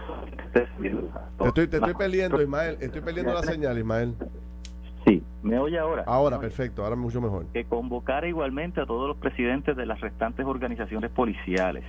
te 0.54 0.62
estoy, 1.48 1.68
te 1.68 1.78
estoy 1.78 1.94
peleando, 1.96 2.42
Ismael. 2.42 2.78
Estoy 2.80 3.02
peleando 3.02 3.34
la 3.34 3.44
señal, 3.44 3.78
Ismael. 3.78 4.16
Sí, 5.10 5.24
¿me 5.41 5.57
oye 5.57 5.80
ahora? 5.80 6.03
Ahora, 6.05 6.39
perfecto, 6.39 6.84
ahora 6.84 6.95
mucho 6.95 7.20
mejor. 7.20 7.47
Que 7.47 7.66
convocara 7.66 8.28
igualmente 8.28 8.80
a 8.80 8.86
todos 8.86 9.07
los 9.07 9.18
presidentes 9.18 9.76
de 9.76 9.88
las 9.88 9.99
restantes 10.01 10.45
organizaciones 10.45 11.10
policiales. 11.10 11.84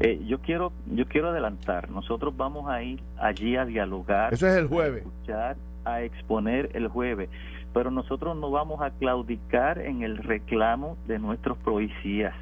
Eh, 0.00 0.20
yo 0.26 0.40
quiero 0.40 0.72
yo 0.86 1.06
quiero 1.06 1.28
adelantar, 1.28 1.88
nosotros 1.90 2.36
vamos 2.36 2.68
a 2.68 2.82
ir 2.82 3.00
allí 3.16 3.56
a 3.56 3.64
dialogar. 3.64 4.34
Eso 4.34 4.48
es 4.48 4.56
el 4.56 4.66
jueves. 4.66 5.04
A 5.04 5.08
escuchar, 5.08 5.56
a 5.84 6.02
exponer 6.02 6.70
el 6.74 6.88
jueves, 6.88 7.30
pero 7.72 7.92
nosotros 7.92 8.36
no 8.36 8.50
vamos 8.50 8.82
a 8.82 8.90
claudicar 8.90 9.78
en 9.78 10.02
el 10.02 10.16
reclamo 10.18 10.96
de 11.06 11.20
nuestros 11.20 11.56
policías. 11.58 12.34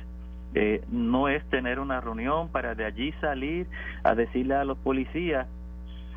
Eh, 0.55 0.83
no 0.91 1.29
es 1.29 1.45
tener 1.51 1.79
una 1.79 2.01
reunión 2.01 2.49
para 2.49 2.75
de 2.75 2.87
allí 2.87 3.13
salir 3.21 3.67
a 4.03 4.15
decirle 4.15 4.55
a 4.55 4.65
los 4.65 4.79
policías 4.79 5.47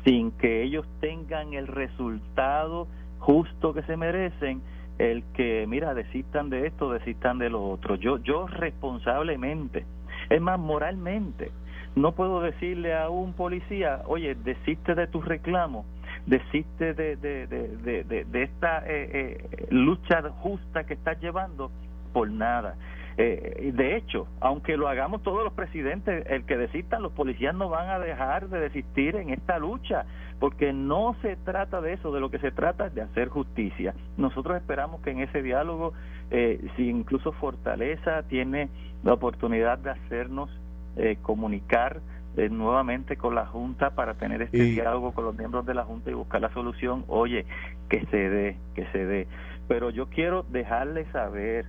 sin 0.04 0.30
que 0.30 0.62
ellos 0.62 0.86
tengan 1.00 1.52
el 1.52 1.66
resultado 1.66 2.86
justo 3.18 3.74
que 3.74 3.82
se 3.82 3.96
merecen 3.96 4.62
el 4.98 5.24
que 5.34 5.66
mira 5.68 5.94
desistan 5.94 6.48
de 6.48 6.66
esto 6.66 6.90
desistan 6.90 7.38
de 7.38 7.50
lo 7.50 7.68
otro. 7.68 7.96
Yo 7.96 8.18
yo 8.18 8.46
responsablemente 8.46 9.84
es 10.30 10.40
más 10.40 10.58
moralmente 10.58 11.50
no 11.94 12.12
puedo 12.12 12.40
decirle 12.40 12.94
a 12.94 13.08
un 13.08 13.32
policía 13.32 14.02
oye 14.06 14.34
desiste 14.34 14.94
de 14.94 15.06
tu 15.06 15.20
reclamo 15.22 15.84
desiste 16.26 16.94
de, 16.94 17.16
de, 17.16 17.46
de, 17.46 18.24
de, 18.24 18.42
esta 18.42 18.78
eh, 18.86 19.38
eh, 19.50 19.66
lucha 19.70 20.22
justa 20.40 20.84
que 20.84 20.94
estás 20.94 21.20
llevando 21.20 21.70
por 22.12 22.30
nada 22.30 22.74
eh, 23.18 23.72
de 23.74 23.96
hecho, 23.96 24.28
aunque 24.40 24.76
lo 24.76 24.88
hagamos 24.88 25.22
todos 25.22 25.42
los 25.42 25.52
presidentes, 25.54 26.26
el 26.28 26.44
que 26.44 26.56
desistan, 26.56 27.02
los 27.02 27.12
policías 27.12 27.54
no 27.54 27.68
van 27.68 27.88
a 27.88 27.98
dejar 27.98 28.48
de 28.48 28.60
desistir 28.60 29.16
en 29.16 29.30
esta 29.30 29.58
lucha, 29.58 30.04
porque 30.38 30.72
no 30.72 31.16
se 31.22 31.36
trata 31.36 31.80
de 31.80 31.94
eso, 31.94 32.12
de 32.12 32.20
lo 32.20 32.30
que 32.30 32.38
se 32.38 32.50
trata 32.50 32.86
es 32.86 32.94
de 32.94 33.02
hacer 33.02 33.28
justicia. 33.28 33.94
Nosotros 34.18 34.56
esperamos 34.56 35.00
que 35.00 35.10
en 35.10 35.20
ese 35.20 35.42
diálogo, 35.42 35.94
eh, 36.30 36.60
si 36.76 36.88
incluso 36.88 37.32
Fortaleza 37.32 38.22
tiene 38.24 38.68
la 39.02 39.14
oportunidad 39.14 39.78
de 39.78 39.90
hacernos 39.90 40.50
eh, 40.96 41.16
comunicar 41.22 42.00
eh, 42.36 42.50
nuevamente 42.50 43.16
con 43.16 43.34
la 43.34 43.46
Junta 43.46 43.90
para 43.90 44.14
tener 44.14 44.42
este 44.42 44.62
diálogo 44.62 45.12
con 45.12 45.24
los 45.24 45.36
miembros 45.36 45.64
de 45.64 45.72
la 45.72 45.84
Junta 45.84 46.10
y 46.10 46.14
buscar 46.14 46.42
la 46.42 46.52
solución, 46.52 47.04
oye, 47.08 47.46
que 47.88 48.04
se 48.06 48.28
dé, 48.28 48.56
que 48.74 48.86
se 48.92 49.06
dé. 49.06 49.26
Pero 49.68 49.88
yo 49.88 50.10
quiero 50.10 50.42
dejarle 50.42 51.06
saber 51.12 51.64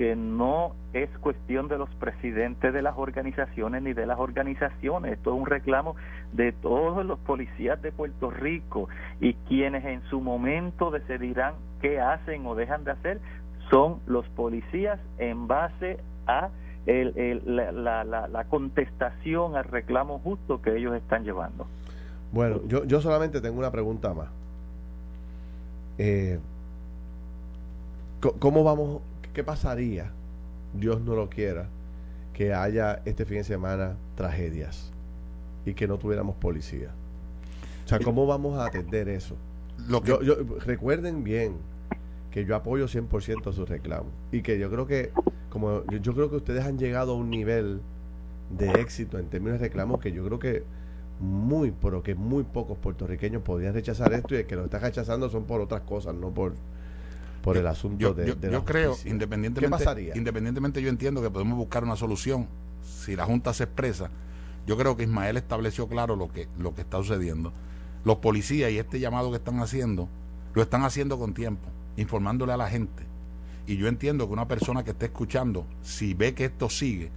que 0.00 0.16
no 0.16 0.72
es 0.94 1.10
cuestión 1.18 1.68
de 1.68 1.76
los 1.76 1.90
presidentes 1.96 2.72
de 2.72 2.80
las 2.80 2.96
organizaciones 2.96 3.82
ni 3.82 3.92
de 3.92 4.06
las 4.06 4.18
organizaciones, 4.18 5.12
esto 5.12 5.34
es 5.34 5.38
un 5.38 5.44
reclamo 5.44 5.94
de 6.32 6.52
todos 6.52 7.04
los 7.04 7.18
policías 7.18 7.82
de 7.82 7.92
Puerto 7.92 8.30
Rico 8.30 8.88
y 9.20 9.34
quienes 9.46 9.84
en 9.84 10.00
su 10.08 10.22
momento 10.22 10.90
decidirán 10.90 11.52
qué 11.82 12.00
hacen 12.00 12.46
o 12.46 12.54
dejan 12.54 12.84
de 12.84 12.92
hacer 12.92 13.20
son 13.68 14.00
los 14.06 14.26
policías 14.30 14.98
en 15.18 15.46
base 15.46 15.98
a 16.26 16.48
la, 16.86 18.04
la, 18.26 18.44
contestación 18.44 19.54
al 19.54 19.64
reclamo 19.64 20.18
justo 20.20 20.62
que 20.62 20.78
ellos 20.78 20.94
están 20.94 21.24
llevando. 21.24 21.66
Bueno, 22.32 22.62
yo, 22.66 22.84
yo 22.84 23.02
solamente 23.02 23.42
tengo 23.42 23.58
una 23.58 23.70
pregunta 23.70 24.14
más. 24.14 24.28
Eh, 25.98 26.38
¿Cómo 28.38 28.64
vamos 28.64 29.02
¿Qué 29.34 29.44
pasaría, 29.44 30.12
Dios 30.74 31.00
no 31.00 31.14
lo 31.14 31.30
quiera, 31.30 31.68
que 32.32 32.54
haya 32.54 33.02
este 33.04 33.24
fin 33.24 33.38
de 33.38 33.44
semana 33.44 33.96
tragedias 34.16 34.92
y 35.64 35.74
que 35.74 35.86
no 35.86 35.98
tuviéramos 35.98 36.36
policía? 36.36 36.90
O 37.84 37.88
sea, 37.88 37.98
¿cómo 38.00 38.26
vamos 38.26 38.58
a 38.58 38.66
atender 38.66 39.08
eso? 39.08 39.36
Lo 39.88 40.02
que... 40.02 40.12
recuerden 40.64 41.24
bien 41.24 41.56
que 42.30 42.44
yo 42.44 42.54
apoyo 42.54 42.86
100% 42.86 43.52
su 43.52 43.66
reclamo 43.66 44.10
y 44.30 44.42
que 44.42 44.58
yo 44.58 44.70
creo 44.70 44.86
que 44.86 45.10
como 45.50 45.84
yo, 45.86 46.14
creo 46.14 46.30
que 46.30 46.36
ustedes 46.36 46.64
han 46.64 46.78
llegado 46.78 47.12
a 47.12 47.16
un 47.16 47.28
nivel 47.28 47.80
de 48.56 48.70
éxito 48.80 49.18
en 49.18 49.26
términos 49.26 49.58
de 49.58 49.66
reclamos 49.66 50.00
que 50.00 50.12
yo 50.12 50.24
creo 50.24 50.38
que 50.38 50.62
muy, 51.18 51.72
pero 51.72 52.02
que 52.02 52.14
muy 52.14 52.44
pocos 52.44 52.78
puertorriqueños 52.78 53.42
podrían 53.42 53.74
rechazar 53.74 54.12
esto 54.14 54.38
y 54.38 54.44
que 54.44 54.56
lo 54.56 54.64
están 54.64 54.80
rechazando 54.80 55.28
son 55.28 55.44
por 55.44 55.60
otras 55.60 55.82
cosas, 55.82 56.14
no 56.14 56.32
por 56.32 56.54
por 57.42 57.56
el 57.56 57.66
asunto 57.66 58.12
de, 58.12 58.36
yo, 58.50 58.64
creo, 58.64 58.96
independientemente, 59.04 60.12
independientemente 60.14 60.82
yo 60.82 60.88
entiendo 60.88 61.22
que 61.22 61.30
podemos 61.30 61.56
buscar 61.56 61.84
una 61.84 61.96
solución 61.96 62.48
si 62.82 63.16
la 63.16 63.24
Junta 63.24 63.52
se 63.54 63.64
expresa. 63.64 64.10
Yo 64.66 64.76
creo 64.76 64.96
que 64.96 65.04
Ismael 65.04 65.36
estableció 65.36 65.88
claro 65.88 66.16
lo 66.16 66.28
que, 66.28 66.48
lo 66.58 66.74
que 66.74 66.82
está 66.82 66.98
sucediendo. 66.98 67.52
Los 68.04 68.16
policías 68.16 68.70
y 68.70 68.78
este 68.78 69.00
llamado 69.00 69.30
que 69.30 69.38
están 69.38 69.60
haciendo, 69.60 70.08
lo 70.54 70.62
están 70.62 70.84
haciendo 70.84 71.18
con 71.18 71.32
tiempo, 71.32 71.68
informándole 71.96 72.52
a 72.52 72.56
la 72.56 72.68
gente. 72.68 73.04
Y 73.66 73.76
yo 73.76 73.88
entiendo 73.88 74.26
que 74.26 74.32
una 74.32 74.48
persona 74.48 74.84
que 74.84 74.90
esté 74.90 75.06
escuchando, 75.06 75.66
si 75.82 76.12
ve 76.14 76.34
que 76.34 76.46
esto 76.46 76.68
sigue, 76.68 77.10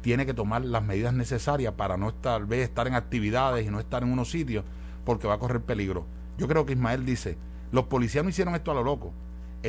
tiene 0.00 0.24
que 0.24 0.34
tomar 0.34 0.64
las 0.64 0.82
medidas 0.82 1.12
necesarias 1.12 1.74
para 1.74 1.96
no 1.96 2.08
estar, 2.08 2.38
tal 2.38 2.46
vez 2.46 2.68
estar 2.68 2.86
en 2.86 2.94
actividades 2.94 3.66
y 3.66 3.70
no 3.70 3.80
estar 3.80 4.02
en 4.02 4.12
unos 4.12 4.30
sitios, 4.30 4.64
porque 5.04 5.26
va 5.26 5.34
a 5.34 5.38
correr 5.38 5.62
peligro. 5.62 6.06
Yo 6.38 6.48
creo 6.48 6.64
que 6.64 6.72
Ismael 6.72 7.04
dice, 7.04 7.36
los 7.72 7.86
policías 7.86 8.24
no 8.24 8.30
hicieron 8.30 8.54
esto 8.54 8.70
a 8.70 8.74
lo 8.74 8.84
loco 8.84 9.12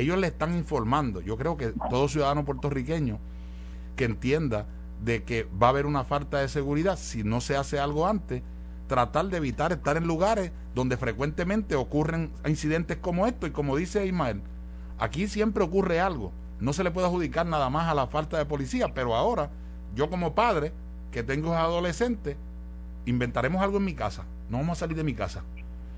ellos 0.00 0.18
le 0.18 0.28
están 0.28 0.54
informando. 0.56 1.20
Yo 1.20 1.36
creo 1.36 1.56
que 1.56 1.72
todo 1.90 2.08
ciudadano 2.08 2.44
puertorriqueño 2.44 3.18
que 3.96 4.04
entienda 4.04 4.66
de 5.02 5.24
que 5.24 5.48
va 5.60 5.68
a 5.68 5.70
haber 5.70 5.86
una 5.86 6.04
falta 6.04 6.38
de 6.38 6.48
seguridad 6.48 6.98
si 6.98 7.22
no 7.24 7.40
se 7.40 7.56
hace 7.56 7.78
algo 7.78 8.06
antes, 8.06 8.42
tratar 8.86 9.26
de 9.26 9.36
evitar 9.36 9.72
estar 9.72 9.96
en 9.96 10.06
lugares 10.06 10.50
donde 10.74 10.96
frecuentemente 10.96 11.76
ocurren 11.76 12.32
incidentes 12.46 12.96
como 12.96 13.26
esto 13.26 13.46
y 13.46 13.50
como 13.50 13.76
dice 13.76 14.06
Ismael, 14.06 14.42
aquí 14.98 15.28
siempre 15.28 15.62
ocurre 15.62 16.00
algo. 16.00 16.32
No 16.60 16.72
se 16.72 16.82
le 16.82 16.90
puede 16.90 17.06
adjudicar 17.06 17.46
nada 17.46 17.70
más 17.70 17.88
a 17.88 17.94
la 17.94 18.08
falta 18.08 18.38
de 18.38 18.46
policía, 18.46 18.92
pero 18.94 19.14
ahora 19.14 19.50
yo 19.94 20.10
como 20.10 20.34
padre 20.34 20.72
que 21.12 21.22
tengo 21.22 21.54
adolescentes, 21.54 22.36
inventaremos 23.06 23.62
algo 23.62 23.78
en 23.78 23.84
mi 23.84 23.94
casa. 23.94 24.24
No 24.50 24.58
vamos 24.58 24.78
a 24.78 24.80
salir 24.80 24.96
de 24.96 25.04
mi 25.04 25.14
casa. 25.14 25.42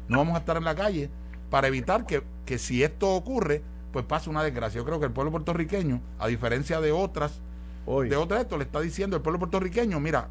No 0.09 0.19
vamos 0.19 0.35
a 0.35 0.39
estar 0.39 0.57
en 0.57 0.65
la 0.65 0.75
calle 0.75 1.11
para 1.51 1.69
evitar 1.69 2.07
que, 2.07 2.23
que 2.45 2.59
si 2.59 2.83
esto 2.83 3.15
ocurre, 3.15 3.63
pues 3.93 4.05
pasa 4.05 4.31
una 4.31 4.43
desgracia. 4.43 4.79
Yo 4.79 4.85
creo 4.85 5.01
que 5.01 5.07
el 5.07 5.13
pueblo 5.13 5.31
puertorriqueño, 5.31 6.01
a 6.19 6.29
diferencia 6.29 6.81
de 6.81 6.93
otras, 6.93 7.41
de 7.87 8.17
otras 8.17 8.43
esto, 8.43 8.57
le 8.57 8.65
está 8.65 8.81
diciendo 8.81 9.17
el 9.17 9.23
pueblo 9.23 9.39
puertorriqueño, 9.39 9.99
mira, 10.01 10.29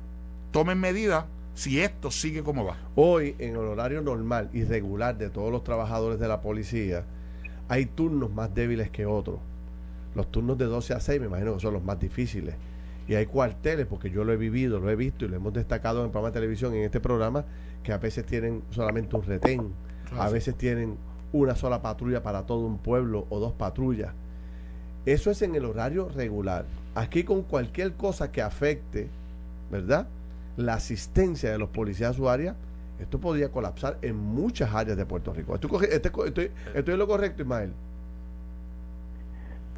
tomen 0.51 0.79
medidas 0.79 1.25
si 1.53 1.81
esto 1.81 2.09
sigue 2.09 2.43
como 2.43 2.63
va. 2.63 2.77
Hoy, 2.95 3.35
en 3.37 3.51
el 3.51 3.57
horario 3.57 4.01
normal 4.01 4.49
y 4.53 4.63
regular 4.63 5.17
de 5.17 5.29
todos 5.29 5.51
los 5.51 5.63
trabajadores 5.63 6.19
de 6.19 6.27
la 6.27 6.41
policía, 6.41 7.03
hay 7.67 7.85
turnos 7.85 8.31
más 8.31 8.53
débiles 8.53 8.89
que 8.89 9.05
otros. 9.05 9.39
Los 10.15 10.31
turnos 10.31 10.57
de 10.57 10.65
12 10.65 10.93
a 10.93 10.99
6 10.99 11.19
me 11.19 11.27
imagino 11.27 11.53
que 11.53 11.59
son 11.59 11.73
los 11.73 11.83
más 11.83 11.99
difíciles. 11.99 12.55
Y 13.07 13.15
hay 13.15 13.25
cuarteles, 13.25 13.87
porque 13.87 14.09
yo 14.09 14.23
lo 14.23 14.31
he 14.31 14.37
vivido, 14.37 14.79
lo 14.79 14.89
he 14.89 14.95
visto 14.95 15.25
y 15.25 15.27
lo 15.27 15.35
hemos 15.35 15.51
destacado 15.51 15.99
en 15.99 16.05
el 16.05 16.11
programa 16.11 16.29
de 16.29 16.39
televisión, 16.39 16.73
en 16.75 16.83
este 16.83 16.99
programa, 16.99 17.43
que 17.83 17.91
a 17.91 17.97
veces 17.97 18.25
tienen 18.25 18.63
solamente 18.71 19.15
un 19.15 19.23
retén, 19.23 19.73
a 20.17 20.29
veces 20.29 20.55
tienen 20.55 20.97
una 21.31 21.55
sola 21.55 21.81
patrulla 21.81 22.23
para 22.23 22.45
todo 22.45 22.65
un 22.65 22.77
pueblo 22.77 23.25
o 23.29 23.39
dos 23.39 23.53
patrullas. 23.53 24.13
Eso 25.05 25.31
es 25.31 25.41
en 25.41 25.55
el 25.55 25.65
horario 25.65 26.09
regular. 26.09 26.65
Aquí 26.95 27.23
con 27.23 27.43
cualquier 27.43 27.93
cosa 27.93 28.31
que 28.31 28.41
afecte, 28.41 29.09
¿verdad? 29.71 30.07
La 30.57 30.73
asistencia 30.73 31.51
de 31.51 31.57
los 31.57 31.69
policías 31.69 32.15
su 32.15 32.29
área, 32.29 32.55
esto 32.99 33.19
podría 33.19 33.49
colapsar 33.49 33.97
en 34.01 34.15
muchas 34.17 34.73
áreas 34.73 34.97
de 34.97 35.05
Puerto 35.05 35.33
Rico. 35.33 35.55
¿Estoy, 35.55 35.87
estoy, 35.89 36.27
estoy, 36.27 36.51
estoy 36.73 36.93
en 36.93 36.99
lo 36.99 37.07
correcto, 37.07 37.41
Ismael? 37.43 37.71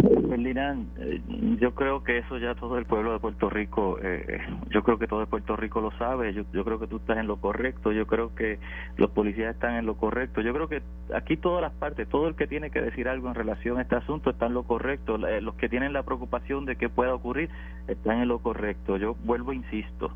Ferdinand, 0.01 0.87
eh, 0.99 1.21
yo 1.59 1.75
creo 1.75 2.03
que 2.03 2.19
eso 2.19 2.37
ya 2.37 2.55
todo 2.55 2.77
el 2.77 2.85
pueblo 2.85 3.13
de 3.13 3.19
Puerto 3.19 3.49
Rico, 3.49 3.99
eh, 4.01 4.39
yo 4.69 4.83
creo 4.83 4.97
que 4.97 5.07
todo 5.07 5.21
el 5.21 5.27
Puerto 5.27 5.55
Rico 5.55 5.81
lo 5.81 5.91
sabe, 5.97 6.33
yo, 6.33 6.43
yo 6.53 6.63
creo 6.63 6.79
que 6.79 6.87
tú 6.87 6.97
estás 6.97 7.17
en 7.17 7.27
lo 7.27 7.37
correcto, 7.37 7.91
yo 7.91 8.07
creo 8.07 8.33
que 8.33 8.59
los 8.97 9.11
policías 9.11 9.53
están 9.53 9.75
en 9.75 9.85
lo 9.85 9.95
correcto, 9.95 10.41
yo 10.41 10.53
creo 10.53 10.67
que 10.67 10.81
aquí 11.13 11.37
todas 11.37 11.61
las 11.61 11.73
partes, 11.73 12.07
todo 12.09 12.27
el 12.27 12.35
que 12.35 12.47
tiene 12.47 12.71
que 12.71 12.81
decir 12.81 13.07
algo 13.07 13.27
en 13.27 13.35
relación 13.35 13.77
a 13.77 13.81
este 13.83 13.95
asunto 13.95 14.29
está 14.29 14.47
en 14.47 14.53
lo 14.53 14.63
correcto, 14.63 15.15
eh, 15.27 15.41
los 15.41 15.55
que 15.55 15.69
tienen 15.69 15.93
la 15.93 16.03
preocupación 16.03 16.65
de 16.65 16.75
que 16.75 16.89
pueda 16.89 17.13
ocurrir 17.13 17.49
están 17.87 18.21
en 18.21 18.27
lo 18.27 18.39
correcto, 18.39 18.97
yo 18.97 19.15
vuelvo, 19.23 19.53
insisto, 19.53 20.11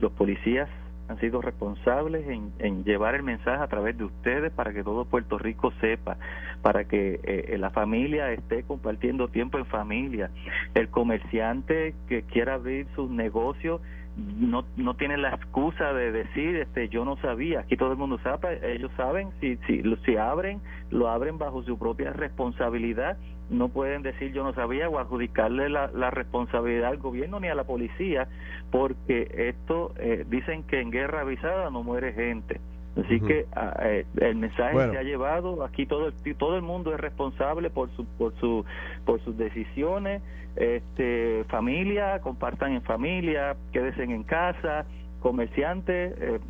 los 0.00 0.12
policías 0.12 0.68
han 1.12 1.20
sido 1.20 1.40
responsables 1.40 2.26
en, 2.28 2.84
llevar 2.84 3.14
el 3.14 3.22
mensaje 3.22 3.62
a 3.62 3.68
través 3.68 3.96
de 3.96 4.04
ustedes 4.04 4.52
para 4.52 4.72
que 4.72 4.82
todo 4.82 5.04
Puerto 5.04 5.38
Rico 5.38 5.72
sepa, 5.80 6.16
para 6.62 6.84
que 6.84 7.20
eh, 7.22 7.56
la 7.58 7.70
familia 7.70 8.32
esté 8.32 8.64
compartiendo 8.64 9.28
tiempo 9.28 9.58
en 9.58 9.66
familia, 9.66 10.30
el 10.74 10.88
comerciante 10.88 11.94
que 12.08 12.22
quiera 12.22 12.54
abrir 12.54 12.86
sus 12.94 13.10
negocios 13.10 13.80
no, 14.16 14.64
no 14.76 14.94
tienen 14.94 15.22
la 15.22 15.30
excusa 15.30 15.92
de 15.92 16.12
decir, 16.12 16.56
este, 16.56 16.88
yo 16.88 17.04
no 17.04 17.16
sabía. 17.16 17.60
Aquí 17.60 17.76
todo 17.76 17.92
el 17.92 17.98
mundo 17.98 18.18
sabe, 18.22 18.74
ellos 18.74 18.90
saben, 18.96 19.30
si, 19.40 19.56
si, 19.66 19.82
si 20.04 20.16
abren, 20.16 20.60
lo 20.90 21.08
abren 21.08 21.38
bajo 21.38 21.62
su 21.62 21.78
propia 21.78 22.12
responsabilidad. 22.12 23.16
No 23.50 23.68
pueden 23.68 24.02
decir 24.02 24.32
yo 24.32 24.44
no 24.44 24.54
sabía 24.54 24.88
o 24.88 24.98
adjudicarle 24.98 25.68
la, 25.68 25.90
la 25.92 26.10
responsabilidad 26.10 26.90
al 26.90 26.98
gobierno 26.98 27.40
ni 27.40 27.48
a 27.48 27.54
la 27.54 27.64
policía, 27.64 28.28
porque 28.70 29.50
esto 29.50 29.92
eh, 29.98 30.24
dicen 30.28 30.62
que 30.64 30.80
en 30.80 30.90
guerra 30.90 31.20
avisada 31.20 31.70
no 31.70 31.82
muere 31.82 32.12
gente. 32.12 32.60
Así 32.96 33.20
que 33.20 33.46
ah, 33.56 33.74
eh, 33.84 34.04
el 34.20 34.36
mensaje 34.36 34.90
se 34.90 34.98
ha 34.98 35.02
llevado 35.02 35.64
aquí 35.64 35.86
todo 35.86 36.08
el, 36.08 36.36
todo 36.36 36.56
el 36.56 36.62
mundo 36.62 36.92
es 36.92 37.00
responsable 37.00 37.70
por 37.70 37.90
su 37.96 38.04
por 38.04 38.34
su 38.38 38.66
por 39.06 39.18
sus 39.24 39.36
decisiones 39.38 40.22
este 40.56 41.44
familia 41.48 42.20
compartan 42.20 42.72
en 42.72 42.82
familia 42.82 43.56
quédense 43.72 44.02
en 44.02 44.24
casa 44.24 44.84
comerciantes 45.20 46.14
eh, 46.20 46.40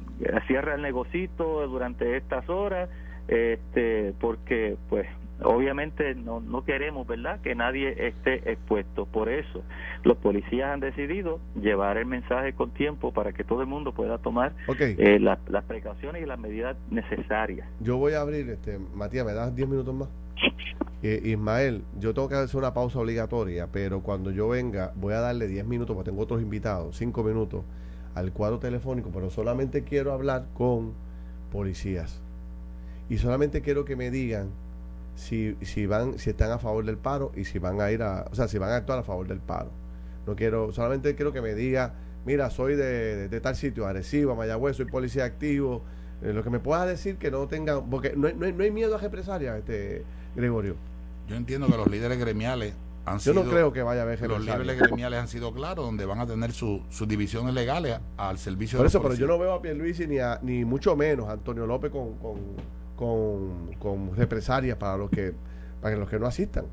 cierra 0.48 0.74
el 0.74 0.82
negocito 0.82 1.68
durante 1.68 2.16
estas 2.16 2.48
horas 2.48 2.90
este 3.28 4.12
porque 4.18 4.76
pues 4.88 5.06
obviamente 5.44 6.14
no, 6.14 6.40
no 6.40 6.64
queremos, 6.64 7.06
¿verdad?, 7.06 7.40
que 7.40 7.54
nadie 7.54 8.08
esté 8.08 8.50
expuesto. 8.50 9.06
Por 9.06 9.28
eso 9.28 9.62
los 10.04 10.16
policías 10.18 10.70
han 10.70 10.80
decidido 10.80 11.40
llevar 11.60 11.96
el 11.96 12.06
mensaje 12.06 12.52
con 12.54 12.70
tiempo 12.70 13.12
para 13.12 13.32
que 13.32 13.44
todo 13.44 13.60
el 13.60 13.66
mundo 13.66 13.92
pueda 13.92 14.18
tomar 14.18 14.54
eh, 14.78 15.18
las 15.18 15.64
precauciones 15.64 16.22
y 16.22 16.26
las 16.26 16.38
medidas 16.38 16.76
necesarias. 16.90 17.68
Yo 17.80 17.98
voy 17.98 18.14
a 18.14 18.20
abrir, 18.20 18.48
este 18.50 18.78
Matías, 18.94 19.24
¿me 19.24 19.32
das 19.32 19.54
10 19.54 19.68
minutos 19.68 19.94
más? 19.94 20.08
Eh, 21.04 21.20
Ismael, 21.24 21.82
yo 21.98 22.14
tengo 22.14 22.28
que 22.28 22.36
hacer 22.36 22.56
una 22.56 22.74
pausa 22.74 23.00
obligatoria, 23.00 23.66
pero 23.72 24.02
cuando 24.02 24.30
yo 24.30 24.48
venga 24.48 24.92
voy 24.94 25.14
a 25.14 25.18
darle 25.18 25.48
10 25.48 25.66
minutos, 25.66 25.96
porque 25.96 26.12
tengo 26.12 26.22
otros 26.22 26.40
invitados, 26.40 26.96
5 26.96 27.24
minutos, 27.24 27.64
al 28.14 28.32
cuadro 28.32 28.60
telefónico, 28.60 29.10
pero 29.12 29.28
solamente 29.28 29.82
quiero 29.82 30.12
hablar 30.12 30.46
con 30.54 30.92
policías. 31.50 32.22
Y 33.08 33.18
solamente 33.18 33.62
quiero 33.62 33.84
que 33.84 33.96
me 33.96 34.12
digan 34.12 34.50
si, 35.14 35.56
si 35.62 35.86
van, 35.86 36.18
si 36.18 36.30
están 36.30 36.50
a 36.50 36.58
favor 36.58 36.84
del 36.84 36.98
paro 36.98 37.32
y 37.36 37.44
si 37.44 37.58
van 37.58 37.80
a 37.80 37.90
ir 37.90 38.02
a, 38.02 38.26
o 38.30 38.34
sea, 38.34 38.48
si 38.48 38.58
van 38.58 38.70
a 38.70 38.76
actuar 38.76 38.98
a 38.98 39.02
favor 39.02 39.26
del 39.26 39.40
paro. 39.40 39.70
No 40.26 40.36
quiero, 40.36 40.72
solamente 40.72 41.14
quiero 41.14 41.32
que 41.32 41.40
me 41.40 41.54
diga, 41.54 41.94
mira, 42.24 42.50
soy 42.50 42.76
de, 42.76 43.28
de, 43.28 43.40
tal 43.40 43.56
sitio, 43.56 43.86
Arecibo, 43.86 44.36
Mayagüez, 44.36 44.76
soy 44.76 44.86
policía 44.86 45.24
activo, 45.24 45.82
eh, 46.22 46.32
lo 46.32 46.42
que 46.42 46.50
me 46.50 46.60
pueda 46.60 46.86
decir 46.86 47.16
que 47.16 47.30
no 47.30 47.46
tengan, 47.48 47.90
porque 47.90 48.14
no, 48.16 48.28
no, 48.30 48.50
no 48.50 48.64
hay 48.64 48.70
miedo 48.70 48.94
a 48.94 48.98
represalias, 48.98 49.58
este 49.58 50.04
Gregorio. 50.34 50.76
Yo 51.28 51.36
entiendo 51.36 51.66
que 51.66 51.76
los 51.76 51.88
líderes 51.88 52.18
gremiales 52.18 52.74
han 53.04 53.18
Yo 53.18 53.32
sido, 53.32 53.44
no 53.44 53.50
creo 53.50 53.72
que 53.72 53.82
vaya 53.82 54.02
a 54.02 54.04
haber 54.04 54.20
Los 54.28 54.44
líderes 54.44 54.78
gremiales 54.78 55.18
han 55.20 55.28
sido 55.28 55.52
claros, 55.52 55.84
donde 55.84 56.04
van 56.04 56.20
a 56.20 56.26
tener 56.26 56.52
sus 56.52 57.08
divisiones 57.08 57.54
legales 57.54 57.98
al 58.16 58.38
servicio 58.38 58.78
Por 58.78 58.86
eso, 58.86 59.02
pero 59.02 59.14
yo 59.14 59.26
no 59.26 59.38
veo 59.38 59.52
a 59.52 59.62
Pierluisi 59.62 60.06
ni, 60.06 60.18
a, 60.18 60.38
ni 60.42 60.64
mucho 60.64 60.96
menos 60.96 61.28
a 61.28 61.32
Antonio 61.32 61.66
López 61.66 61.90
con, 61.90 62.14
con 62.18 62.38
con, 63.02 63.74
con 63.80 64.16
represalias 64.16 64.76
para 64.76 64.96
los 64.96 65.10
que 65.10 65.34
para 65.80 65.96
los 65.96 66.08
que 66.08 66.18
no 66.18 66.26
asistan. 66.26 66.66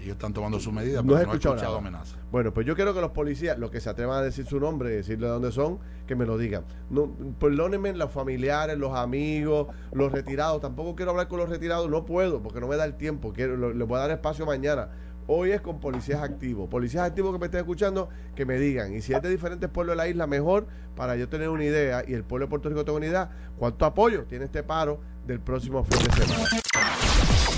Ellos 0.00 0.12
están 0.12 0.32
tomando 0.32 0.58
sus 0.58 0.72
medidas, 0.72 1.02
pero 1.02 1.16
no, 1.16 1.20
he 1.20 1.24
escuchado, 1.24 1.76
amenazas. 1.76 2.16
Bueno, 2.32 2.54
pues 2.54 2.66
yo 2.66 2.74
quiero 2.74 2.94
que 2.94 3.00
los 3.02 3.10
policías, 3.10 3.58
los 3.58 3.70
que 3.70 3.80
se 3.80 3.90
atrevan 3.90 4.18
a 4.18 4.22
decir 4.22 4.46
su 4.46 4.58
nombre 4.58 4.90
y 4.90 4.96
decirle 4.96 5.26
de 5.26 5.32
dónde 5.32 5.52
son, 5.52 5.78
que 6.06 6.16
me 6.16 6.24
lo 6.24 6.38
digan. 6.38 6.64
No, 6.88 7.10
perdónenme 7.38 7.92
los 7.92 8.10
familiares, 8.10 8.78
los 8.78 8.94
amigos, 8.94 9.68
los 9.92 10.10
retirados. 10.10 10.62
Tampoco 10.62 10.96
quiero 10.96 11.10
hablar 11.10 11.28
con 11.28 11.38
los 11.40 11.50
retirados, 11.50 11.90
no 11.90 12.06
puedo, 12.06 12.42
porque 12.42 12.60
no 12.60 12.68
me 12.68 12.76
da 12.76 12.86
el 12.86 12.94
tiempo. 12.94 13.34
Quiero, 13.34 13.74
les 13.74 13.86
voy 13.86 13.98
a 13.98 14.00
dar 14.00 14.10
espacio 14.12 14.46
mañana. 14.46 14.88
Hoy 15.28 15.50
es 15.50 15.60
con 15.60 15.80
policías 15.80 16.22
activos. 16.22 16.68
Policías 16.68 17.04
activos 17.04 17.32
que 17.32 17.38
me 17.38 17.46
estén 17.46 17.60
escuchando, 17.60 18.08
que 18.34 18.44
me 18.46 18.58
digan. 18.58 18.94
Y 18.94 19.02
si 19.02 19.12
es 19.12 19.22
de 19.22 19.28
diferentes 19.28 19.68
pueblos 19.68 19.94
de 19.94 19.96
la 19.96 20.08
isla, 20.08 20.26
mejor 20.26 20.66
para 20.94 21.16
yo 21.16 21.28
tener 21.28 21.48
una 21.48 21.64
idea 21.64 22.04
y 22.06 22.14
el 22.14 22.24
pueblo 22.24 22.46
de 22.46 22.50
Puerto 22.50 22.68
Rico 22.68 22.84
tenga 22.84 22.98
una 22.98 23.06
idea. 23.06 23.30
¿Cuánto 23.58 23.84
apoyo 23.84 24.24
tiene 24.24 24.44
este 24.44 24.62
paro 24.62 25.00
del 25.26 25.40
próximo 25.40 25.84
fin 25.84 25.98
de 25.98 26.12
semana? 26.12 26.48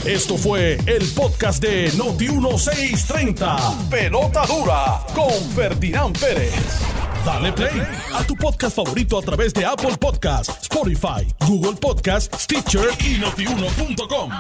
Esto 0.07 0.39
fue 0.39 0.79
el 0.87 1.07
podcast 1.15 1.63
de 1.63 1.91
Noti1630. 1.93 3.89
Pelota 3.91 4.47
dura 4.47 5.01
con 5.15 5.33
Ferdinand 5.55 6.19
Pérez. 6.19 6.55
Dale 7.27 7.53
play 7.53 7.83
a 8.15 8.25
tu 8.25 8.35
podcast 8.37 8.77
favorito 8.77 9.19
a 9.19 9.23
través 9.23 9.53
de 9.53 9.67
Apple 9.67 9.97
Podcasts, 10.01 10.63
Spotify, 10.63 11.27
Google 11.47 11.77
Podcasts, 11.79 12.45
Stitcher 12.45 12.89
y 13.05 13.19
notiuno.com. 13.19 14.31